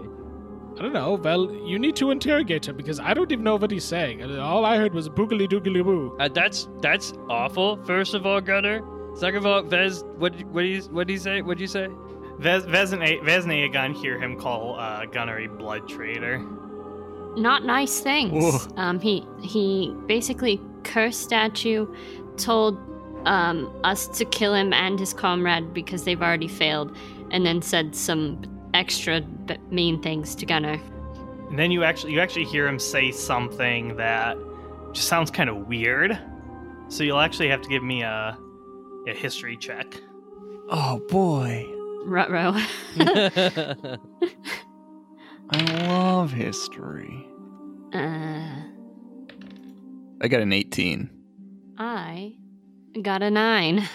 I 0.77 0.81
don't 0.81 0.91
know. 0.91 1.13
Well, 1.13 1.51
you 1.65 1.79
need 1.79 1.95
to 1.97 2.11
interrogate 2.11 2.67
him 2.67 2.75
because 2.75 2.99
I 2.99 3.13
don't 3.13 3.31
even 3.31 3.43
know 3.43 3.55
what 3.55 3.71
he's 3.71 3.85
saying. 3.85 4.23
All 4.39 4.65
I 4.65 4.75
heard 4.77 4.93
was 4.93 5.07
boogly 5.07 5.47
doogly 5.47 5.83
boo. 5.83 6.17
Uh, 6.19 6.27
that's 6.27 6.67
that's 6.81 7.13
awful. 7.29 7.81
First 7.85 8.15
of 8.15 8.25
all, 8.25 8.41
Gunner. 8.41 8.81
Second 9.15 9.37
of 9.37 9.45
all, 9.45 9.61
Vez, 9.61 10.03
what 10.17 10.33
what 10.45 10.61
do 10.61 10.67
you 10.67 10.81
what 10.83 11.07
do 11.07 11.13
you 11.13 11.19
say? 11.19 11.41
What 11.41 11.57
do 11.57 11.63
you 11.63 11.67
say? 11.67 11.87
Vez, 12.39 12.65
Vez, 12.65 12.91
and, 12.91 13.03
A- 13.03 13.19
Vez 13.19 13.45
and 13.45 13.53
Aegon 13.53 13.95
hear 13.95 14.19
him 14.19 14.37
call 14.37 14.77
uh, 14.79 15.05
Gunner 15.05 15.37
a 15.37 15.47
blood 15.47 15.87
traitor. 15.87 16.39
Not 17.37 17.63
nice 17.63 17.99
things. 17.99 18.33
Whoa. 18.33 18.59
Um, 18.75 18.99
he 18.99 19.25
he 19.41 19.95
basically 20.07 20.59
cursed 20.83 21.31
at 21.31 21.63
you, 21.63 21.95
told 22.37 22.77
um 23.25 23.71
us 23.83 24.07
to 24.07 24.25
kill 24.25 24.53
him 24.53 24.73
and 24.73 24.99
his 24.99 25.13
comrade 25.13 25.73
because 25.73 26.03
they've 26.03 26.21
already 26.21 26.47
failed, 26.47 26.95
and 27.31 27.45
then 27.45 27.61
said 27.61 27.95
some 27.95 28.41
extra 28.73 29.21
b- 29.21 29.57
mean 29.69 30.01
things 30.01 30.35
to 30.35 30.45
Gunner. 30.45 30.79
And 31.49 31.59
then 31.59 31.71
you 31.71 31.83
actually 31.83 32.13
you 32.13 32.19
actually 32.19 32.45
hear 32.45 32.67
him 32.67 32.79
say 32.79 33.11
something 33.11 33.95
that 33.97 34.37
just 34.93 35.07
sounds 35.07 35.29
kind 35.31 35.49
of 35.49 35.67
weird. 35.67 36.17
So 36.87 37.03
you'll 37.03 37.19
actually 37.19 37.49
have 37.49 37.61
to 37.61 37.69
give 37.69 37.83
me 37.83 38.01
a 38.03 38.37
a 39.07 39.13
history 39.13 39.57
check. 39.57 39.95
Oh 40.69 41.01
boy, 41.09 41.65
Rutro. 42.05 42.53
I 45.49 45.87
love 45.87 46.31
history. 46.31 47.27
uh, 47.93 48.61
I 50.21 50.27
got 50.29 50.39
an 50.41 50.53
18. 50.53 51.09
I 51.77 52.35
got 53.01 53.21
a 53.23 53.29
nine. 53.31 53.87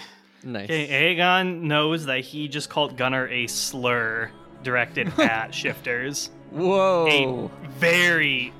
nice. 0.43 0.65
Okay, 0.65 1.15
Aegon 1.15 1.61
knows 1.61 2.05
that 2.05 2.19
he 2.21 2.47
just 2.47 2.69
called 2.69 2.97
Gunner 2.97 3.27
a 3.27 3.47
slur 3.47 4.31
directed 4.63 5.07
at 5.19 5.53
shifters. 5.53 6.29
Whoa. 6.51 7.49
A 7.63 7.67
very, 7.79 8.53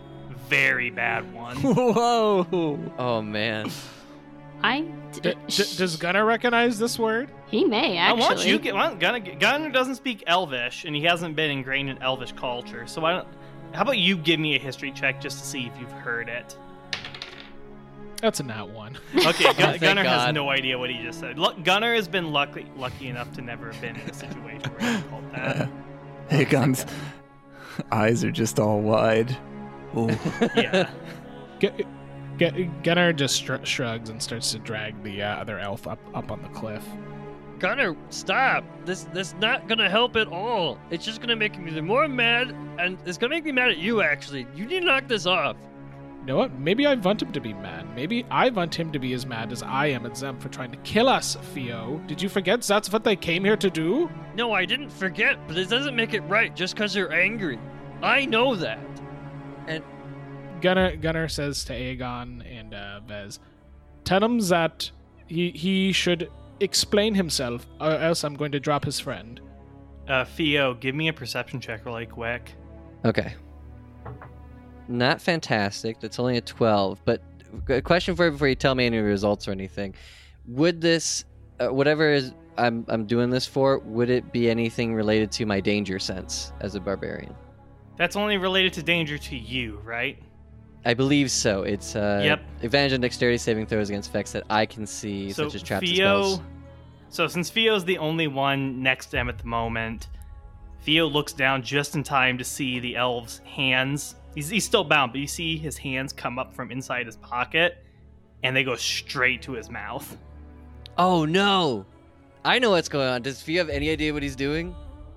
very 0.47 0.89
bad 0.89 1.31
one. 1.33 1.57
Whoa. 1.61 2.79
Oh 2.97 3.21
man. 3.21 3.71
I 4.61 4.81
D- 5.13 5.21
d- 5.21 5.33
d- 5.47 5.63
does 5.77 5.95
Gunner 5.95 6.25
recognize 6.25 6.77
this 6.77 6.99
word? 6.99 7.29
he 7.49 7.63
may 7.65 7.97
actually. 7.97 7.97
I 7.97 8.09
actually. 8.27 8.35
want 8.35 8.45
you 8.47 8.59
get 8.59 8.75
well, 8.75 8.95
Gunner, 8.95 9.19
Gunner 9.39 9.69
doesn't 9.71 9.95
speak 9.95 10.23
Elvish, 10.27 10.83
and 10.85 10.95
he 10.95 11.01
hasn't 11.03 11.35
been 11.35 11.49
ingrained 11.49 11.89
in 11.89 11.97
Elvish 12.01 12.33
culture. 12.33 12.85
So 12.85 13.05
I 13.05 13.13
don't. 13.13 13.27
How 13.73 13.81
about 13.83 13.97
you 13.97 14.17
give 14.17 14.39
me 14.39 14.55
a 14.55 14.59
history 14.59 14.91
check 14.91 15.21
just 15.21 15.39
to 15.39 15.45
see 15.45 15.65
if 15.67 15.79
you've 15.79 15.91
heard 15.91 16.27
it? 16.27 16.57
That's 18.21 18.39
a 18.39 18.43
not 18.43 18.69
one. 18.69 18.97
Okay, 19.15 19.43
Gun- 19.45 19.55
Thank 19.55 19.81
Gunner 19.81 20.03
has 20.03 20.33
no 20.33 20.49
idea 20.49 20.77
what 20.77 20.89
he 20.89 21.01
just 21.01 21.19
said. 21.19 21.39
Look, 21.39 21.63
Gunner 21.63 21.93
has 21.95 22.07
been 22.07 22.31
lucky 22.31 22.65
lucky 22.75 23.07
enough 23.07 23.31
to 23.33 23.41
never 23.41 23.71
have 23.71 23.81
been 23.81 23.95
in 23.95 24.09
a 24.09 24.13
situation 24.13 24.61
where 24.77 24.93
he's 24.95 25.03
called 25.05 25.31
that. 25.33 25.69
Aegon's 26.29 26.85
eyes 27.91 28.23
are 28.23 28.31
just 28.31 28.59
all 28.59 28.81
wide. 28.81 29.35
Oh, 29.95 30.07
Yeah. 30.55 30.89
G- 31.59 31.69
G- 32.37 32.69
Gunnar 32.83 33.11
just 33.13 33.43
shr- 33.43 33.65
shrugs 33.65 34.09
and 34.09 34.21
starts 34.21 34.51
to 34.51 34.59
drag 34.59 35.01
the 35.03 35.23
uh, 35.23 35.35
other 35.37 35.59
elf 35.59 35.87
up 35.87 35.99
up 36.13 36.31
on 36.31 36.41
the 36.41 36.49
cliff. 36.49 36.85
Gunner, 37.59 37.93
stop! 38.09 38.63
This 38.85 39.03
this 39.13 39.33
not 39.41 39.67
gonna 39.67 39.89
help 39.89 40.15
at 40.15 40.27
all. 40.27 40.77
It's 40.91 41.03
just 41.05 41.19
gonna 41.19 41.35
make 41.35 41.59
me 41.59 41.71
the 41.71 41.81
more 41.81 42.07
mad, 42.07 42.55
and 42.79 42.97
it's 43.05 43.17
gonna 43.17 43.31
make 43.35 43.43
me 43.43 43.51
mad 43.51 43.69
at 43.71 43.77
you. 43.77 44.01
Actually, 44.01 44.47
you 44.55 44.65
need 44.65 44.79
to 44.81 44.85
knock 44.85 45.07
this 45.09 45.25
off. 45.25 45.57
You 46.21 46.25
know 46.27 46.37
what? 46.37 46.53
Maybe 46.57 46.85
I 46.85 46.95
want 46.95 47.21
him 47.21 47.33
to 47.33 47.41
be 47.41 47.53
mad. 47.53 47.78
Maybe 47.99 48.25
I 48.31 48.47
want 48.47 48.73
him 48.73 48.93
to 48.93 48.97
be 48.97 49.11
as 49.11 49.25
mad 49.25 49.51
as 49.51 49.61
I 49.61 49.87
am 49.87 50.05
at 50.05 50.15
them 50.15 50.39
for 50.39 50.47
trying 50.47 50.71
to 50.71 50.77
kill 50.77 51.09
us, 51.09 51.35
Theo. 51.53 52.01
Did 52.07 52.21
you 52.21 52.29
forget 52.29 52.61
that's 52.61 52.93
what 52.93 53.03
they 53.03 53.17
came 53.17 53.43
here 53.43 53.57
to 53.57 53.69
do? 53.69 54.09
No, 54.35 54.53
I 54.53 54.63
didn't 54.63 54.89
forget, 54.89 55.37
but 55.49 55.57
it 55.57 55.67
doesn't 55.67 55.97
make 55.97 56.13
it 56.13 56.21
right 56.21 56.55
just 56.55 56.75
because 56.75 56.95
you're 56.95 57.11
angry. 57.11 57.59
I 58.01 58.25
know 58.25 58.55
that. 58.55 58.79
Gunnar 60.61 60.95
Gunnar 60.95 61.27
says 61.27 61.65
to 61.65 61.73
Aegon 61.73 62.41
and 62.49 62.73
uh, 62.73 63.01
Vez, 63.01 63.41
tell 64.05 64.23
him 64.23 64.39
that 64.47 64.89
he 65.27 65.51
he 65.51 65.91
should 65.91 66.31
explain 66.61 67.15
himself, 67.15 67.67
or 67.81 67.91
else 67.91 68.23
I'm 68.23 68.35
going 68.35 68.53
to 68.53 68.61
drop 68.61 68.85
his 68.85 69.01
friend. 69.01 69.41
Uh, 70.07 70.23
Theo, 70.23 70.73
give 70.73 70.95
me 70.95 71.09
a 71.09 71.13
perception 71.13 71.59
check 71.59 71.85
really 71.85 72.05
quick. 72.05 72.53
Okay. 73.03 73.33
Not 74.87 75.21
fantastic. 75.21 75.99
That's 75.99 76.17
only 76.17 76.37
a 76.37 76.41
12. 76.41 77.01
But 77.03 77.21
a 77.67 77.81
question 77.81 78.15
for 78.15 78.25
you 78.25 78.31
before 78.31 78.47
you 78.47 78.55
tell 78.55 78.75
me 78.75 78.85
any 78.85 78.99
results 78.99 79.47
or 79.47 79.51
anything. 79.51 79.95
Would 80.47 80.81
this, 80.81 81.25
uh, 81.59 81.67
whatever 81.73 82.11
is 82.11 82.33
I'm, 82.57 82.85
I'm 82.89 83.05
doing 83.05 83.29
this 83.29 83.45
for, 83.45 83.79
would 83.79 84.09
it 84.09 84.31
be 84.31 84.49
anything 84.49 84.93
related 84.93 85.31
to 85.33 85.45
my 85.45 85.59
danger 85.61 85.99
sense 85.99 86.51
as 86.59 86.75
a 86.75 86.79
barbarian? 86.79 87.33
That's 87.95 88.15
only 88.15 88.37
related 88.37 88.73
to 88.73 88.83
danger 88.83 89.17
to 89.17 89.37
you, 89.37 89.79
right? 89.83 90.21
I 90.85 90.93
believe 90.93 91.29
so. 91.31 91.63
It's 91.63 91.95
uh, 91.95 92.21
Yep. 92.23 92.41
advantage 92.63 92.93
on 92.93 93.01
dexterity 93.01 93.37
saving 93.37 93.65
throws 93.67 93.89
against 93.89 94.09
effects 94.09 94.31
that 94.33 94.43
I 94.49 94.65
can 94.65 94.85
see, 94.87 95.31
so 95.31 95.45
such 95.45 95.55
as 95.55 95.63
traps 95.63 95.87
and 95.87 95.95
spells. 95.97 96.41
so 97.09 97.27
since 97.27 97.49
Theo's 97.49 97.83
the 97.85 97.97
only 97.97 98.27
one 98.27 98.81
next 98.81 99.07
to 99.07 99.17
him 99.17 99.29
at 99.29 99.37
the 99.37 99.45
moment, 99.45 100.07
Theo 100.81 101.07
looks 101.07 101.33
down 101.33 101.61
just 101.61 101.95
in 101.95 102.03
time 102.03 102.37
to 102.37 102.43
see 102.45 102.79
the 102.79 102.95
elf's 102.95 103.39
hands. 103.39 104.15
He's, 104.35 104.49
he's 104.49 104.65
still 104.65 104.83
bound, 104.83 105.11
but 105.11 105.19
you 105.21 105.27
see 105.27 105.57
his 105.57 105.77
hands 105.77 106.13
come 106.13 106.37
up 106.39 106.53
from 106.53 106.71
inside 106.71 107.05
his 107.05 107.17
pocket, 107.17 107.83
and 108.43 108.55
they 108.55 108.63
go 108.63 108.75
straight 108.75 109.41
to 109.43 109.53
his 109.53 109.69
mouth. 109.69 110.17
Oh 110.97 111.25
no! 111.25 111.85
I 112.43 112.59
know 112.59 112.71
what's 112.71 112.89
going 112.89 113.07
on. 113.07 113.21
Does 113.21 113.41
Fio 113.41 113.61
have 113.61 113.69
any 113.69 113.89
idea 113.89 114.13
what 114.13 114.23
he's 114.23 114.35
doing? 114.35 114.75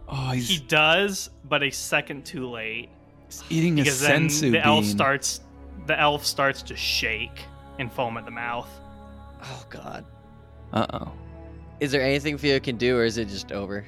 oh 0.08 0.30
he's 0.32 0.48
He 0.48 0.58
does, 0.58 1.30
but 1.48 1.62
a 1.62 1.70
second 1.70 2.24
too 2.24 2.48
late. 2.48 2.90
eating 3.50 3.78
a 3.80 3.82
because 3.82 4.00
then 4.00 4.28
sensu 4.28 4.50
the 4.50 4.64
elf 4.64 4.84
starts 4.84 5.40
the 5.86 5.98
elf 5.98 6.24
starts 6.24 6.62
to 6.62 6.76
shake 6.76 7.44
and 7.78 7.90
foam 7.92 8.16
at 8.16 8.24
the 8.24 8.30
mouth. 8.30 8.68
Oh 9.42 9.64
god. 9.70 10.04
Uh 10.72 10.86
oh. 10.92 11.12
Is 11.80 11.90
there 11.90 12.02
anything 12.02 12.38
Fio 12.38 12.60
can 12.60 12.76
do, 12.76 12.96
or 12.96 13.04
is 13.04 13.18
it 13.18 13.28
just 13.28 13.50
over? 13.52 13.84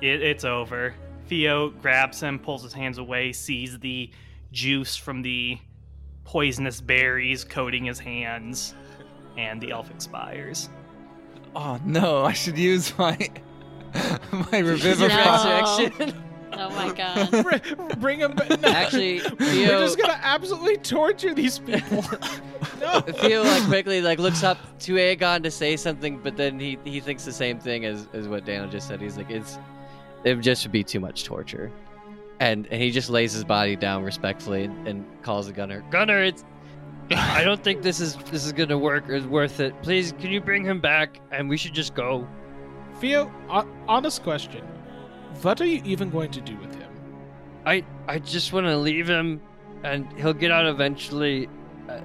It, 0.00 0.22
it's 0.22 0.44
over. 0.44 0.94
Theo 1.26 1.70
grabs 1.70 2.20
him, 2.20 2.38
pulls 2.38 2.62
his 2.62 2.72
hands 2.72 2.98
away, 2.98 3.32
sees 3.32 3.78
the 3.78 4.10
juice 4.52 4.96
from 4.96 5.22
the 5.22 5.58
poisonous 6.24 6.80
berries 6.80 7.44
coating 7.44 7.84
his 7.84 7.98
hands, 7.98 8.74
and 9.36 9.60
the 9.60 9.70
elf 9.72 9.90
expires. 9.90 10.68
Oh 11.54 11.78
no! 11.84 12.24
I 12.24 12.32
should 12.32 12.58
use 12.58 12.96
my 12.98 13.16
my 14.52 14.60
No. 14.60 14.68
revivify. 14.68 15.60
Resurrection. 15.80 16.22
Oh 16.52 16.68
my 16.70 16.92
god. 16.96 17.30
Br- 17.44 17.94
Bring 17.98 18.20
him 18.20 18.32
back. 18.34 18.60
No. 18.60 18.68
Actually, 18.68 19.20
we're 19.38 19.66
just 19.80 19.98
gonna 19.98 20.18
absolutely 20.22 20.76
torture 20.78 21.34
these 21.34 21.58
people. 21.58 22.04
no. 22.80 23.00
Theo 23.00 23.42
like 23.42 23.64
quickly 23.64 24.00
like 24.00 24.18
looks 24.18 24.42
up 24.42 24.58
to 24.80 24.94
Aegon 24.94 25.42
to 25.44 25.50
say 25.50 25.76
something, 25.76 26.18
but 26.18 26.36
then 26.36 26.58
he 26.60 26.78
he 26.84 27.00
thinks 27.00 27.24
the 27.24 27.32
same 27.32 27.58
thing 27.58 27.84
as 27.84 28.08
as 28.12 28.28
what 28.28 28.44
Daniel 28.44 28.68
just 28.68 28.88
said. 28.88 29.00
He's 29.00 29.16
like, 29.16 29.30
it's 29.30 29.58
it 30.24 30.34
would 30.34 30.44
just 30.44 30.70
be 30.70 30.84
too 30.84 31.00
much 31.00 31.24
torture, 31.24 31.70
and 32.40 32.66
and 32.66 32.82
he 32.82 32.90
just 32.90 33.08
lays 33.10 33.32
his 33.32 33.44
body 33.44 33.76
down 33.76 34.02
respectfully 34.02 34.64
and, 34.64 34.88
and 34.88 35.22
calls 35.22 35.46
the 35.46 35.52
gunner. 35.52 35.84
Gunner, 35.90 36.22
it's. 36.22 36.44
I 37.12 37.42
don't 37.44 37.62
think 37.62 37.82
this 37.82 38.00
is 38.00 38.16
this 38.30 38.44
is 38.44 38.52
gonna 38.52 38.78
work 38.78 39.08
or 39.08 39.14
is 39.14 39.26
worth 39.26 39.60
it. 39.60 39.80
Please, 39.82 40.12
can 40.18 40.30
you 40.30 40.40
bring 40.40 40.64
him 40.64 40.80
back 40.80 41.20
and 41.30 41.48
we 41.48 41.56
should 41.56 41.74
just 41.74 41.94
go? 41.94 42.26
Theo, 43.00 43.32
ho- 43.48 43.68
honest 43.88 44.22
question. 44.22 44.64
What 45.42 45.60
are 45.60 45.66
you 45.66 45.80
even 45.84 46.10
going 46.10 46.30
to 46.32 46.40
do 46.40 46.56
with 46.56 46.74
him? 46.74 46.90
I 47.66 47.84
I 48.08 48.18
just 48.18 48.52
want 48.52 48.66
to 48.66 48.76
leave 48.76 49.08
him, 49.08 49.40
and 49.82 50.10
he'll 50.18 50.32
get 50.34 50.50
out 50.50 50.66
eventually. 50.66 51.48
Uh, 51.88 52.00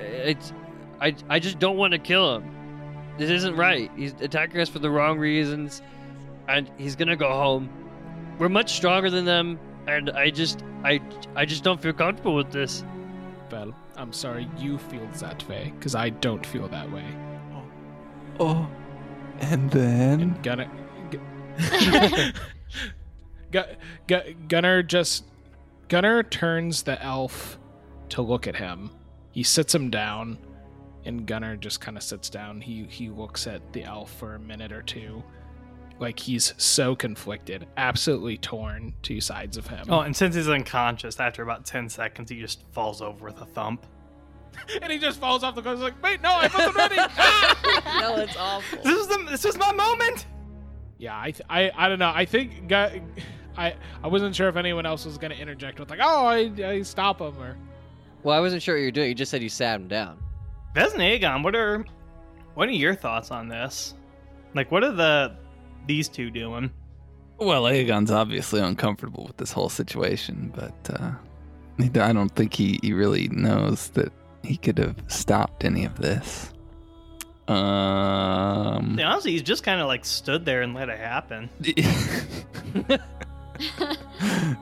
It's 0.00 0.52
I 1.00 1.14
I 1.28 1.38
just 1.38 1.58
don't 1.58 1.76
want 1.76 1.92
to 1.92 1.98
kill 1.98 2.36
him. 2.36 2.44
This 3.18 3.30
isn't 3.30 3.56
right. 3.56 3.90
He's 3.96 4.12
attacking 4.20 4.60
us 4.60 4.68
for 4.68 4.78
the 4.80 4.90
wrong 4.90 5.18
reasons, 5.18 5.82
and 6.48 6.70
he's 6.78 6.96
gonna 6.96 7.16
go 7.16 7.30
home. 7.30 7.68
We're 8.38 8.48
much 8.48 8.74
stronger 8.74 9.10
than 9.10 9.24
them, 9.24 9.58
and 9.86 10.10
I 10.10 10.30
just 10.30 10.62
I 10.84 11.00
I 11.34 11.44
just 11.44 11.64
don't 11.64 11.80
feel 11.80 11.92
comfortable 11.92 12.34
with 12.34 12.50
this. 12.50 12.84
Well, 13.50 13.74
I'm 13.96 14.12
sorry 14.12 14.48
you 14.58 14.78
feel 14.78 15.06
that 15.20 15.46
way, 15.48 15.72
because 15.78 15.94
I 15.94 16.10
don't 16.10 16.44
feel 16.44 16.68
that 16.68 16.90
way. 16.90 17.04
Oh, 17.52 17.64
oh 18.40 18.70
and 19.40 19.70
then 19.70 20.38
Gunner. 20.42 20.70
Gu- 21.10 22.32
Gu- 23.52 23.62
Gu- 24.06 24.34
Gunner 24.48 24.82
just. 24.82 25.24
Gunner 25.88 26.22
turns 26.22 26.82
the 26.82 27.00
elf 27.02 27.58
to 28.08 28.22
look 28.22 28.46
at 28.46 28.56
him. 28.56 28.90
He 29.32 29.42
sits 29.42 29.74
him 29.74 29.90
down, 29.90 30.38
and 31.04 31.26
Gunner 31.26 31.56
just 31.56 31.80
kind 31.80 31.96
of 31.96 32.02
sits 32.02 32.30
down. 32.30 32.60
He 32.60 32.84
he 32.88 33.10
looks 33.10 33.46
at 33.46 33.72
the 33.72 33.84
elf 33.84 34.10
for 34.12 34.34
a 34.34 34.38
minute 34.38 34.72
or 34.72 34.82
two, 34.82 35.22
like 35.98 36.18
he's 36.18 36.54
so 36.56 36.94
conflicted, 36.94 37.66
absolutely 37.76 38.36
torn 38.36 38.94
two 39.02 39.20
sides 39.20 39.56
of 39.56 39.66
him. 39.66 39.86
Oh, 39.88 40.00
and 40.00 40.14
since 40.14 40.34
he's 40.34 40.48
unconscious, 40.48 41.20
after 41.20 41.42
about 41.42 41.64
10 41.64 41.88
seconds, 41.88 42.30
he 42.30 42.40
just 42.40 42.64
falls 42.72 43.00
over 43.00 43.26
with 43.26 43.40
a 43.40 43.46
thump. 43.46 43.86
and 44.82 44.92
he 44.92 44.98
just 44.98 45.20
falls 45.20 45.42
off 45.42 45.54
the 45.54 45.62
cliff. 45.62 45.76
He's 45.76 45.82
like, 45.84 46.02
wait, 46.02 46.20
no, 46.22 46.30
I 46.30 46.48
wasn't 46.52 46.76
ready. 46.76 46.96
Ah! 46.98 48.00
no, 48.00 48.16
it's 48.16 48.36
awful. 48.36 48.78
This 48.82 48.98
is 48.98 49.06
the, 49.08 49.26
this 49.30 49.44
was 49.44 49.56
my 49.56 49.72
moment. 49.72 50.26
Yeah, 50.98 51.18
I, 51.18 51.30
th- 51.30 51.46
I, 51.48 51.70
I 51.76 51.88
don't 51.88 51.98
know. 51.98 52.12
I 52.14 52.24
think 52.24 52.68
gu- 52.68 53.00
I, 53.56 53.74
I 54.02 54.08
wasn't 54.08 54.34
sure 54.34 54.48
if 54.48 54.56
anyone 54.56 54.86
else 54.86 55.04
was 55.04 55.18
gonna 55.18 55.34
interject 55.34 55.78
with 55.80 55.90
like, 55.90 56.00
oh, 56.02 56.26
I, 56.26 56.52
I 56.64 56.82
stop 56.82 57.20
him 57.20 57.36
or. 57.40 57.56
Well, 58.22 58.36
I 58.36 58.40
wasn't 58.40 58.62
sure 58.62 58.74
what 58.74 58.80
you 58.80 58.86
were 58.86 58.92
doing. 58.92 59.08
You 59.08 59.14
just 59.14 59.30
said 59.30 59.42
you 59.42 59.48
sat 59.48 59.80
him 59.80 59.88
down. 59.88 60.18
Vez 60.74 60.92
and 60.92 61.02
Aegon, 61.02 61.44
what 61.44 61.54
are 61.54 61.84
what 62.54 62.68
are 62.68 62.72
your 62.72 62.94
thoughts 62.94 63.30
on 63.30 63.48
this? 63.48 63.94
Like, 64.54 64.70
what 64.70 64.82
are 64.82 64.92
the 64.92 65.36
these 65.86 66.08
two 66.08 66.30
doing? 66.30 66.70
well, 67.38 67.64
Aegon's 67.64 68.10
obviously 68.10 68.60
uncomfortable 68.60 69.24
with 69.26 69.36
this 69.36 69.52
whole 69.52 69.68
situation, 69.68 70.52
but 70.54 71.00
uh, 71.00 71.12
I 71.78 72.12
don't 72.12 72.30
think 72.30 72.54
he, 72.54 72.78
he 72.82 72.92
really 72.92 73.28
knows 73.28 73.88
that 73.90 74.12
he 74.42 74.56
could 74.56 74.78
have 74.78 74.96
stopped 75.08 75.64
any 75.64 75.84
of 75.84 75.98
this. 75.98 76.52
Um. 77.48 78.96
Yeah, 78.98 79.10
honestly, 79.10 79.32
he's 79.32 79.42
just 79.42 79.64
kind 79.64 79.80
of 79.80 79.86
like 79.86 80.04
stood 80.04 80.44
there 80.44 80.62
and 80.62 80.74
let 80.74 80.88
it 80.88 80.98
happen. 80.98 81.50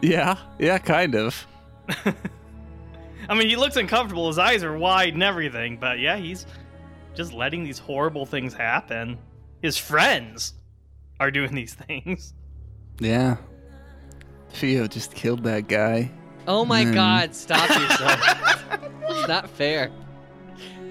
yeah, 0.03 0.37
yeah, 0.59 0.79
kind 0.79 1.14
of. 1.14 1.47
I 3.29 3.35
mean, 3.35 3.49
he 3.49 3.57
looks 3.57 3.77
uncomfortable. 3.77 4.29
His 4.29 4.39
eyes 4.39 4.64
are 4.64 4.77
wide 4.77 5.14
and 5.14 5.23
everything, 5.23 5.77
but 5.77 6.01
yeah, 6.01 6.16
he's 6.16 6.47
just 7.14 7.33
letting 7.33 7.62
these 7.62 7.79
horrible 7.79 8.27
things 8.27 8.53
happen. 8.53 9.18
His 9.61 9.79
friends 9.79 10.55
are 11.23 11.31
doing 11.31 11.55
these 11.55 11.75
things. 11.75 12.35
Yeah. 12.99 13.37
Theo 14.51 14.87
just 14.87 15.14
killed 15.14 15.45
that 15.45 15.68
guy. 15.68 16.11
Oh 16.49 16.64
my 16.64 16.83
Hmm. 16.85 16.93
God! 16.95 17.35
Stop 17.35 17.68
yourself. 17.81 18.20
it's 19.09 19.29
not 19.29 19.49
fair. 19.49 19.91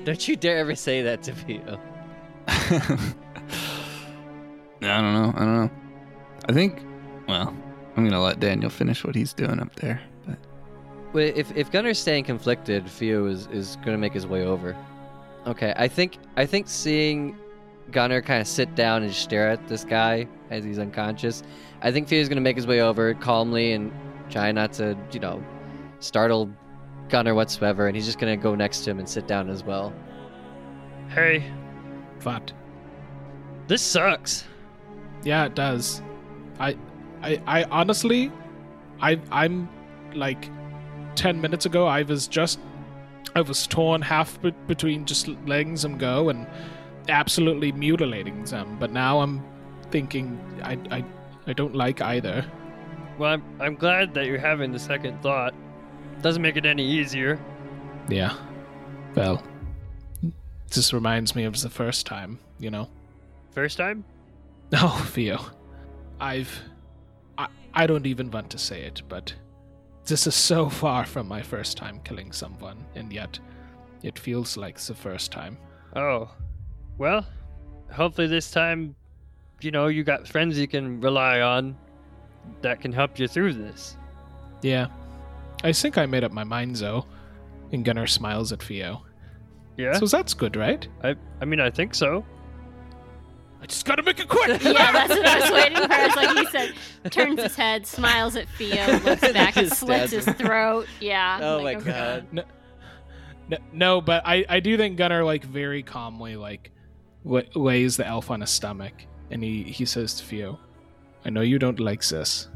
Don't 0.05 0.25
you 0.27 0.35
dare 0.35 0.57
ever 0.57 0.73
say 0.75 1.01
that 1.03 1.21
to 1.23 1.33
Fio. 1.33 1.79
I 2.47 3.03
don't 4.81 5.13
know. 5.13 5.33
I 5.35 5.39
don't 5.39 5.57
know. 5.65 5.69
I 6.49 6.53
think. 6.53 6.81
Well, 7.27 7.53
I'm 7.95 8.03
gonna 8.03 8.21
let 8.21 8.39
Daniel 8.39 8.69
finish 8.69 9.03
what 9.03 9.13
he's 9.15 9.33
doing 9.33 9.59
up 9.59 9.75
there. 9.75 10.01
But 10.25 10.37
Wait, 11.13 11.35
if 11.35 11.55
if 11.55 11.69
Gunner's 11.71 11.99
staying 11.99 12.23
conflicted, 12.23 12.87
Theo 12.89 13.25
is, 13.27 13.47
is 13.47 13.75
going 13.77 13.91
to 13.91 13.97
make 13.97 14.13
his 14.13 14.25
way 14.25 14.45
over. 14.45 14.75
Okay, 15.45 15.73
I 15.75 15.87
think 15.87 16.17
I 16.37 16.45
think 16.45 16.67
seeing 16.69 17.37
Gunner 17.91 18.21
kind 18.21 18.41
of 18.41 18.47
sit 18.47 18.73
down 18.75 19.03
and 19.03 19.13
stare 19.13 19.49
at 19.49 19.67
this 19.67 19.83
guy 19.83 20.27
as 20.49 20.63
he's 20.63 20.79
unconscious, 20.79 21.43
I 21.81 21.91
think 21.91 22.07
Fio's 22.07 22.27
going 22.29 22.37
to 22.37 22.41
make 22.41 22.55
his 22.55 22.67
way 22.67 22.81
over 22.81 23.13
calmly 23.15 23.73
and 23.73 23.91
try 24.29 24.51
not 24.51 24.73
to, 24.73 24.97
you 25.11 25.19
know, 25.19 25.43
startle 25.99 26.49
Gunner 27.09 27.35
whatsoever, 27.35 27.87
and 27.87 27.95
he's 27.95 28.05
just 28.05 28.19
going 28.19 28.37
to 28.37 28.41
go 28.41 28.55
next 28.55 28.81
to 28.81 28.91
him 28.91 28.99
and 28.99 29.07
sit 29.09 29.27
down 29.27 29.49
as 29.49 29.63
well. 29.63 29.93
Hey, 31.09 31.43
What? 32.23 32.53
this 33.67 33.81
sucks. 33.81 34.45
Yeah, 35.23 35.45
it 35.45 35.55
does. 35.55 36.01
I, 36.59 36.77
I, 37.21 37.41
I 37.45 37.63
honestly, 37.65 38.31
I, 39.01 39.19
I'm 39.31 39.69
like, 40.13 40.49
ten 41.15 41.39
minutes 41.41 41.65
ago, 41.65 41.85
I 41.85 42.03
was 42.03 42.27
just, 42.27 42.59
I 43.35 43.41
was 43.41 43.67
torn 43.67 44.01
half 44.01 44.41
be- 44.41 44.51
between 44.67 45.05
just 45.05 45.27
letting 45.45 45.75
them 45.75 45.97
go 45.97 46.29
and 46.29 46.47
absolutely 47.09 47.71
mutilating 47.71 48.43
them. 48.45 48.77
But 48.79 48.91
now 48.91 49.21
I'm 49.21 49.43
thinking 49.89 50.39
I, 50.63 50.77
I, 50.89 51.05
I 51.47 51.53
don't 51.53 51.75
like 51.75 52.01
either. 52.01 52.45
Well, 53.17 53.33
I'm, 53.33 53.43
I'm 53.59 53.75
glad 53.75 54.13
that 54.13 54.25
you're 54.25 54.39
having 54.39 54.71
the 54.71 54.79
second 54.79 55.21
thought. 55.21 55.53
Doesn't 56.21 56.41
make 56.41 56.57
it 56.57 56.65
any 56.65 56.85
easier. 56.85 57.39
Yeah. 58.09 58.35
Well, 59.15 59.43
this 60.69 60.93
reminds 60.93 61.35
me 61.35 61.43
of 61.43 61.59
the 61.61 61.69
first 61.69 62.05
time, 62.05 62.39
you 62.59 62.71
know. 62.71 62.89
First 63.51 63.77
time? 63.77 64.03
Oh, 64.73 65.05
Theo. 65.11 65.45
I've. 66.21 66.57
I, 67.37 67.47
I 67.73 67.85
don't 67.85 68.07
even 68.07 68.31
want 68.31 68.49
to 68.51 68.57
say 68.57 68.83
it, 68.83 69.01
but 69.09 69.33
this 70.05 70.25
is 70.27 70.33
so 70.33 70.69
far 70.69 71.05
from 71.05 71.27
my 71.27 71.41
first 71.41 71.75
time 71.75 71.99
killing 72.05 72.31
someone, 72.31 72.85
and 72.95 73.11
yet 73.11 73.37
it 74.01 74.17
feels 74.17 74.55
like 74.55 74.79
the 74.79 74.95
first 74.95 75.29
time. 75.29 75.57
Oh. 75.93 76.29
Well, 77.01 77.25
hopefully 77.91 78.27
this 78.27 78.51
time, 78.51 78.95
you 79.59 79.71
know, 79.71 79.87
you 79.87 80.03
got 80.03 80.27
friends 80.27 80.59
you 80.59 80.67
can 80.67 81.01
rely 81.01 81.41
on 81.41 81.75
that 82.61 82.79
can 82.79 82.93
help 82.93 83.17
you 83.17 83.27
through 83.27 83.55
this. 83.55 83.97
Yeah. 84.61 84.85
I 85.63 85.71
think 85.71 85.97
I 85.97 86.05
made 86.05 86.23
up 86.23 86.31
my 86.31 86.43
mind, 86.43 86.75
though. 86.75 87.07
And 87.71 87.83
Gunnar 87.83 88.05
smiles 88.05 88.51
at 88.51 88.61
Theo. 88.61 89.03
Yeah? 89.77 89.93
So 89.93 90.05
that's 90.05 90.35
good, 90.35 90.55
right? 90.55 90.87
I, 91.03 91.15
I 91.41 91.45
mean, 91.45 91.59
I 91.59 91.71
think 91.71 91.95
so. 91.95 92.23
I 93.63 93.65
just 93.65 93.83
gotta 93.83 94.03
make 94.03 94.19
it 94.19 94.29
quick! 94.29 94.49
yeah, 94.63 94.91
that's 94.91 95.09
what 95.09 95.25
I 95.25 95.39
was 95.39 95.51
waiting 95.51 95.77
for. 95.77 95.87
It's 95.89 96.15
like 96.15 96.37
he 96.37 96.45
said, 96.51 96.73
turns 97.09 97.41
his 97.41 97.55
head, 97.55 97.87
smiles 97.87 98.35
at 98.35 98.47
Theo, 98.49 98.85
looks 99.03 99.21
back, 99.21 99.57
and 99.57 99.73
slits 99.73 100.11
his 100.11 100.25
throat. 100.25 100.85
Yeah. 100.99 101.39
Oh 101.41 101.63
like, 101.63 101.77
my 101.77 101.81
okay. 101.81 101.91
god. 101.91 102.27
No, 102.31 102.43
no, 103.49 103.57
no, 103.73 104.01
but 104.01 104.21
I, 104.23 104.45
I 104.47 104.59
do 104.59 104.77
think 104.77 104.97
Gunnar 104.97 105.23
like 105.23 105.43
very 105.43 105.81
calmly 105.81 106.35
like 106.35 106.71
lays 107.23 107.97
the 107.97 108.07
elf 108.07 108.31
on 108.31 108.41
his 108.41 108.49
stomach, 108.49 108.93
and 109.29 109.43
he 109.43 109.63
he 109.63 109.85
says 109.85 110.15
to 110.15 110.23
Theo, 110.23 110.59
"I 111.25 111.29
know 111.29 111.41
you 111.41 111.59
don't 111.59 111.79
like 111.79 112.07
this, 112.07 112.49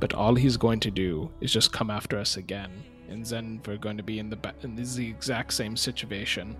but 0.00 0.14
all 0.14 0.34
he's 0.34 0.56
going 0.56 0.80
to 0.80 0.90
do 0.90 1.30
is 1.40 1.52
just 1.52 1.72
come 1.72 1.90
after 1.90 2.18
us 2.18 2.36
again, 2.36 2.70
and 3.08 3.24
then 3.24 3.60
we're 3.66 3.76
going 3.76 3.96
to 3.96 4.02
be 4.02 4.18
in 4.18 4.30
the 4.30 4.38
in 4.62 4.76
the 4.76 5.08
exact 5.08 5.52
same 5.52 5.76
situation 5.76 6.56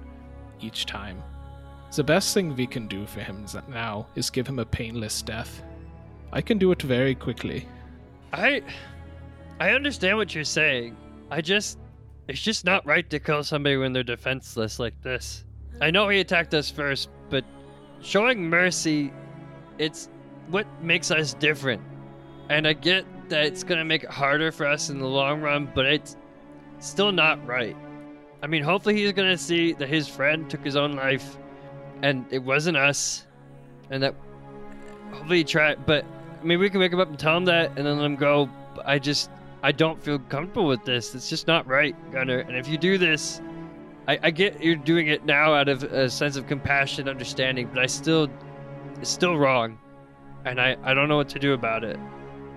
each 0.60 0.86
time. 0.86 1.22
The 1.94 2.04
best 2.04 2.34
thing 2.34 2.54
we 2.54 2.66
can 2.66 2.86
do 2.86 3.06
for 3.06 3.20
him 3.20 3.46
now 3.68 4.06
is 4.14 4.28
give 4.28 4.46
him 4.46 4.58
a 4.58 4.64
painless 4.64 5.22
death. 5.22 5.62
I 6.32 6.42
can 6.42 6.58
do 6.58 6.70
it 6.72 6.82
very 6.82 7.14
quickly. 7.14 7.66
I 8.32 8.62
I 9.58 9.70
understand 9.70 10.18
what 10.18 10.34
you're 10.34 10.44
saying. 10.44 10.96
I 11.30 11.40
just 11.40 11.78
it's 12.28 12.42
just 12.42 12.64
not 12.64 12.84
right 12.84 13.08
to 13.08 13.18
kill 13.18 13.42
somebody 13.42 13.78
when 13.78 13.92
they're 13.92 14.02
defenseless 14.02 14.78
like 14.78 15.00
this. 15.00 15.44
I 15.80 15.90
know 15.90 16.08
he 16.08 16.20
attacked 16.20 16.52
us 16.52 16.70
first, 16.70 17.08
but 17.30 17.44
showing 18.00 18.48
mercy 18.48 19.12
it's 19.78 20.08
what 20.48 20.66
makes 20.82 21.10
us 21.10 21.34
different. 21.34 21.82
And 22.48 22.66
I 22.66 22.72
get 22.72 23.04
that 23.28 23.44
it's 23.44 23.62
going 23.62 23.78
to 23.78 23.84
make 23.84 24.04
it 24.04 24.10
harder 24.10 24.50
for 24.50 24.66
us 24.66 24.88
in 24.88 24.98
the 24.98 25.06
long 25.06 25.40
run, 25.40 25.70
but 25.74 25.84
it's 25.86 26.16
still 26.78 27.12
not 27.12 27.44
right. 27.46 27.76
I 28.42 28.46
mean, 28.46 28.62
hopefully 28.62 28.96
he's 28.96 29.12
going 29.12 29.30
to 29.30 29.38
see 29.38 29.72
that 29.74 29.88
his 29.88 30.08
friend 30.08 30.48
took 30.48 30.64
his 30.64 30.76
own 30.76 30.92
life 30.92 31.36
and 32.02 32.24
it 32.30 32.38
wasn't 32.38 32.76
us 32.76 33.26
and 33.90 34.02
that 34.02 34.14
hopefully 35.12 35.38
he 35.38 35.44
tried 35.44 35.84
but 35.84 36.04
I 36.40 36.44
mean, 36.44 36.60
we 36.60 36.70
can 36.70 36.80
wake 36.80 36.92
him 36.92 37.00
up 37.00 37.08
and 37.08 37.18
tell 37.18 37.36
him 37.36 37.44
that, 37.46 37.76
and 37.76 37.86
then 37.86 37.98
let 37.98 38.06
him 38.06 38.16
go. 38.16 38.48
I 38.84 38.98
just, 38.98 39.30
I 39.62 39.72
don't 39.72 40.00
feel 40.02 40.18
comfortable 40.18 40.68
with 40.68 40.84
this. 40.84 41.14
It's 41.14 41.28
just 41.28 41.46
not 41.46 41.66
right, 41.66 41.96
Gunner. 42.12 42.38
And 42.38 42.56
if 42.56 42.68
you 42.68 42.78
do 42.78 42.96
this, 42.96 43.40
I, 44.08 44.18
I 44.22 44.30
get 44.30 44.62
you're 44.62 44.74
doing 44.74 45.08
it 45.08 45.24
now 45.26 45.52
out 45.54 45.68
of 45.68 45.82
a 45.84 46.08
sense 46.08 46.36
of 46.36 46.46
compassion, 46.46 47.08
understanding, 47.08 47.68
but 47.72 47.82
I 47.82 47.86
still, 47.86 48.28
it's 49.00 49.10
still 49.10 49.36
wrong, 49.36 49.78
and 50.46 50.60
I, 50.60 50.76
I 50.82 50.94
don't 50.94 51.08
know 51.08 51.16
what 51.16 51.28
to 51.30 51.38
do 51.38 51.52
about 51.52 51.84
it. 51.84 51.98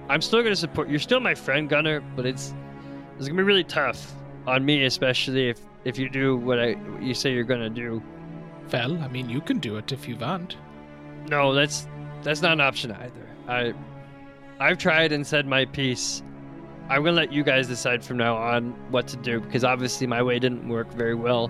I'm 0.10 0.22
still 0.22 0.41
gonna 0.41 0.56
support. 0.56 0.89
You're 0.89 0.99
still 0.99 1.20
my 1.20 1.36
friend, 1.36 1.70
Gunner, 1.70 2.02
but 2.16 2.26
it's, 2.26 2.54
it's 3.18 3.28
gonna 3.28 3.38
be 3.38 3.43
really 3.43 3.66
tough 3.66 4.14
on 4.47 4.66
me, 4.66 4.86
especially 4.86 5.49
if 5.49 5.60
if 5.84 5.97
you 5.97 6.10
do 6.10 6.38
what 6.38 6.58
I 6.60 6.74
what 6.74 7.04
you 7.04 7.14
say 7.14 7.34
you're 7.34 7.43
gonna 7.43 7.70
do. 7.70 8.02
Well, 8.72 8.97
I 9.04 9.10
mean, 9.10 9.30
you 9.30 9.41
can 9.41 9.60
do 9.60 9.76
it 9.76 9.91
if 9.91 10.08
you 10.08 10.16
want. 10.16 10.56
No, 11.30 11.54
that's 11.54 11.88
that's 12.24 12.41
not 12.41 12.54
an 12.54 12.62
option 12.62 12.91
either. 12.93 13.28
I 13.47 13.74
I've 14.60 14.78
tried 14.78 15.12
and 15.12 15.28
said 15.28 15.45
my 15.47 15.66
piece. 15.66 16.24
I'm 16.91 17.05
gonna 17.05 17.15
let 17.15 17.31
you 17.31 17.41
guys 17.41 17.67
decide 17.67 18.03
from 18.03 18.17
now 18.17 18.35
on 18.35 18.71
what 18.91 19.07
to 19.07 19.15
do 19.15 19.39
because 19.39 19.63
obviously 19.63 20.07
my 20.07 20.21
way 20.21 20.39
didn't 20.39 20.67
work 20.67 20.91
very 20.91 21.15
well. 21.15 21.49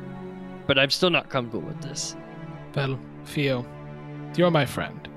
But 0.68 0.78
I'm 0.78 0.92
still 0.92 1.10
not 1.10 1.30
comfortable 1.30 1.68
with 1.68 1.82
this. 1.82 2.16
Well, 2.76 3.00
Theo, 3.26 3.66
you're 4.38 4.52
my 4.52 4.68
friend, 4.68 5.10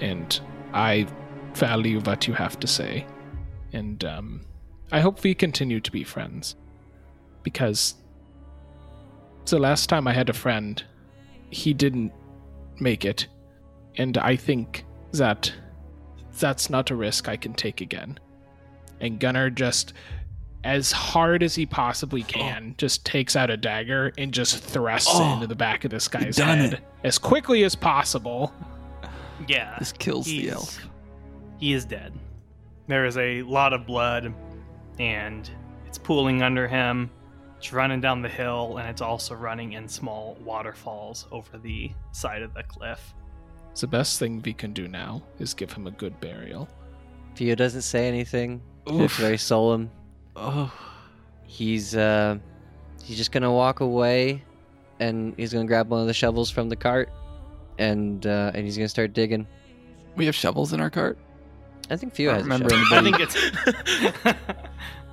and 0.00 0.40
I 0.74 1.06
value 1.54 2.00
what 2.00 2.26
you 2.26 2.34
have 2.34 2.58
to 2.58 2.66
say, 2.66 3.06
and 3.72 4.04
um, 4.04 4.44
I 4.90 4.98
hope 4.98 5.22
we 5.22 5.32
continue 5.32 5.78
to 5.78 5.92
be 5.92 6.02
friends, 6.02 6.56
because 7.44 7.94
the 9.46 9.60
last 9.60 9.88
time 9.88 10.08
I 10.08 10.12
had 10.12 10.28
a 10.28 10.34
friend, 10.34 10.82
he 11.50 11.72
didn't 11.72 12.12
make 12.80 13.04
it, 13.04 13.28
and 13.96 14.18
I 14.18 14.34
think 14.34 14.84
that 15.12 15.52
that's 16.40 16.68
not 16.68 16.90
a 16.90 16.96
risk 16.96 17.28
I 17.28 17.36
can 17.36 17.54
take 17.54 17.80
again. 17.80 18.18
And 19.02 19.20
Gunnar 19.20 19.50
just, 19.50 19.92
as 20.64 20.92
hard 20.92 21.42
as 21.42 21.54
he 21.54 21.66
possibly 21.66 22.22
oh. 22.22 22.32
can, 22.32 22.74
just 22.78 23.04
takes 23.04 23.36
out 23.36 23.50
a 23.50 23.56
dagger 23.58 24.12
and 24.16 24.32
just 24.32 24.58
thrusts 24.58 25.10
Oh, 25.12 25.28
it 25.30 25.34
into 25.34 25.46
the 25.48 25.54
back 25.54 25.84
of 25.84 25.90
this 25.90 26.08
guy's 26.08 26.36
done 26.36 26.58
head 26.58 26.72
it. 26.74 26.80
as 27.04 27.18
quickly 27.18 27.64
as 27.64 27.74
possible. 27.74 28.54
Yeah. 29.46 29.76
This 29.78 29.92
kills 29.92 30.26
the 30.26 30.40
he's- 30.40 30.54
elf. 30.54 30.88
He 31.58 31.74
is 31.74 31.84
dead. 31.84 32.12
There 32.88 33.04
is 33.04 33.16
a 33.18 33.42
lot 33.42 33.72
of 33.72 33.86
blood, 33.86 34.34
and 34.98 35.48
it's 35.86 35.98
pooling 35.98 36.42
under 36.42 36.66
him. 36.66 37.10
It's 37.56 37.72
running 37.72 38.00
down 38.00 38.22
the 38.22 38.28
hill, 38.28 38.78
and 38.78 38.88
it's 38.88 39.00
also 39.00 39.36
running 39.36 39.74
in 39.74 39.86
small 39.86 40.36
waterfalls 40.44 41.28
over 41.30 41.58
the 41.58 41.92
side 42.10 42.42
of 42.42 42.54
the 42.54 42.64
cliff. 42.64 43.14
The 43.78 43.86
best 43.86 44.18
thing 44.18 44.42
we 44.44 44.52
can 44.52 44.72
do 44.72 44.88
now 44.88 45.22
is 45.38 45.54
give 45.54 45.72
him 45.72 45.86
a 45.86 45.92
good 45.92 46.18
burial. 46.20 46.68
Theo 47.36 47.54
doesn't 47.54 47.82
say 47.82 48.08
anything. 48.08 48.60
Just 48.86 49.00
Oof. 49.00 49.16
very 49.16 49.38
solemn. 49.38 49.90
Oh, 50.36 50.72
He's 51.46 51.94
uh 51.94 52.38
he's 53.04 53.16
just 53.18 53.30
gonna 53.32 53.52
walk 53.52 53.80
away 53.80 54.42
and 55.00 55.34
he's 55.36 55.52
gonna 55.52 55.66
grab 55.66 55.88
one 55.90 56.00
of 56.00 56.06
the 56.06 56.14
shovels 56.14 56.50
from 56.50 56.68
the 56.70 56.76
cart 56.76 57.10
and 57.78 58.26
uh 58.26 58.52
and 58.54 58.64
he's 58.64 58.76
gonna 58.76 58.88
start 58.88 59.12
digging. 59.12 59.46
we 60.16 60.24
have 60.26 60.34
shovels 60.34 60.72
in 60.72 60.80
our 60.80 60.88
cart. 60.90 61.18
I 61.90 61.96
think 61.96 62.14
few 62.14 62.30
I 62.30 62.34
has 62.34 62.46
don't 62.46 62.52
a 62.62 62.64
remember 62.64 62.70
shovel. 62.70 62.86
I 62.94 62.98
anybody. 62.98 63.26
think 63.26 64.24
it's. 64.24 64.36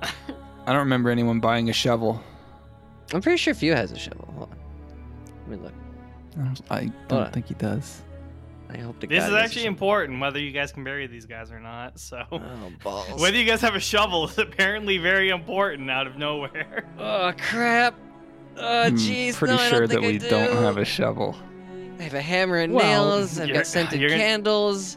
I 0.66 0.72
don't 0.72 0.78
remember 0.78 1.10
anyone 1.10 1.40
buying 1.40 1.68
a 1.68 1.72
shovel. 1.72 2.22
I'm 3.12 3.20
pretty 3.20 3.38
sure 3.38 3.52
few 3.54 3.74
has 3.74 3.92
a 3.92 3.98
shovel. 3.98 4.32
Hold 4.36 4.50
on. 4.52 4.58
Let 5.40 5.58
me 5.58 5.64
look. 5.64 5.72
I 6.38 6.44
don't, 6.44 6.62
I 6.70 6.92
don't 7.08 7.32
think 7.32 7.46
he 7.48 7.54
does. 7.54 8.02
I 8.72 8.78
hope 8.78 9.00
to 9.00 9.06
this 9.06 9.18
God 9.18 9.24
is 9.24 9.28
he 9.28 9.32
has 9.34 9.40
a 9.40 9.44
actually 9.44 9.62
shovel. 9.62 9.68
important 9.74 10.20
whether 10.20 10.38
you 10.38 10.52
guys 10.52 10.72
can 10.72 10.84
bury 10.84 11.06
these 11.06 11.26
guys 11.26 11.50
or 11.50 11.60
not. 11.60 11.98
So. 11.98 12.22
Oh 12.30 12.38
balls. 12.82 13.08
Whether 13.20 13.36
you 13.36 13.44
guys 13.44 13.60
have 13.62 13.74
a 13.74 13.80
shovel 13.80 14.28
is 14.28 14.38
apparently 14.38 14.98
very 14.98 15.30
important 15.30 15.90
out 15.90 16.06
of 16.06 16.16
nowhere. 16.16 16.84
Oh 16.98 17.32
crap. 17.38 17.94
Oh 18.56 18.82
I'm 18.82 18.96
jeez. 18.96 19.34
pretty 19.34 19.54
no, 19.54 19.60
I 19.60 19.68
sure 19.68 19.80
don't 19.80 19.88
that 19.90 20.00
think 20.00 20.12
we 20.12 20.18
do. 20.18 20.28
don't 20.28 20.56
have 20.62 20.76
a 20.76 20.84
shovel. 20.84 21.36
I 21.98 22.02
have 22.04 22.14
a 22.14 22.20
hammer 22.20 22.56
and 22.56 22.72
Well, 22.74 22.84
nails. 23.16 23.38
I've 23.40 23.52
got 23.52 23.66
scented 23.66 24.00
you're 24.00 24.10
gonna- 24.10 24.22
candles. 24.22 24.96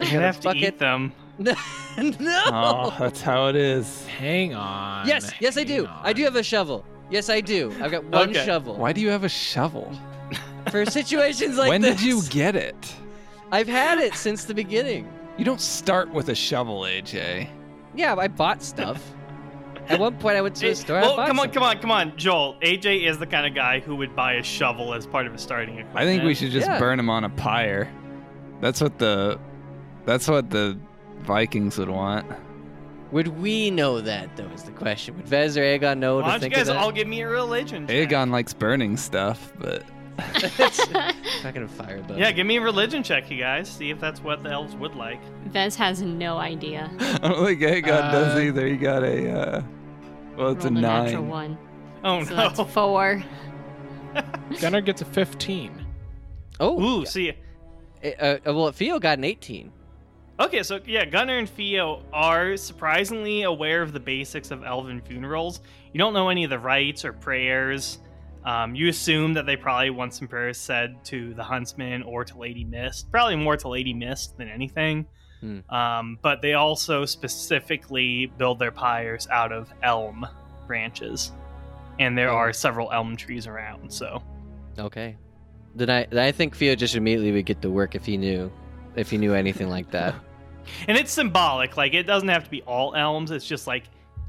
I 0.00 0.04
You 0.04 0.10
got 0.12 0.18
a 0.18 0.26
have 0.26 0.40
to 0.40 0.48
bucket. 0.48 0.62
eat 0.62 0.78
them. 0.78 1.12
no. 1.38 1.54
Oh, 2.46 2.94
that's 2.98 3.20
how 3.20 3.46
it 3.48 3.56
is. 3.56 4.06
Hang 4.06 4.54
on. 4.54 5.06
Yes, 5.06 5.32
yes, 5.40 5.56
I 5.58 5.64
do. 5.64 5.84
hang 5.86 5.94
I 6.02 6.12
do 6.12 6.24
have 6.24 6.36
a 6.36 6.42
shovel. 6.42 6.84
Yes, 7.10 7.28
I 7.30 7.40
do. 7.40 7.72
I've 7.80 7.90
got 7.90 8.04
one 8.04 8.30
Okay. 8.30 8.44
shovel 8.44 8.74
Why 8.76 8.92
do 8.92 9.00
you 9.00 9.10
have 9.10 9.22
a 9.24 9.28
shovel? 9.28 9.92
For 10.84 10.90
situations 10.90 11.56
like 11.56 11.68
when 11.68 11.80
this. 11.80 11.96
did 11.96 12.06
you 12.06 12.22
get 12.28 12.56
it? 12.56 12.94
I've 13.52 13.68
had 13.68 13.98
it 13.98 14.14
since 14.14 14.44
the 14.44 14.54
beginning. 14.54 15.08
You 15.38 15.44
don't 15.44 15.60
start 15.60 16.10
with 16.10 16.28
a 16.28 16.34
shovel, 16.34 16.80
AJ. 16.82 17.48
Yeah, 17.94 18.14
I 18.16 18.28
bought 18.28 18.62
stuff. 18.62 19.02
At 19.88 20.00
one 20.00 20.16
point, 20.18 20.36
I 20.36 20.42
went 20.42 20.56
to 20.56 20.68
a 20.68 20.74
store. 20.74 21.00
Well, 21.00 21.16
bought 21.16 21.28
come 21.28 21.38
on, 21.38 21.44
something. 21.44 21.52
come 21.60 21.62
on, 21.62 21.78
come 21.78 21.90
on, 21.90 22.16
Joel. 22.16 22.56
AJ 22.62 23.06
is 23.08 23.18
the 23.18 23.26
kind 23.26 23.46
of 23.46 23.54
guy 23.54 23.78
who 23.80 23.94
would 23.96 24.16
buy 24.16 24.34
a 24.34 24.42
shovel 24.42 24.94
as 24.94 25.06
part 25.06 25.26
of 25.26 25.32
his 25.32 25.42
starting 25.42 25.74
equipment. 25.78 25.96
I 25.98 26.04
think 26.04 26.24
we 26.24 26.34
should 26.34 26.50
just 26.50 26.66
Yeah. 26.66 26.78
burn 26.78 26.98
him 26.98 27.08
on 27.08 27.22
a 27.24 27.30
pyre. 27.30 27.88
That's 28.60 28.80
what 28.80 28.98
the 28.98 29.38
that's 30.04 30.26
what 30.28 30.50
the 30.50 30.78
Vikings 31.20 31.78
would 31.78 31.88
want. 31.90 32.26
Would 33.12 33.28
we 33.40 33.70
know 33.70 34.00
that, 34.00 34.36
though, 34.36 34.48
is 34.54 34.64
the 34.64 34.72
question. 34.72 35.16
Would 35.16 35.28
Vez 35.28 35.56
or 35.56 35.62
Aegon 35.62 35.98
know 35.98 36.16
Why 36.16 36.22
don't 36.22 36.34
you 36.34 36.40
think 36.40 36.54
guys 36.54 36.68
all 36.68 36.90
give 36.90 37.06
me 37.06 37.20
a 37.20 37.28
religion 37.28 37.86
check? 37.86 38.08
Aegon 38.08 38.30
likes 38.30 38.52
burning 38.52 38.96
stuff, 38.96 39.52
but 39.60 39.84
Not 41.42 41.54
gonna 41.54 41.68
fire 41.68 41.98
above. 41.98 42.18
Yeah, 42.18 42.32
give 42.32 42.46
me 42.46 42.56
a 42.56 42.60
religion 42.60 43.02
check, 43.02 43.30
you 43.30 43.38
guys. 43.38 43.68
See 43.68 43.90
if 43.90 44.00
that's 44.00 44.20
what 44.22 44.42
the 44.42 44.50
elves 44.50 44.74
would 44.76 44.94
like. 44.94 45.20
Vez 45.46 45.76
has 45.76 46.00
no 46.02 46.38
idea. 46.38 46.90
I 47.00 47.28
don't 47.28 47.44
think 47.46 47.60
Aegon 47.60 47.86
does 48.12 48.34
Uh, 48.36 48.40
either. 48.40 48.66
He 48.66 48.76
got 48.76 49.02
a 49.02 49.30
uh, 49.30 49.62
Well, 50.36 50.50
it's 50.52 50.64
a 50.64 50.68
Rolled 50.68 50.80
natural 50.82 51.22
nine. 51.22 51.28
one. 51.30 51.58
Oh 52.04 52.24
so 52.24 52.30
no. 52.30 52.36
that's 52.36 52.72
four. 52.72 53.22
Gunnar 54.60 54.80
gets 54.80 55.02
a 55.02 55.04
15. 55.04 55.84
Oh, 56.60 56.80
Ooh, 57.00 57.04
see. 57.06 57.34
uh, 58.02 58.06
uh, 58.08 58.38
well, 58.46 58.72
Theo 58.72 58.98
got 58.98 59.18
an 59.18 59.24
18. 59.24 59.70
Okay, 60.40 60.62
so 60.62 60.80
yeah, 60.86 61.04
Gunnar 61.04 61.38
and 61.38 61.48
Theo 61.48 62.02
are 62.12 62.56
surprisingly 62.56 63.42
aware 63.42 63.82
of 63.82 63.92
the 63.92 64.00
basics 64.00 64.50
of 64.50 64.64
elven 64.64 65.00
funerals. 65.02 65.60
You 65.92 65.98
don't 65.98 66.14
know 66.14 66.28
any 66.30 66.44
of 66.44 66.50
the 66.50 66.58
rites 66.58 67.04
or 67.04 67.12
prayers. 67.12 67.98
Um, 68.46 68.74
you 68.76 68.88
assume 68.88 69.34
that 69.34 69.44
they 69.44 69.56
probably 69.56 69.90
want 69.90 70.14
some 70.14 70.28
prayers 70.28 70.56
said 70.56 71.04
to 71.06 71.34
the 71.34 71.42
huntsman 71.42 72.02
or 72.04 72.24
to 72.24 72.38
Lady 72.38 72.62
Mist. 72.64 73.10
Probably 73.10 73.34
more 73.36 73.56
to 73.56 73.68
Lady 73.68 73.92
Mist 73.92 74.38
than 74.38 74.48
anything. 74.48 75.04
Hmm. 75.40 75.58
Um, 75.68 76.18
but 76.22 76.40
they 76.42 76.54
also 76.54 77.04
specifically 77.04 78.26
build 78.38 78.58
their 78.58 78.70
pyres 78.70 79.26
out 79.30 79.52
of 79.52 79.72
elm 79.82 80.24
branches, 80.66 81.32
and 81.98 82.16
there 82.16 82.30
Oh. 82.30 82.36
are 82.36 82.52
several 82.52 82.90
elm 82.92 83.16
trees 83.16 83.46
around. 83.46 83.92
So 83.92 84.22
Okay. 84.78 85.16
Then 85.74 85.90
I 85.90 86.06
I 86.16 86.32
think 86.32 86.56
Theo 86.56 86.74
just 86.74 86.94
immediately 86.94 87.32
would 87.32 87.46
get 87.46 87.60
to 87.62 87.70
work 87.70 87.94
if 87.94 88.06
he 88.06 88.16
knew, 88.16 88.50
if 88.94 89.10
he 89.10 89.18
knew 89.18 89.34
anything 89.34 89.68
like 89.68 89.90
that. 89.90 90.14
and 90.88 90.96
it's 90.96 91.12
symbolic 91.12 91.76
like 91.76 91.94
it 91.94 92.04
doesn't 92.04 92.28
have 92.28 92.42
to 92.44 92.50
be 92.50 92.60
all 92.62 92.94
elms 92.96 93.30
it's 93.30 93.46
just 93.46 93.66
like 93.68 93.84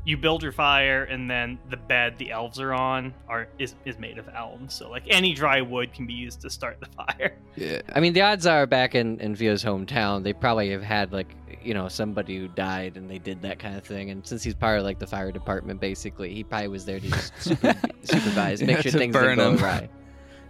you 0.07 0.15
build 0.17 0.41
your 0.41 0.53
fire 0.53 1.03
and 1.03 1.29
then 1.29 1.59
the 1.69 1.75
bed 1.77 2.15
the 2.17 2.31
elves 2.31 2.59
are 2.59 2.73
on 2.73 3.13
are 3.27 3.47
is, 3.59 3.75
is 3.85 3.99
made 3.99 4.17
of 4.17 4.27
elm 4.33 4.69
so 4.69 4.89
like 4.89 5.03
any 5.09 5.33
dry 5.33 5.59
wood 5.61 5.93
can 5.93 6.07
be 6.07 6.13
used 6.13 6.39
to 6.41 6.49
start 6.49 6.79
the 6.79 6.85
fire 6.97 7.37
Yeah. 7.55 7.81
I 7.93 7.99
mean, 7.99 8.13
the 8.13 8.21
odds 8.21 8.45
are 8.45 8.65
back 8.67 8.95
in 8.95 9.19
in 9.19 9.35
Theo's 9.35 9.63
hometown, 9.63 10.23
they 10.23 10.31
probably 10.33 10.69
have 10.71 10.83
had 10.83 11.11
like 11.11 11.35
you 11.63 11.73
know 11.73 11.87
somebody 11.89 12.37
who 12.37 12.47
died 12.47 12.95
and 12.97 13.09
they 13.09 13.17
did 13.17 13.41
that 13.41 13.59
kind 13.59 13.75
of 13.75 13.83
thing. 13.83 14.09
And 14.11 14.25
since 14.25 14.43
he's 14.43 14.53
part 14.55 14.77
of 14.79 14.85
like 14.85 14.99
the 14.99 15.07
fire 15.07 15.31
department, 15.31 15.81
basically, 15.81 16.33
he 16.33 16.43
probably 16.43 16.67
was 16.69 16.85
there 16.85 16.99
to 16.99 17.09
just 17.09 17.33
super, 17.41 17.73
supervise, 18.03 18.61
make 18.61 18.77
Yeah, 18.77 18.81
sure 18.83 18.91
things 18.91 19.13
burn 19.13 19.37
didn't 19.37 19.37
go 19.37 19.51
him. 19.51 19.57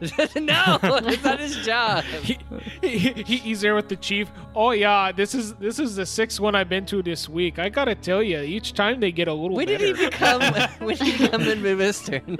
Right. 0.01 0.35
no, 0.41 0.77
it's 0.81 1.23
not 1.23 1.39
his 1.39 1.57
job. 1.65 2.03
He, 2.81 2.97
he, 2.97 3.23
he- 3.23 3.37
he's 3.37 3.61
there 3.61 3.75
with 3.75 3.89
the 3.89 3.95
chief. 3.95 4.29
Oh 4.55 4.71
yeah, 4.71 5.11
this 5.11 5.33
is 5.33 5.53
this 5.55 5.79
is 5.79 5.95
the 5.95 6.05
sixth 6.05 6.39
one 6.39 6.55
I've 6.55 6.69
been 6.69 6.85
to 6.87 7.01
this 7.01 7.27
week. 7.27 7.57
I 7.59 7.69
gotta 7.69 7.95
tell 7.95 8.21
you, 8.21 8.39
each 8.39 8.73
time 8.73 8.99
they 8.99 9.11
get 9.11 9.27
a 9.27 9.33
little 9.33 9.55
When 9.55 9.67
did 9.67 9.81
he 9.81 9.93
become? 9.93 10.41
when 10.79 10.95
did 10.95 11.07
he 11.07 11.23
become 11.25 11.41
in 11.41 11.61
Midwestern? 11.61 12.37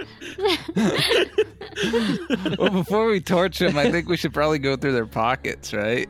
well, 2.58 2.70
before 2.70 3.08
we 3.08 3.20
torch 3.20 3.60
them, 3.60 3.78
I 3.78 3.92
think 3.92 4.08
we 4.10 4.18
should 4.18 4.34
probably 4.34 4.60
go 4.60 4.76
through 4.76 4.94
their 4.94 5.06
pockets, 5.06 5.74
right? 5.74 6.10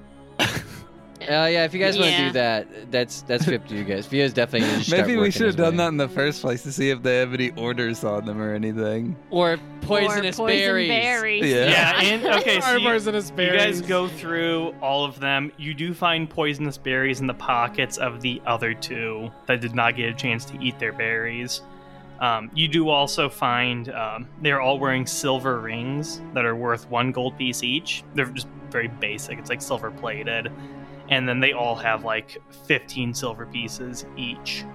Oh 1.30 1.46
yeah, 1.46 1.66
if 1.66 1.74
you 1.74 1.80
guys 1.80 1.98
want 1.98 2.10
to 2.10 2.12
Yeah. 2.14 2.28
do 2.28 2.34
that, 2.34 2.92
that's 2.92 3.22
that's 3.24 3.44
fifty 3.46 3.76
you 3.76 3.84
guys. 3.84 4.08
Theo's 4.08 4.32
definitely 4.34 4.70
gonna 4.70 4.84
start 4.84 5.02
Maybe 5.02 5.14
we 5.14 5.18
working 5.20 5.32
should 5.34 5.46
have 5.48 5.56
done 5.58 5.74
way. 5.74 5.78
that 5.78 5.88
in 5.90 5.98
the 5.98 6.08
first 6.08 6.42
place 6.42 6.64
to 6.64 6.72
see 6.72 6.90
if 6.90 7.04
they 7.04 7.18
have 7.18 7.34
any 7.34 7.52
orders 7.58 8.04
on 8.04 8.26
them 8.26 8.42
or 8.42 8.54
anything. 8.54 9.16
Or 9.30 9.58
poisonous 9.82 10.40
or 10.40 10.48
poison 10.48 10.58
berries. 10.60 10.88
berries. 10.88 11.46
Yeah. 11.46 11.66
yeah 11.66 12.02
and 12.04 12.26
okay 12.42 12.62
so 12.62 12.76
you, 12.78 12.88
poisonous 12.88 13.30
you 13.30 13.36
berries. 13.36 13.80
guys 13.80 13.82
go 13.90 14.08
through 14.08 14.74
all 14.82 15.04
of 15.06 15.20
them 15.20 15.52
you 15.58 15.74
do 15.74 15.94
find 15.94 16.30
poisonous 16.30 16.78
berries 16.78 17.20
in 17.22 17.28
the 17.28 17.34
pockets 17.34 17.98
of 17.98 18.22
the 18.22 18.42
other 18.46 18.74
two 18.74 19.30
that 19.48 19.62
did 19.62 19.76
not 19.76 19.96
get 19.96 20.10
a 20.10 20.14
chance 20.14 20.44
to 20.46 20.58
eat 20.62 20.78
their 20.80 20.92
berries 20.94 21.62
um, 22.20 22.50
you 22.56 22.68
do 22.68 22.90
also 22.90 23.30
find 23.30 23.90
um, 23.90 24.28
they're 24.42 24.60
all 24.60 24.80
wearing 24.80 25.06
silver 25.06 25.60
rings 25.60 26.22
that 26.34 26.44
are 26.46 26.56
worth 26.56 26.90
one 26.90 27.12
gold 27.12 27.38
piece 27.38 27.64
each 27.64 28.04
they're 28.16 28.26
just 28.26 28.48
very 28.72 28.88
basic 28.88 29.38
it's 29.40 29.50
like 29.50 29.62
silver 29.62 29.92
plated 29.92 30.52
and 31.10 31.28
then 31.28 31.40
they 31.40 31.54
all 31.54 31.76
have 31.76 32.04
like 32.04 32.38
15 32.66 33.14
silver 33.14 33.46
pieces 33.46 34.06
each 34.16 34.66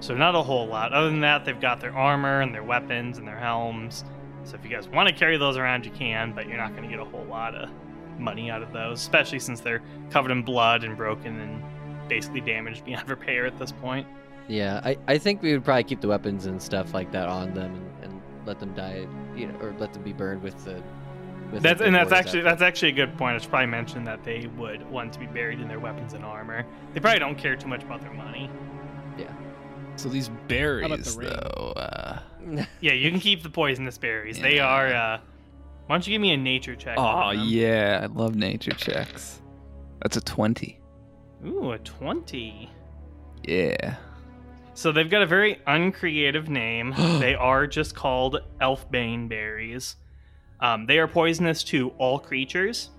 so 0.00 0.14
not 0.14 0.34
a 0.34 0.42
whole 0.42 0.66
lot 0.66 0.92
other 0.92 1.10
than 1.10 1.20
that 1.20 1.44
they've 1.44 1.60
got 1.60 1.80
their 1.80 1.96
armor 1.96 2.40
and 2.40 2.54
their 2.54 2.62
weapons 2.62 3.18
and 3.18 3.26
their 3.26 3.38
helms 3.38 4.04
so 4.46 4.54
if 4.54 4.62
you 4.64 4.70
guys 4.70 4.88
want 4.88 5.08
to 5.08 5.14
carry 5.14 5.36
those 5.36 5.56
around, 5.56 5.84
you 5.84 5.90
can, 5.90 6.32
but 6.32 6.46
you're 6.46 6.56
not 6.56 6.70
going 6.70 6.84
to 6.84 6.88
get 6.88 7.00
a 7.00 7.04
whole 7.04 7.24
lot 7.24 7.56
of 7.56 7.68
money 8.16 8.48
out 8.48 8.62
of 8.62 8.72
those, 8.72 9.00
especially 9.00 9.40
since 9.40 9.60
they're 9.60 9.82
covered 10.10 10.30
in 10.30 10.42
blood 10.42 10.84
and 10.84 10.96
broken 10.96 11.40
and 11.40 12.08
basically 12.08 12.40
damaged 12.40 12.84
beyond 12.84 13.08
repair 13.10 13.44
at 13.44 13.58
this 13.58 13.72
point. 13.72 14.06
Yeah, 14.46 14.80
I, 14.84 14.96
I 15.08 15.18
think 15.18 15.42
we 15.42 15.52
would 15.52 15.64
probably 15.64 15.82
keep 15.82 16.00
the 16.00 16.06
weapons 16.06 16.46
and 16.46 16.62
stuff 16.62 16.94
like 16.94 17.10
that 17.10 17.28
on 17.28 17.54
them 17.54 17.74
and, 17.74 18.04
and 18.04 18.22
let 18.46 18.60
them 18.60 18.72
die, 18.74 19.08
you 19.34 19.48
know, 19.48 19.58
or 19.58 19.74
let 19.80 19.92
them 19.92 20.02
be 20.04 20.12
burned 20.12 20.42
with 20.42 20.64
the. 20.64 20.80
With 21.52 21.62
That's 21.62 21.80
and 21.80 21.94
that's 21.94 22.12
actually 22.12 22.42
that's 22.42 22.62
actually 22.62 22.88
a 22.88 22.92
good 22.92 23.16
point. 23.16 23.36
I 23.36 23.38
should 23.38 23.50
probably 23.50 23.66
mention 23.66 24.04
that 24.04 24.24
they 24.24 24.48
would 24.56 24.88
want 24.90 25.12
to 25.12 25.18
be 25.18 25.26
buried 25.26 25.60
in 25.60 25.68
their 25.68 25.78
weapons 25.78 26.12
and 26.12 26.24
armor. 26.24 26.66
They 26.92 27.00
probably 27.00 27.20
don't 27.20 27.38
care 27.38 27.56
too 27.56 27.68
much 27.68 27.82
about 27.82 28.00
their 28.00 28.12
money. 28.12 28.50
Yeah. 29.16 29.32
So 29.96 30.08
these 30.08 30.28
berries, 30.48 31.14
the 31.14 31.20
ring? 31.20 31.30
though, 31.30 31.72
uh, 31.76 32.18
Yeah, 32.80 32.92
you 32.92 33.10
can 33.10 33.20
keep 33.20 33.42
the 33.42 33.50
poisonous 33.50 33.98
berries. 33.98 34.38
They 34.38 34.58
are. 34.58 34.88
uh 34.88 35.20
Why 35.86 35.94
don't 35.94 36.06
you 36.06 36.14
give 36.14 36.20
me 36.20 36.32
a 36.32 36.36
nature 36.36 36.74
check? 36.74 36.96
oh 36.98 37.30
yeah, 37.30 38.00
I 38.02 38.06
love 38.06 38.34
nature 38.34 38.72
checks. 38.72 39.40
That's 40.02 40.16
a 40.16 40.20
twenty. 40.20 40.80
Ooh, 41.44 41.72
a 41.72 41.78
twenty. 41.78 42.70
Yeah. 43.44 43.96
So 44.74 44.92
they've 44.92 45.10
got 45.10 45.22
a 45.22 45.26
very 45.26 45.60
uncreative 45.66 46.48
name. 46.48 46.92
they 47.20 47.34
are 47.34 47.66
just 47.66 47.94
called 47.94 48.40
Elfbane 48.60 49.28
berries. 49.28 49.96
Um, 50.60 50.86
they 50.86 50.98
are 50.98 51.08
poisonous 51.08 51.62
to 51.64 51.90
all 51.98 52.18
creatures. 52.18 52.90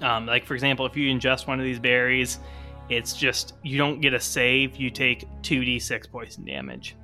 Um, 0.00 0.26
like 0.26 0.46
for 0.46 0.54
example, 0.54 0.86
if 0.86 0.96
you 0.96 1.12
ingest 1.12 1.46
one 1.46 1.58
of 1.58 1.64
these 1.64 1.78
berries, 1.78 2.38
it's 2.88 3.14
just 3.14 3.54
you 3.62 3.76
don't 3.78 4.00
get 4.00 4.14
a 4.14 4.20
save. 4.20 4.76
You 4.76 4.90
take 4.90 5.26
two 5.42 5.60
d6 5.60 6.10
poison 6.10 6.44
damage. 6.44 6.96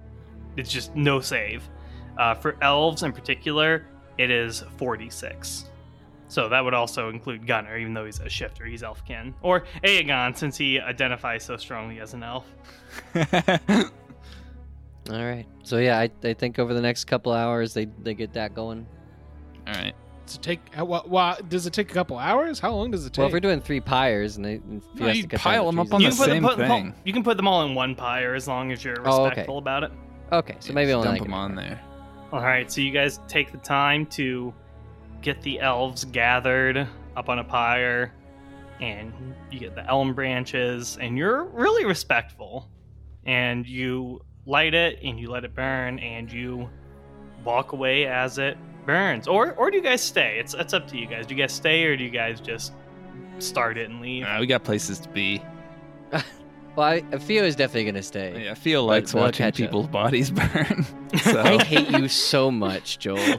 It's 0.57 0.71
just 0.71 0.95
no 0.95 1.21
save. 1.21 1.69
Uh, 2.19 2.35
for 2.35 2.57
elves 2.63 3.03
in 3.03 3.13
particular, 3.13 3.87
it 4.19 4.31
is 4.31 4.63
46. 4.79 5.67
So 6.29 6.49
that 6.49 6.65
would 6.65 6.75
also 6.75 7.11
include 7.11 7.47
Gunnar, 7.47 7.77
even 7.77 7.93
though 7.95 8.07
he's 8.07 8.21
a 8.21 8.29
shifter, 8.29 8.65
he's 8.65 8.83
elfkin. 8.83 9.35
Or 9.43 9.65
Aegon, 9.83 10.37
since 10.37 10.57
he 10.57 10.81
identifies 10.81 11.45
so 11.45 11.57
strongly 11.57 12.01
as 12.01 12.15
an 12.15 12.23
elf. 12.23 12.47
All 15.11 15.23
right. 15.25 15.47
So 15.65 15.79
yeah, 15.79 15.99
I, 15.99 16.11
I 16.23 16.33
think 16.33 16.59
over 16.59 16.73
the 16.73 16.81
next 16.81 17.05
couple 17.05 17.33
hours 17.33 17.75
they 17.75 17.87
they 18.03 18.15
get 18.15 18.33
that 18.33 18.55
going. 18.55 18.87
All 19.67 19.75
right. 19.75 19.95
Does 20.27 20.37
it 20.37 20.43
take? 20.43 20.75
How, 20.75 20.85
wha- 20.87 21.03
wha- 21.07 21.37
does 21.49 21.67
it 21.67 21.73
take 21.75 21.91
a 21.91 21.95
couple 21.95 22.19
hours? 22.19 22.59
How 22.59 22.73
long 22.73 22.91
does 22.91 23.05
it 23.05 23.13
take? 23.13 23.19
Well, 23.19 23.27
if 23.29 23.33
we're 23.35 23.41
doing 23.41 23.61
three 23.61 23.81
pyres 23.81 24.37
and 24.37 24.45
they 24.45 24.55
and 24.55 24.83
No, 24.95 25.09
you 25.09 25.23
to 25.27 25.39
pile 25.39 25.65
down 25.67 25.75
the 25.77 25.83
'em 25.83 25.87
up 25.87 25.95
on 25.95 26.01
you 26.01 26.09
the 26.11 26.15
can 26.15 26.19
put 26.19 26.25
same 26.27 26.43
them, 26.43 26.51
put, 26.57 26.67
thing. 26.67 26.95
You 27.05 27.13
can 27.13 27.23
put 27.23 27.37
them 27.37 27.47
all 27.47 27.65
in 27.67 27.75
one 27.75 27.95
pyre 27.95 28.35
as 28.35 28.49
long 28.49 28.73
as 28.73 28.83
you're 28.83 28.97
Oh, 29.07 29.21
okay. 29.23 29.29
respectful 29.29 29.59
about 29.59 29.83
it. 29.85 29.93
Okay, 30.33 30.57
so 30.61 30.73
maybe 30.73 30.89
Just 30.93 30.97
only 30.97 31.09
dump 31.09 31.19
like 31.19 31.23
them 31.25 31.35
on 31.35 31.55
there. 31.55 31.81
All 32.33 32.41
right, 32.41 32.71
so 32.73 32.81
you 32.81 32.91
guys 32.91 33.21
take 33.29 33.53
the 33.53 33.59
time 33.59 34.07
to 34.07 34.53
get 35.21 35.41
the 35.43 35.61
elves 35.61 36.05
gathered 36.07 36.89
up 37.17 37.29
on 37.29 37.39
a 37.39 37.45
pyre, 37.45 38.13
and 38.81 39.13
you 39.51 39.61
get 39.61 39.75
the 39.75 39.87
elm 39.87 40.15
branches, 40.15 40.97
and 41.01 41.19
you're 41.19 41.45
really 41.45 41.85
respectful, 41.85 42.69
and 43.27 43.67
you 43.67 44.23
light 44.47 44.75
it 44.75 44.99
and 45.05 45.21
you 45.21 45.31
let 45.31 45.45
it 45.45 45.55
burn, 45.55 45.99
and 45.99 46.33
you 46.33 46.69
walk 47.45 47.73
away 47.73 48.07
as 48.07 48.39
it 48.39 48.57
burns, 48.87 49.27
or 49.29 49.53
or 49.55 49.71
do 49.71 49.77
you 49.77 49.83
guys 49.83 50.01
stay? 50.03 50.39
It's 50.39 50.55
it's 50.55 50.73
up 50.75 50.87
to 50.89 50.97
you 50.99 51.07
guys. 51.07 51.27
Do 51.27 51.35
you 51.35 51.41
guys 51.43 51.53
stay 51.53 51.85
or 51.85 51.97
do 51.97 52.05
you 52.05 52.11
guys 52.11 52.41
just 52.41 52.73
start 53.39 53.79
it 53.79 53.89
and 53.91 54.01
leave? 54.01 54.23
Nah, 54.25 54.41
we 54.41 54.47
got 54.47 54.65
places 54.65 54.99
to 55.01 55.09
be. 55.09 55.43
Well, 56.77 56.89
I, 56.89 57.03
Theo 57.03 57.45
is 57.45 57.55
definitely 57.55 57.85
gonna 57.85 58.03
stay. 58.03 58.47
Yeah, 58.47 58.51
I 58.51 58.55
feel 58.55 58.85
likes 58.85 59.13
they'll 59.13 59.23
watching 59.23 59.45
catch 59.45 59.61
up. 59.61 59.69
people's 59.69 59.87
bodies 60.01 60.33
burn. 60.33 60.85
so 61.23 61.41
I 61.41 61.63
hate 61.63 61.89
you 61.89 62.09
so 62.09 62.51
much, 62.51 62.99
Joel. 62.99 63.19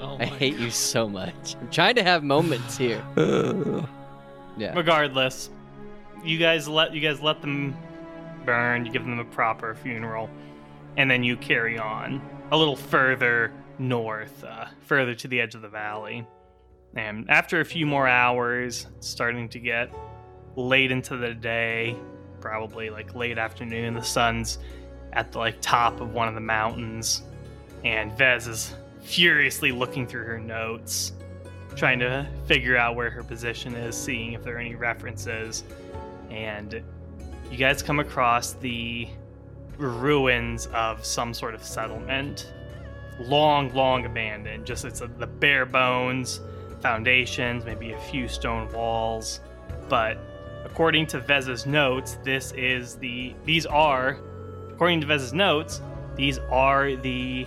Oh 0.00 0.14
I 0.14 0.18
my 0.20 0.24
hate 0.24 0.56
you 0.56 0.70
so 0.70 1.06
much. 1.06 1.54
I'm 1.60 1.68
trying 1.70 1.96
to 1.96 2.02
have 2.02 2.22
moments 2.24 2.78
here. 2.78 3.02
Uh, 3.18 3.84
Yeah. 4.56 4.72
regardless 4.74 5.50
you 6.24 6.38
guys 6.38 6.66
let 6.66 6.94
you 6.94 7.00
guys 7.02 7.20
let 7.20 7.42
them 7.42 7.76
burn 8.46 8.86
you 8.86 8.92
give 8.92 9.02
them 9.04 9.18
a 9.18 9.24
proper 9.26 9.74
funeral 9.74 10.30
and 10.96 11.10
then 11.10 11.22
you 11.24 11.36
carry 11.36 11.76
on 11.78 12.22
a 12.52 12.56
little 12.56 12.76
further 12.76 13.52
north 13.78 14.44
uh, 14.44 14.66
further 14.80 15.14
to 15.14 15.28
the 15.28 15.40
edge 15.40 15.54
of 15.54 15.62
the 15.62 15.68
valley 15.68 16.26
and 16.96 17.28
after 17.30 17.60
a 17.60 17.64
few 17.64 17.86
more 17.86 18.06
hours 18.06 18.86
starting 19.00 19.48
to 19.48 19.58
get 19.58 19.92
late 20.56 20.90
into 20.90 21.16
the 21.16 21.34
day 21.34 21.96
probably 22.40 22.90
like 22.90 23.14
late 23.14 23.38
afternoon 23.38 23.94
the 23.94 24.02
sun's 24.02 24.58
at 25.12 25.32
the 25.32 25.38
like 25.38 25.60
top 25.60 26.00
of 26.00 26.12
one 26.12 26.28
of 26.28 26.34
the 26.34 26.40
mountains 26.40 27.22
and 27.84 28.16
vez 28.16 28.46
is 28.46 28.74
furiously 29.02 29.72
looking 29.72 30.06
through 30.06 30.24
her 30.24 30.38
notes 30.38 31.12
trying 31.76 31.98
to 31.98 32.26
figure 32.46 32.76
out 32.76 32.96
where 32.96 33.10
her 33.10 33.22
position 33.22 33.74
is, 33.74 33.96
seeing 33.96 34.32
if 34.32 34.42
there 34.42 34.56
are 34.56 34.60
any 34.60 34.74
references. 34.74 35.64
And 36.30 36.82
you 37.50 37.56
guys 37.56 37.82
come 37.82 38.00
across 38.00 38.52
the 38.54 39.08
ruins 39.76 40.66
of 40.72 41.04
some 41.04 41.34
sort 41.34 41.54
of 41.54 41.64
settlement. 41.64 42.52
Long, 43.20 43.72
long 43.74 44.04
abandoned. 44.06 44.66
Just 44.66 44.84
it's 44.84 45.00
a, 45.00 45.06
the 45.06 45.26
bare 45.26 45.66
bones, 45.66 46.40
foundations, 46.80 47.64
maybe 47.64 47.92
a 47.92 48.00
few 48.00 48.28
stone 48.28 48.70
walls. 48.72 49.40
But 49.88 50.18
according 50.64 51.06
to 51.08 51.20
Vez's 51.20 51.66
notes, 51.66 52.18
this 52.24 52.52
is 52.52 52.96
the 52.96 53.34
these 53.44 53.66
are, 53.66 54.18
according 54.70 55.00
to 55.02 55.06
Vez's 55.06 55.32
notes, 55.32 55.80
these 56.16 56.38
are 56.50 56.96
the 56.96 57.46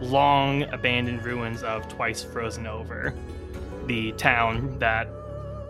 long 0.00 0.62
abandoned 0.64 1.24
ruins 1.24 1.62
of 1.62 1.88
Twice 1.88 2.22
Frozen 2.22 2.66
Over, 2.66 3.14
the 3.86 4.12
town 4.12 4.78
that 4.78 5.08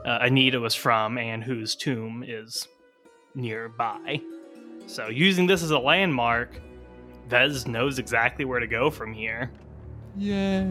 uh, 0.05 0.19
Anita 0.23 0.61
was 0.61 0.75
from 0.75 1.19
and 1.19 1.43
whose 1.43 1.75
tomb 1.75 2.25
is 2.27 2.69
nearby. 3.35 4.21
So, 4.87 5.09
using 5.09 5.47
this 5.47 5.63
as 5.63 5.71
a 5.71 5.79
landmark, 5.79 6.61
Vez 7.29 7.67
knows 7.67 7.99
exactly 7.99 8.45
where 8.45 8.61
to 8.61 8.67
go 8.67 8.91
from 8.91 9.13
here. 9.13 9.51
Yay. 10.17 10.67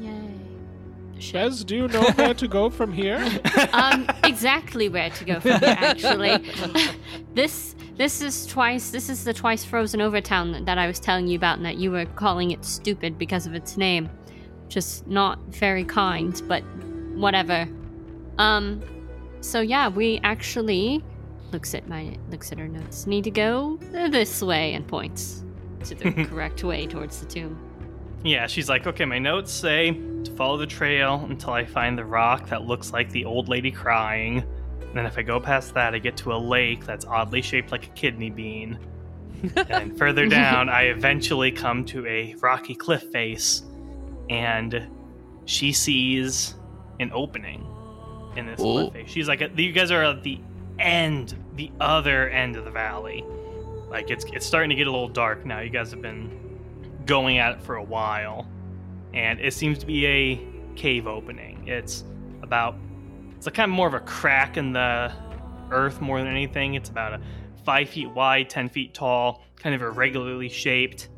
Yay. 0.00 0.34
Bez, 1.32 1.64
do 1.64 1.76
you 1.76 1.88
know 1.88 2.10
where 2.16 2.34
to 2.34 2.48
go 2.48 2.68
from 2.68 2.92
here? 2.92 3.24
um, 3.72 4.06
exactly 4.24 4.88
where 4.88 5.10
to 5.10 5.24
go 5.24 5.40
from 5.40 5.60
here. 5.60 5.76
Actually, 5.78 6.44
this 7.34 7.76
this 7.96 8.20
is 8.20 8.46
twice. 8.46 8.90
This 8.90 9.08
is 9.08 9.24
the 9.24 9.32
twice 9.32 9.64
frozen 9.64 10.00
over 10.00 10.20
town 10.20 10.52
that, 10.52 10.66
that 10.66 10.76
I 10.76 10.88
was 10.88 10.98
telling 10.98 11.28
you 11.28 11.36
about, 11.36 11.56
and 11.56 11.64
that 11.64 11.76
you 11.76 11.92
were 11.92 12.04
calling 12.04 12.50
it 12.50 12.64
stupid 12.64 13.16
because 13.16 13.46
of 13.46 13.54
its 13.54 13.76
name. 13.76 14.10
Just 14.68 15.06
not 15.06 15.38
very 15.48 15.84
kind, 15.84 16.42
but 16.48 16.62
whatever. 17.14 17.68
Um, 18.38 18.82
so 19.40 19.60
yeah, 19.60 19.88
we 19.88 20.20
actually 20.24 21.02
looks 21.52 21.74
at 21.74 21.88
my 21.88 22.16
looks 22.30 22.50
at 22.50 22.58
her 22.58 22.68
notes. 22.68 23.06
Need 23.06 23.24
to 23.24 23.30
go 23.30 23.78
this 23.92 24.42
way 24.42 24.74
and 24.74 24.86
points 24.86 25.43
to 25.84 25.94
the 25.94 26.12
correct 26.24 26.64
way 26.64 26.86
towards 26.86 27.20
the 27.20 27.26
tomb. 27.26 27.58
Yeah, 28.24 28.46
she's 28.46 28.68
like, 28.68 28.86
okay, 28.86 29.04
my 29.04 29.18
notes 29.18 29.52
say 29.52 29.90
to 29.90 30.30
follow 30.32 30.56
the 30.56 30.66
trail 30.66 31.26
until 31.28 31.52
I 31.52 31.64
find 31.64 31.96
the 31.98 32.06
rock 32.06 32.48
that 32.48 32.62
looks 32.62 32.92
like 32.92 33.10
the 33.10 33.26
old 33.26 33.48
lady 33.48 33.70
crying. 33.70 34.38
And 34.80 34.94
then 34.96 35.04
if 35.06 35.18
I 35.18 35.22
go 35.22 35.38
past 35.38 35.74
that, 35.74 35.94
I 35.94 35.98
get 35.98 36.16
to 36.18 36.32
a 36.32 36.38
lake 36.38 36.86
that's 36.86 37.04
oddly 37.04 37.42
shaped 37.42 37.70
like 37.70 37.86
a 37.86 37.90
kidney 37.90 38.30
bean. 38.30 38.78
and 39.68 39.96
further 39.98 40.26
down, 40.26 40.70
I 40.70 40.82
eventually 40.84 41.52
come 41.52 41.84
to 41.86 42.06
a 42.06 42.34
rocky 42.40 42.74
cliff 42.74 43.02
face, 43.10 43.62
and 44.30 44.88
she 45.44 45.72
sees 45.72 46.54
an 47.00 47.10
opening 47.12 47.66
in 48.36 48.46
this 48.46 48.58
Whoa. 48.58 48.88
cliff 48.88 48.92
face. 48.94 49.10
She's 49.10 49.28
like, 49.28 49.42
you 49.56 49.72
guys 49.72 49.90
are 49.90 50.02
at 50.02 50.22
the 50.22 50.40
end, 50.78 51.34
the 51.56 51.70
other 51.78 52.30
end 52.30 52.56
of 52.56 52.64
the 52.64 52.70
valley. 52.70 53.22
Like 53.94 54.10
it's 54.10 54.24
it's 54.24 54.44
starting 54.44 54.70
to 54.70 54.74
get 54.74 54.88
a 54.88 54.90
little 54.90 55.08
dark 55.08 55.46
now. 55.46 55.60
You 55.60 55.70
guys 55.70 55.92
have 55.92 56.02
been 56.02 56.58
going 57.06 57.38
at 57.38 57.52
it 57.52 57.62
for 57.62 57.76
a 57.76 57.82
while, 57.82 58.44
and 59.14 59.38
it 59.38 59.54
seems 59.54 59.78
to 59.78 59.86
be 59.86 60.04
a 60.04 60.40
cave 60.74 61.06
opening. 61.06 61.68
It's 61.68 62.02
about 62.42 62.74
it's 63.36 63.46
a 63.46 63.52
kind 63.52 63.70
of 63.70 63.76
more 63.76 63.86
of 63.86 63.94
a 63.94 64.00
crack 64.00 64.56
in 64.56 64.72
the 64.72 65.12
earth 65.70 66.00
more 66.00 66.18
than 66.18 66.26
anything. 66.26 66.74
It's 66.74 66.88
about 66.88 67.12
a 67.12 67.20
five 67.64 67.88
feet 67.88 68.10
wide, 68.10 68.50
ten 68.50 68.68
feet 68.68 68.94
tall, 68.94 69.44
kind 69.54 69.76
of 69.76 69.82
irregularly 69.82 70.48
shaped. 70.48 71.08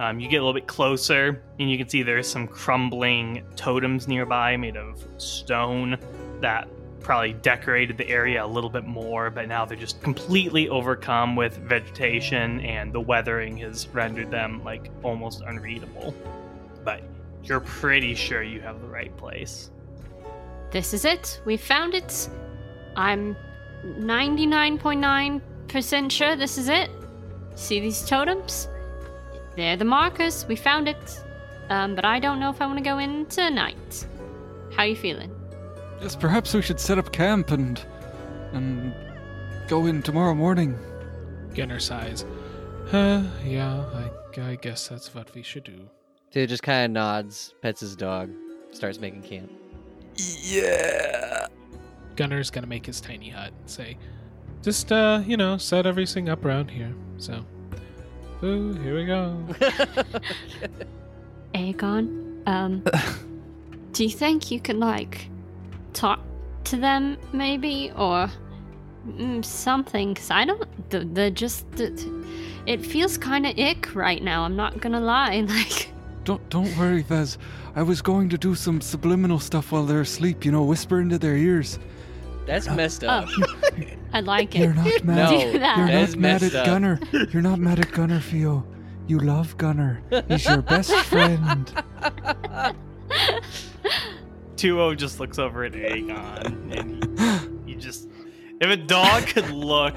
Um, 0.00 0.18
you 0.18 0.28
get 0.28 0.38
a 0.38 0.44
little 0.44 0.54
bit 0.54 0.66
closer, 0.66 1.44
and 1.60 1.70
you 1.70 1.78
can 1.78 1.88
see 1.88 2.02
there's 2.02 2.26
some 2.26 2.48
crumbling 2.48 3.44
totems 3.54 4.08
nearby 4.08 4.56
made 4.56 4.76
of 4.76 5.06
stone 5.18 5.96
that 6.40 6.68
probably 7.00 7.32
decorated 7.32 7.96
the 7.96 8.08
area 8.08 8.44
a 8.44 8.46
little 8.46 8.70
bit 8.70 8.84
more, 8.84 9.30
but 9.30 9.48
now 9.48 9.64
they're 9.64 9.76
just 9.76 10.00
completely 10.02 10.68
overcome 10.68 11.36
with 11.36 11.56
vegetation, 11.58 12.60
and 12.60 12.92
the 12.92 13.00
weathering 13.00 13.56
has 13.58 13.88
rendered 13.88 14.30
them 14.30 14.62
like 14.64 14.90
almost 15.02 15.42
unreadable. 15.42 16.14
But 16.84 17.02
you're 17.42 17.60
pretty 17.60 18.14
sure 18.14 18.42
you 18.42 18.60
have 18.60 18.80
the 18.80 18.88
right 18.88 19.14
place. 19.16 19.70
This 20.70 20.92
is 20.92 21.04
it. 21.04 21.40
We 21.44 21.56
found 21.56 21.94
it. 21.94 22.28
I'm 22.96 23.36
99.9% 23.84 26.10
sure 26.10 26.36
this 26.36 26.58
is 26.58 26.68
it. 26.68 26.90
See 27.54 27.80
these 27.80 28.04
totems? 28.04 28.68
They're 29.56 29.76
the 29.76 29.84
markers. 29.84 30.46
We 30.46 30.56
found 30.56 30.88
it. 30.88 31.22
Um, 31.70 31.94
but 31.94 32.04
I 32.04 32.18
don't 32.18 32.40
know 32.40 32.50
if 32.50 32.60
I 32.60 32.66
want 32.66 32.78
to 32.78 32.84
go 32.84 32.98
in 32.98 33.26
tonight. 33.26 34.06
How 34.74 34.82
you 34.84 34.96
feeling? 34.96 35.37
Yes, 36.00 36.14
perhaps 36.14 36.54
we 36.54 36.62
should 36.62 36.80
set 36.80 36.98
up 36.98 37.12
camp 37.12 37.50
and 37.50 37.80
and 38.52 38.94
go 39.68 39.86
in 39.86 40.02
tomorrow 40.02 40.34
morning. 40.34 40.78
Gunner 41.54 41.80
sighs. 41.80 42.24
Uh, 42.92 43.22
yeah, 43.44 43.84
I, 43.94 44.10
I 44.40 44.54
guess 44.56 44.88
that's 44.88 45.14
what 45.14 45.34
we 45.34 45.42
should 45.42 45.64
do. 45.64 45.88
Dude 46.30 46.48
just 46.48 46.62
kind 46.62 46.84
of 46.84 46.90
nods, 46.92 47.54
pets 47.62 47.80
his 47.80 47.96
dog, 47.96 48.30
starts 48.70 48.98
making 48.98 49.22
camp. 49.22 49.50
Yeah. 50.16 51.46
Gunner's 52.16 52.50
gonna 52.50 52.66
make 52.66 52.86
his 52.86 53.00
tiny 53.00 53.30
hut. 53.30 53.52
And 53.60 53.70
say, 53.70 53.98
just 54.62 54.92
uh, 54.92 55.22
you 55.26 55.36
know, 55.36 55.56
set 55.56 55.86
everything 55.86 56.28
up 56.28 56.44
around 56.44 56.70
here. 56.70 56.94
So, 57.18 57.44
ooh, 58.42 58.72
here 58.74 58.94
we 58.94 59.04
go. 59.04 59.36
Aegon, 61.54 62.42
um, 62.46 62.84
do 63.92 64.04
you 64.04 64.10
think 64.10 64.50
you 64.50 64.60
can 64.60 64.78
like, 64.78 65.28
talk 65.92 66.20
to 66.64 66.76
them, 66.76 67.18
maybe? 67.32 67.92
Or 67.96 68.30
mm, 69.06 69.44
something? 69.44 70.14
Because 70.14 70.30
I 70.30 70.44
don't. 70.44 70.90
The, 70.90 71.00
the 71.00 71.30
just. 71.30 71.70
The, 71.72 71.92
it 72.66 72.84
feels 72.84 73.16
kind 73.16 73.46
of 73.46 73.58
ick 73.58 73.94
right 73.94 74.22
now, 74.22 74.44
I'm 74.44 74.56
not 74.56 74.80
gonna 74.80 75.00
lie. 75.00 75.42
Like. 75.48 75.92
Don't 76.24 76.46
don't 76.50 76.76
worry, 76.76 77.02
Vez. 77.02 77.38
I 77.74 77.82
was 77.82 78.02
going 78.02 78.28
to 78.28 78.36
do 78.36 78.54
some 78.54 78.80
subliminal 78.80 79.38
stuff 79.38 79.72
while 79.72 79.84
they're 79.84 80.02
asleep. 80.02 80.44
You 80.44 80.52
know, 80.52 80.62
whisper 80.62 81.00
into 81.00 81.18
their 81.18 81.36
ears. 81.36 81.78
That's 82.44 82.68
messed 82.68 83.04
up. 83.04 83.28
I 84.12 84.20
like 84.20 84.54
it. 84.54 84.60
You're 84.60 84.70
it. 84.70 84.76
not 84.76 85.04
mad. 85.04 85.30
No, 85.30 85.52
Do 85.52 85.58
that. 85.58 85.78
You're 85.78 85.86
that 85.86 86.08
not 86.10 86.18
mad 86.18 86.42
at 86.42 86.54
up. 86.54 86.66
Gunner. 86.66 87.00
You're 87.30 87.42
not 87.42 87.58
mad 87.58 87.78
at 87.78 87.92
Gunner, 87.92 88.20
Theo. 88.20 88.66
You 89.06 89.18
love 89.20 89.56
Gunner. 89.56 90.02
He's 90.28 90.44
your 90.46 90.62
best 90.62 90.94
friend. 91.04 91.72
2 94.58 94.94
just 94.96 95.20
looks 95.20 95.38
over 95.38 95.64
at 95.64 95.72
Aegon, 95.72 96.78
and 96.78 97.18
he, 97.66 97.72
you 97.72 97.78
just. 97.78 98.08
If 98.60 98.68
a 98.70 98.76
dog 98.76 99.24
could 99.28 99.50
look 99.50 99.94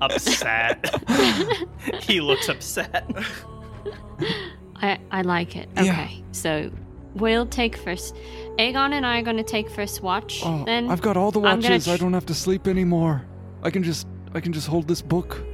upset, 0.00 0.94
he 2.02 2.22
looks 2.22 2.48
upset. 2.48 3.04
I, 4.76 4.98
I 5.10 5.22
like 5.22 5.56
it. 5.56 5.68
Yeah. 5.76 5.92
Okay, 5.92 6.24
so 6.32 6.70
we'll 7.14 7.44
take 7.46 7.76
first. 7.76 8.14
Aegon 8.58 8.92
and 8.94 9.04
I 9.04 9.18
are 9.18 9.22
going 9.22 9.36
to 9.36 9.42
take 9.42 9.68
first 9.70 10.02
watch. 10.02 10.40
Oh, 10.44 10.64
then 10.64 10.90
I've 10.90 11.02
got 11.02 11.16
all 11.18 11.30
the 11.30 11.40
I'm 11.40 11.60
gonna 11.60 11.74
watches. 11.74 11.88
I 11.88 11.96
don't 11.98 12.14
have 12.14 12.26
to 12.26 12.34
sleep 12.34 12.66
anymore. 12.66 13.24
I 13.62 13.70
can 13.70 13.82
just 13.82 14.06
I 14.34 14.40
can 14.40 14.52
just 14.54 14.68
hold 14.68 14.88
this 14.88 15.02
book. 15.02 15.44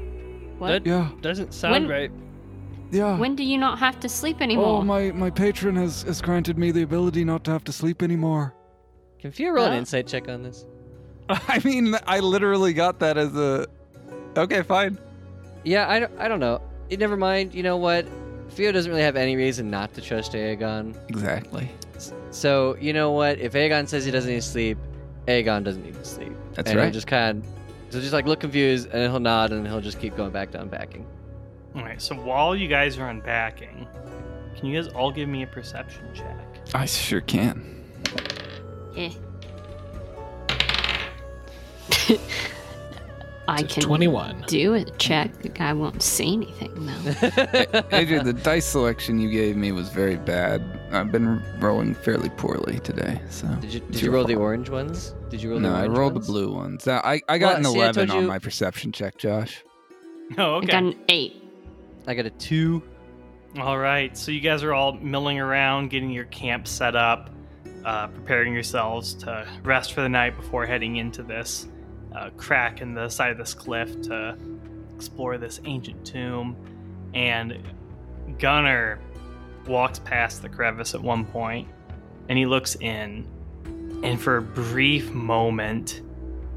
what? 0.58 0.68
That 0.68 0.86
Yeah. 0.86 1.10
doesn't 1.22 1.52
sound 1.54 1.72
When- 1.72 1.88
right. 1.88 2.10
Yeah. 2.94 3.18
When 3.18 3.34
do 3.34 3.42
you 3.42 3.58
not 3.58 3.80
have 3.80 3.98
to 4.00 4.08
sleep 4.08 4.40
anymore? 4.40 4.78
Oh, 4.78 4.82
my 4.82 5.10
my 5.10 5.28
patron 5.28 5.74
has 5.76 6.02
has 6.02 6.22
granted 6.22 6.56
me 6.56 6.70
the 6.70 6.82
ability 6.82 7.24
not 7.24 7.42
to 7.44 7.50
have 7.50 7.64
to 7.64 7.72
sleep 7.72 8.02
anymore. 8.02 8.54
Can 9.18 9.32
Fia 9.32 9.52
roll 9.52 9.66
an 9.66 9.72
insight 9.72 10.06
check 10.06 10.28
on 10.28 10.42
this? 10.42 10.64
I 11.28 11.60
mean, 11.64 11.96
I 12.06 12.20
literally 12.20 12.72
got 12.72 13.00
that 13.00 13.18
as 13.18 13.34
a. 13.34 13.66
Okay, 14.36 14.62
fine. 14.62 14.98
Yeah, 15.64 15.88
I 15.88 15.98
don't, 15.98 16.12
I 16.18 16.28
don't 16.28 16.40
know. 16.40 16.60
Eh, 16.90 16.96
Never 16.96 17.16
mind. 17.16 17.54
You 17.54 17.62
know 17.62 17.76
what? 17.76 18.06
Fio 18.48 18.70
doesn't 18.70 18.90
really 18.90 19.02
have 19.02 19.16
any 19.16 19.34
reason 19.34 19.70
not 19.70 19.94
to 19.94 20.00
trust 20.00 20.32
Aegon. 20.32 20.94
Exactly. 21.08 21.68
So, 22.30 22.76
you 22.80 22.92
know 22.92 23.10
what? 23.12 23.38
If 23.38 23.54
Aegon 23.54 23.88
says 23.88 24.04
he 24.04 24.10
doesn't 24.10 24.28
need 24.30 24.36
to 24.36 24.42
sleep, 24.42 24.78
Aegon 25.26 25.64
doesn't 25.64 25.82
need 25.82 25.94
to 25.94 26.04
sleep. 26.04 26.32
That's 26.52 26.70
and 26.70 26.78
right. 26.78 26.84
He'll 26.86 26.92
just 26.92 27.06
kind 27.06 27.42
of, 27.42 27.50
he'll 27.90 28.00
just 28.00 28.12
like 28.12 28.26
look 28.26 28.40
confused, 28.40 28.86
and 28.86 28.94
then 28.94 29.10
he'll 29.10 29.20
nod, 29.20 29.52
and 29.52 29.66
he'll 29.66 29.80
just 29.80 30.00
keep 30.00 30.16
going 30.16 30.30
back 30.30 30.50
to 30.52 30.60
unpacking. 30.60 31.06
All 31.74 31.82
right, 31.82 32.00
so 32.00 32.14
while 32.14 32.54
you 32.54 32.68
guys 32.68 32.98
are 32.98 33.08
unpacking, 33.08 33.86
can 34.56 34.66
you 34.66 34.80
guys 34.80 34.92
all 34.92 35.10
give 35.10 35.28
me 35.28 35.42
a 35.42 35.46
perception 35.46 36.04
check? 36.14 36.36
I 36.72 36.84
sure 36.86 37.20
can. 37.20 37.82
Eh. 38.96 39.10
I 43.46 43.62
can 43.64 43.82
21. 43.82 44.44
do 44.46 44.72
a 44.74 44.84
check. 44.84 45.36
The 45.42 45.50
guy 45.50 45.74
won't 45.74 46.02
see 46.02 46.32
anything 46.32 46.86
though. 46.86 47.82
Adrian, 47.92 48.24
the 48.24 48.32
dice 48.32 48.64
selection 48.64 49.18
you 49.18 49.28
gave 49.30 49.54
me 49.56 49.70
was 49.70 49.90
very 49.90 50.16
bad. 50.16 50.62
I've 50.92 51.12
been 51.12 51.42
rolling 51.60 51.94
fairly 51.94 52.30
poorly 52.30 52.78
today, 52.80 53.20
so. 53.28 53.46
Did 53.60 53.74
you 53.74 53.80
did 53.80 53.96
you 53.96 54.04
your 54.06 54.12
roll 54.14 54.24
the 54.24 54.36
orange 54.36 54.70
ones? 54.70 55.14
Did 55.28 55.42
you 55.42 55.50
roll 55.50 55.60
No, 55.60 55.72
the 55.72 55.76
I 55.76 55.80
orange 55.82 55.98
rolled 55.98 56.14
ones? 56.14 56.26
the 56.26 56.32
blue 56.32 56.52
ones. 56.54 56.86
Now, 56.86 57.00
I, 57.04 57.20
I 57.28 57.36
got 57.36 57.48
Well, 57.48 57.56
an 57.58 57.64
see, 57.64 57.70
I 57.80 57.84
11 57.84 57.94
told 58.06 58.10
on 58.16 58.22
you- 58.22 58.28
my 58.28 58.38
perception 58.38 58.92
check, 58.92 59.18
Josh. 59.18 59.62
Oh, 60.38 60.54
I 60.54 60.56
okay. 60.58 60.66
got 60.68 60.82
an 60.84 60.96
eight. 61.10 61.43
I 62.06 62.14
got 62.14 62.26
a 62.26 62.30
two. 62.30 62.82
All 63.58 63.78
right, 63.78 64.16
so 64.16 64.30
you 64.30 64.40
guys 64.40 64.62
are 64.62 64.74
all 64.74 64.92
milling 64.94 65.38
around, 65.38 65.88
getting 65.88 66.10
your 66.10 66.24
camp 66.24 66.66
set 66.66 66.96
up, 66.96 67.30
uh, 67.84 68.08
preparing 68.08 68.52
yourselves 68.52 69.14
to 69.14 69.46
rest 69.62 69.92
for 69.92 70.02
the 70.02 70.08
night 70.08 70.36
before 70.36 70.66
heading 70.66 70.96
into 70.96 71.22
this 71.22 71.68
uh, 72.14 72.30
crack 72.36 72.80
in 72.80 72.94
the 72.94 73.08
side 73.08 73.30
of 73.30 73.38
this 73.38 73.54
cliff 73.54 74.02
to 74.02 74.36
explore 74.94 75.38
this 75.38 75.60
ancient 75.64 76.04
tomb. 76.04 76.56
And 77.14 77.62
Gunnar 78.38 78.98
walks 79.66 80.00
past 80.00 80.42
the 80.42 80.48
crevice 80.48 80.94
at 80.94 81.00
one 81.00 81.24
point, 81.24 81.68
and 82.28 82.36
he 82.36 82.46
looks 82.46 82.74
in, 82.74 83.26
and 84.02 84.20
for 84.20 84.38
a 84.38 84.42
brief 84.42 85.12
moment, 85.12 86.02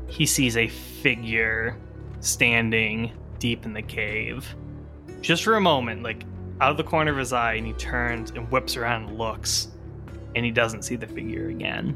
he 0.07 0.25
sees 0.25 0.57
a 0.57 0.67
figure 0.67 1.77
standing 2.21 3.11
deep 3.39 3.65
in 3.65 3.73
the 3.73 3.81
cave 3.81 4.55
just 5.22 5.43
for 5.43 5.55
a 5.55 5.61
moment, 5.61 6.03
like 6.03 6.24
out 6.61 6.72
of 6.72 6.78
the 6.78 6.84
corner 6.84 7.11
of 7.11 7.18
his 7.18 7.34
eye, 7.34 7.53
and 7.53 7.65
he 7.65 7.74
turns 7.74 8.32
and 8.32 8.49
whips 8.51 8.78
around 8.78 9.09
and 9.09 9.18
looks, 9.18 9.70
and 10.36 10.43
he 10.45 10.51
doesn't 10.51 10.84
see 10.84 10.95
the 10.95 11.07
figure 11.07 11.49
again. 11.49 11.95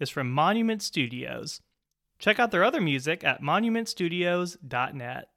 is 0.00 0.10
from 0.10 0.30
Monument 0.30 0.82
Studios. 0.82 1.60
Check 2.18 2.38
out 2.38 2.50
their 2.50 2.64
other 2.64 2.80
music 2.80 3.22
at 3.24 3.42
monumentstudios.net. 3.42 5.28